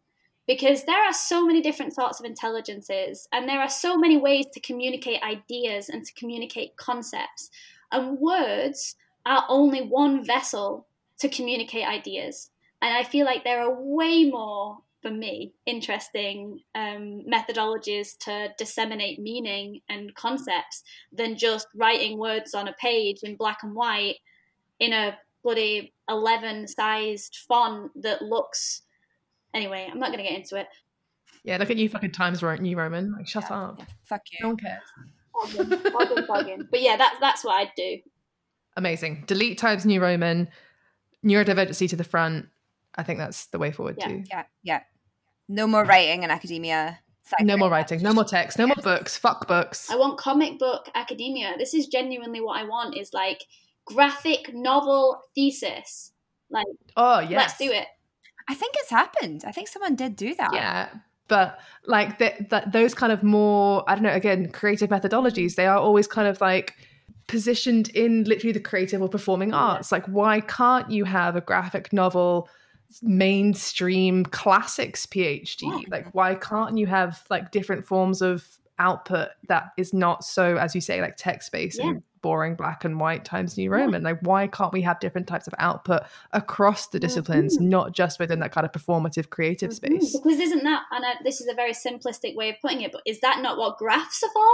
because 0.47 0.84
there 0.84 1.03
are 1.03 1.14
so 1.14 1.45
many 1.45 1.62
different 1.62 1.93
sorts 1.93 2.20
of 2.20 2.26
intelligences 2.26 3.28
and 3.32 3.47
there 3.47 3.62
are 3.62 3.70
so 3.70 3.97
many 3.97 4.18
ways 4.18 4.47
to 4.53 4.60
communicate 4.60 5.22
ideas 5.24 5.89
and 5.89 6.05
to 6.05 6.14
communicate 6.14 6.76
concepts. 6.76 7.49
And 7.91 8.20
words 8.20 8.95
are 9.26 9.45
only 9.47 9.82
one 9.82 10.26
vessel 10.26 10.88
to 11.20 11.30
communicate 11.30 11.88
ideas. 11.88 12.51
And 12.82 12.95
I 12.95 13.03
feel 13.03 13.26
like 13.26 13.43
there 13.43 13.62
are 13.62 13.82
way 13.82 14.26
more, 14.26 14.78
for 15.01 15.12
me, 15.12 15.53
interesting 15.66 16.62
um, 16.76 17.24
methodologies 17.32 18.18
to 18.20 18.53
disseminate 18.57 19.20
meaning 19.20 19.82
and 19.89 20.14
concepts 20.16 20.84
than 21.12 21.38
just 21.38 21.68
writing 21.76 22.18
words 22.18 22.53
on 22.53 22.68
a 22.68 22.74
page 22.74 23.24
in 23.24 23.36
black 23.36 23.60
and 23.64 23.76
white 23.76 24.18
in 24.80 24.93
a 24.93 25.18
bloody 25.43 25.93
11 26.09 26.67
sized 26.67 27.37
font 27.47 27.91
that 28.01 28.21
looks. 28.21 28.81
Anyway, 29.53 29.87
I'm 29.91 29.99
not 29.99 30.07
going 30.11 30.23
to 30.23 30.29
get 30.29 30.37
into 30.39 30.57
it. 30.57 30.67
Yeah, 31.43 31.57
look 31.57 31.69
at 31.69 31.77
you 31.77 31.87
fucking 31.89 32.11
Times 32.11 32.43
Ro- 32.43 32.55
New 32.55 32.77
Roman. 32.77 33.13
Like, 33.13 33.27
shut 33.27 33.49
up. 33.49 33.81
Fuck 34.03 34.21
No 34.41 34.49
you. 34.49 34.55
one 34.55 34.57
cares. 34.57 34.83
Bogging, 35.33 35.91
bogging, 35.93 36.25
bogging. 36.27 36.67
But 36.69 36.81
yeah, 36.81 36.97
that's 36.97 37.15
that's 37.19 37.45
what 37.45 37.53
I'd 37.55 37.71
do. 37.77 37.97
Amazing. 38.75 39.23
Delete 39.25 39.57
Times 39.57 39.85
New 39.85 40.01
Roman, 40.01 40.49
neurodivergency 41.25 41.89
to 41.89 41.95
the 41.95 42.03
front. 42.03 42.47
I 42.95 43.03
think 43.03 43.19
that's 43.19 43.45
the 43.47 43.59
way 43.59 43.71
forward 43.71 43.95
Yeah. 43.99 44.07
too. 44.07 44.23
Yeah, 44.29 44.43
yeah. 44.63 44.79
No 45.47 45.65
more 45.67 45.85
writing 45.85 46.23
in 46.23 46.31
academia. 46.31 46.99
No 47.41 47.57
more 47.57 47.69
writing, 47.69 48.01
no 48.01 48.11
more 48.13 48.23
text, 48.23 48.57
no 48.57 48.65
more 48.67 48.75
books. 48.83 49.15
Fuck 49.15 49.47
books. 49.47 49.89
I 49.91 49.95
want 49.95 50.17
comic 50.17 50.57
book 50.57 50.89
academia. 50.95 51.53
This 51.57 51.73
is 51.75 51.87
genuinely 51.87 52.41
what 52.41 52.59
I 52.59 52.63
want. 52.63 52.97
Is 52.97 53.13
like 53.13 53.45
graphic 53.93 54.53
novel 54.53 55.21
thesis. 55.35 56.11
Like, 56.49 56.65
Oh 56.95 57.19
yes. 57.19 57.31
let's 57.37 57.57
do 57.57 57.71
it. 57.71 57.87
I 58.47 58.55
think 58.55 58.75
it's 58.77 58.89
happened. 58.89 59.43
I 59.45 59.51
think 59.51 59.67
someone 59.67 59.95
did 59.95 60.15
do 60.15 60.33
that. 60.35 60.51
Yeah, 60.53 60.89
but 61.27 61.59
like 61.85 62.17
that, 62.19 62.49
that 62.49 62.71
those 62.71 62.93
kind 62.95 63.13
of 63.13 63.21
more, 63.21 63.83
I 63.87 63.93
don't 63.93 64.03
know, 64.03 64.11
again, 64.11 64.51
creative 64.51 64.89
methodologies, 64.89 65.55
they 65.55 65.67
are 65.67 65.77
always 65.77 66.07
kind 66.07 66.27
of 66.27 66.41
like 66.41 66.75
positioned 67.27 67.89
in 67.89 68.23
literally 68.23 68.51
the 68.51 68.59
creative 68.59 69.01
or 69.01 69.07
performing 69.07 69.53
arts. 69.53 69.91
Like, 69.91 70.05
why 70.07 70.41
can't 70.41 70.89
you 70.89 71.05
have 71.05 71.35
a 71.35 71.41
graphic 71.41 71.93
novel 71.93 72.49
mainstream 73.03 74.25
classics 74.25 75.05
PhD? 75.05 75.87
Like, 75.89 76.13
why 76.15 76.33
can't 76.33 76.77
you 76.77 76.87
have 76.87 77.23
like 77.29 77.51
different 77.51 77.85
forms 77.85 78.23
of 78.23 78.47
output 78.80 79.30
that 79.47 79.71
is 79.77 79.93
not 79.93 80.23
so, 80.23 80.57
as 80.57 80.73
you 80.73 80.82
say, 80.82 81.01
like 81.01 81.15
text 81.17 81.51
based 81.51 81.80
Yeah. 81.80 81.89
and 81.89 82.03
boring 82.21 82.55
black 82.55 82.84
and 82.84 82.99
white 82.99 83.23
times 83.23 83.57
New 83.57 83.69
Roman? 83.69 84.03
Like, 84.03 84.19
why 84.21 84.47
can't 84.47 84.73
we 84.73 84.82
have 84.82 84.99
different 84.99 85.27
types 85.27 85.47
of 85.47 85.53
output 85.59 86.03
across 86.34 86.88
the 86.88 86.97
mm, 86.97 87.01
disciplines, 87.01 87.57
mm. 87.57 87.61
not 87.61 87.93
just 87.93 88.19
within 88.19 88.39
that 88.39 88.51
kind 88.51 88.65
of 88.65 88.71
performative 88.71 89.30
creative 89.30 89.71
Mhm. 89.71 89.73
space? 89.73 90.17
Because 90.17 90.39
isn't 90.39 90.63
that, 90.63 90.84
and 90.91 91.05
I, 91.05 91.15
this 91.23 91.39
is 91.41 91.47
a 91.47 91.53
very 91.53 91.73
simplistic 91.73 92.36
way 92.36 92.49
of 92.49 92.55
putting 92.61 92.82
it, 92.82 92.91
but 92.91 93.01
is 93.05 93.19
that 93.21 93.41
not 93.41 93.57
what 93.57 93.77
graphs 93.77 94.23
are 94.23 94.32
for? 94.32 94.49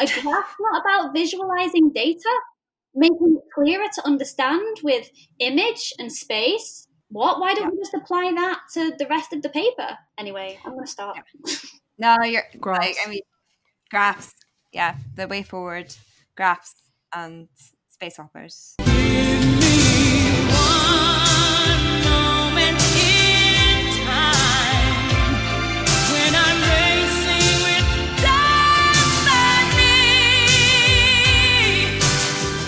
A 0.00 0.06
graph 0.22 0.56
not 0.60 0.80
about 0.80 1.12
visualizing 1.12 1.90
data, 1.92 2.30
making 2.94 3.36
it 3.38 3.44
clearer 3.54 3.86
to 3.94 4.06
understand 4.06 4.78
with 4.82 5.10
image 5.38 5.92
and 5.98 6.12
space. 6.12 6.86
What? 7.10 7.40
Why 7.40 7.54
don't 7.54 7.72
we 7.72 7.78
just 7.78 7.94
apply 7.94 8.32
that 8.34 8.60
to 8.74 8.92
the 8.98 9.06
rest 9.06 9.32
of 9.32 9.42
the 9.42 9.48
paper? 9.48 9.98
Anyway, 10.18 10.58
I'm 10.64 10.72
going 10.72 10.84
to 10.84 10.90
stop. 10.90 11.16
No, 11.98 12.16
you're 12.24 12.42
Graphs. 12.58 12.80
like 12.80 12.96
I 13.04 13.08
mean 13.08 13.22
graphs. 13.90 14.32
Yeah, 14.72 14.96
the 15.14 15.28
way 15.28 15.42
forward. 15.42 15.94
Graphs 16.36 16.74
and 17.14 17.48
space 17.88 18.16
hoppers. 18.16 18.74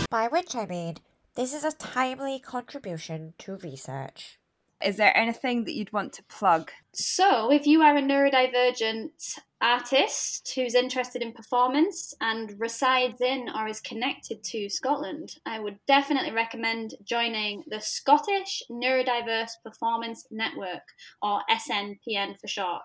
By 0.08 0.28
which 0.28 0.54
I 0.54 0.64
mean, 0.66 0.96
this 1.34 1.52
is 1.52 1.64
a 1.64 1.72
timely 1.72 2.38
contribution 2.38 3.34
to 3.38 3.56
research. 3.56 4.38
Is 4.84 4.96
there 4.96 5.16
anything 5.16 5.64
that 5.64 5.74
you'd 5.74 5.92
want 5.92 6.12
to 6.14 6.22
plug? 6.24 6.70
So, 6.92 7.50
if 7.50 7.66
you 7.66 7.80
are 7.82 7.96
a 7.96 8.02
neurodivergent 8.02 9.38
artist 9.60 10.52
who's 10.54 10.74
interested 10.74 11.22
in 11.22 11.32
performance 11.32 12.14
and 12.20 12.54
resides 12.60 13.20
in 13.22 13.48
or 13.56 13.66
is 13.66 13.80
connected 13.80 14.44
to 14.44 14.68
Scotland, 14.68 15.36
I 15.46 15.60
would 15.60 15.78
definitely 15.86 16.32
recommend 16.32 16.94
joining 17.04 17.64
the 17.68 17.80
Scottish 17.80 18.62
Neurodiverse 18.70 19.52
Performance 19.64 20.26
Network, 20.30 20.92
or 21.22 21.40
SNPN 21.50 22.38
for 22.38 22.48
short. 22.48 22.82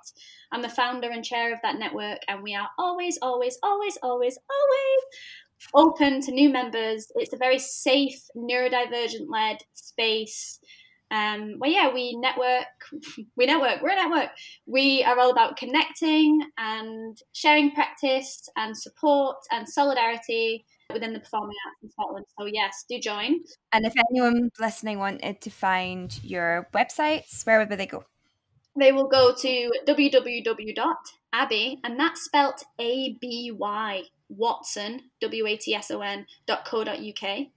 I'm 0.54 0.62
the 0.62 0.70
founder 0.70 1.10
and 1.10 1.26
chair 1.26 1.54
of 1.54 1.60
that 1.62 1.78
network, 1.78 2.20
and 2.30 2.42
we 2.42 2.56
are 2.56 2.70
always, 2.80 3.20
always, 3.22 3.58
always, 3.64 3.98
always, 4.02 4.38
always 4.50 5.02
open 5.74 6.22
to 6.22 6.32
new 6.32 6.50
members. 6.50 7.12
It's 7.16 7.34
a 7.34 7.38
very 7.38 7.60
safe, 7.60 8.28
neurodivergent 8.36 9.28
led 9.30 9.58
space 9.74 10.60
um, 11.12 11.56
well, 11.60 11.70
yeah, 11.70 11.94
we 11.94 12.16
network. 12.16 12.66
We 13.36 13.46
network. 13.46 13.82
We're 13.82 13.92
a 13.92 13.96
network. 13.96 14.30
We 14.66 15.04
are 15.04 15.20
all 15.20 15.32
about 15.32 15.58
connecting 15.58 16.42
and 16.58 17.18
sharing 17.34 17.72
practice 17.72 18.50
and 18.56 18.78
support 18.78 19.38
and 19.52 19.68
solidarity 19.68 20.66
within 20.94 21.14
the 21.14 21.20
performing 21.20 21.56
arts 21.66 21.84
in 21.84 21.90
Scotland. 21.90 22.26
So 22.38 22.46
yes, 22.46 22.86
do 22.90 23.00
join. 23.00 23.40
And 23.74 23.86
if 23.86 23.94
anyone 24.10 24.50
listening 24.60 25.00
wanted 25.00 25.42
to 25.42 25.50
find 25.50 26.18
your 26.24 26.68
websites, 26.74 27.46
where 27.46 27.60
would 27.60 27.70
they 27.70 27.86
go? 27.86 28.06
They 28.78 28.92
will 28.92 29.08
go 29.08 29.34
to 29.36 29.72
www.aby, 29.86 31.80
and 31.84 32.00
that's 32.00 32.22
spelt 32.22 32.64
A 32.80 33.18
B 33.20 33.52
Y 33.52 34.04
Watson 34.30 35.02
W 35.20 35.46
A 35.46 35.58
T 35.58 35.76
S 35.76 35.92
O 35.92 36.02
N 36.02 36.26
dot 36.48 36.64
co 36.66 36.84
dot 36.84 37.00
uk. 37.00 37.48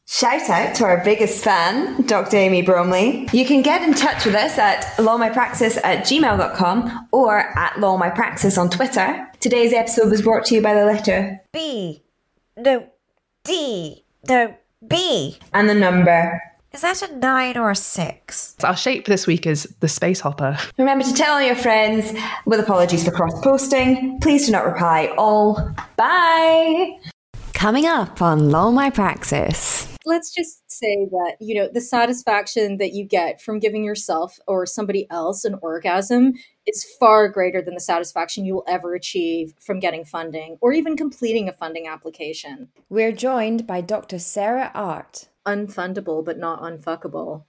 Shout 0.06 0.50
out 0.50 0.74
to 0.74 0.84
our 0.84 1.02
biggest 1.02 1.42
fan, 1.42 2.02
Dr. 2.02 2.36
Amy 2.36 2.60
Bromley. 2.60 3.26
You 3.32 3.46
can 3.46 3.62
get 3.62 3.80
in 3.80 3.94
touch 3.94 4.26
with 4.26 4.34
us 4.34 4.58
at 4.58 4.84
lolmypraxis 4.98 5.78
at 5.82 6.04
gmail.com 6.04 7.08
or 7.10 7.38
at 7.58 7.72
lolmypraxis 7.76 8.58
on 8.58 8.68
Twitter. 8.68 9.26
Today's 9.40 9.72
episode 9.72 10.10
was 10.10 10.20
brought 10.20 10.44
to 10.44 10.54
you 10.54 10.60
by 10.60 10.74
the 10.74 10.84
letter 10.84 11.40
B. 11.54 12.02
No, 12.54 12.86
D. 13.44 14.04
No, 14.28 14.54
B. 14.86 15.38
and 15.54 15.70
the 15.70 15.74
number. 15.74 16.42
Is 16.74 16.80
that 16.80 17.08
a 17.08 17.16
nine 17.16 17.56
or 17.56 17.70
a 17.70 17.76
six? 17.76 18.56
Our 18.64 18.76
shape 18.76 19.06
this 19.06 19.28
week 19.28 19.46
is 19.46 19.62
the 19.78 19.86
space 19.86 20.18
hopper. 20.18 20.58
Remember 20.76 21.04
to 21.04 21.14
tell 21.14 21.34
all 21.34 21.40
your 21.40 21.54
friends, 21.54 22.12
with 22.46 22.58
apologies 22.58 23.04
for 23.04 23.12
cross 23.12 23.40
posting. 23.44 24.18
Please 24.20 24.46
do 24.46 24.52
not 24.52 24.66
reply 24.66 25.14
all. 25.16 25.72
Bye! 25.96 26.98
Coming 27.52 27.86
up 27.86 28.20
on 28.20 28.50
Lol 28.50 28.72
My 28.72 28.90
Praxis. 28.90 29.86
let's 30.04 30.34
just 30.34 30.68
say 30.68 31.06
that 31.12 31.36
you 31.40 31.54
know 31.54 31.68
the 31.72 31.80
satisfaction 31.80 32.78
that 32.78 32.92
you 32.92 33.04
get 33.04 33.40
from 33.40 33.60
giving 33.60 33.84
yourself 33.84 34.38
or 34.48 34.66
somebody 34.66 35.06
else 35.10 35.44
an 35.44 35.54
orgasm 35.62 36.34
is 36.66 36.84
far 36.98 37.28
greater 37.28 37.62
than 37.62 37.74
the 37.74 37.80
satisfaction 37.80 38.44
you 38.44 38.52
will 38.54 38.64
ever 38.66 38.94
achieve 38.96 39.54
from 39.60 39.78
getting 39.78 40.04
funding 40.04 40.58
or 40.60 40.72
even 40.72 40.96
completing 40.96 41.48
a 41.48 41.52
funding 41.52 41.86
application 41.86 42.68
We're 42.88 43.12
joined 43.12 43.64
by 43.64 43.80
Dr. 43.80 44.18
Sarah 44.18 44.72
Art. 44.74 45.28
Unfundable 45.46 46.24
but 46.24 46.38
not 46.38 46.60
unfuckable. 46.62 47.44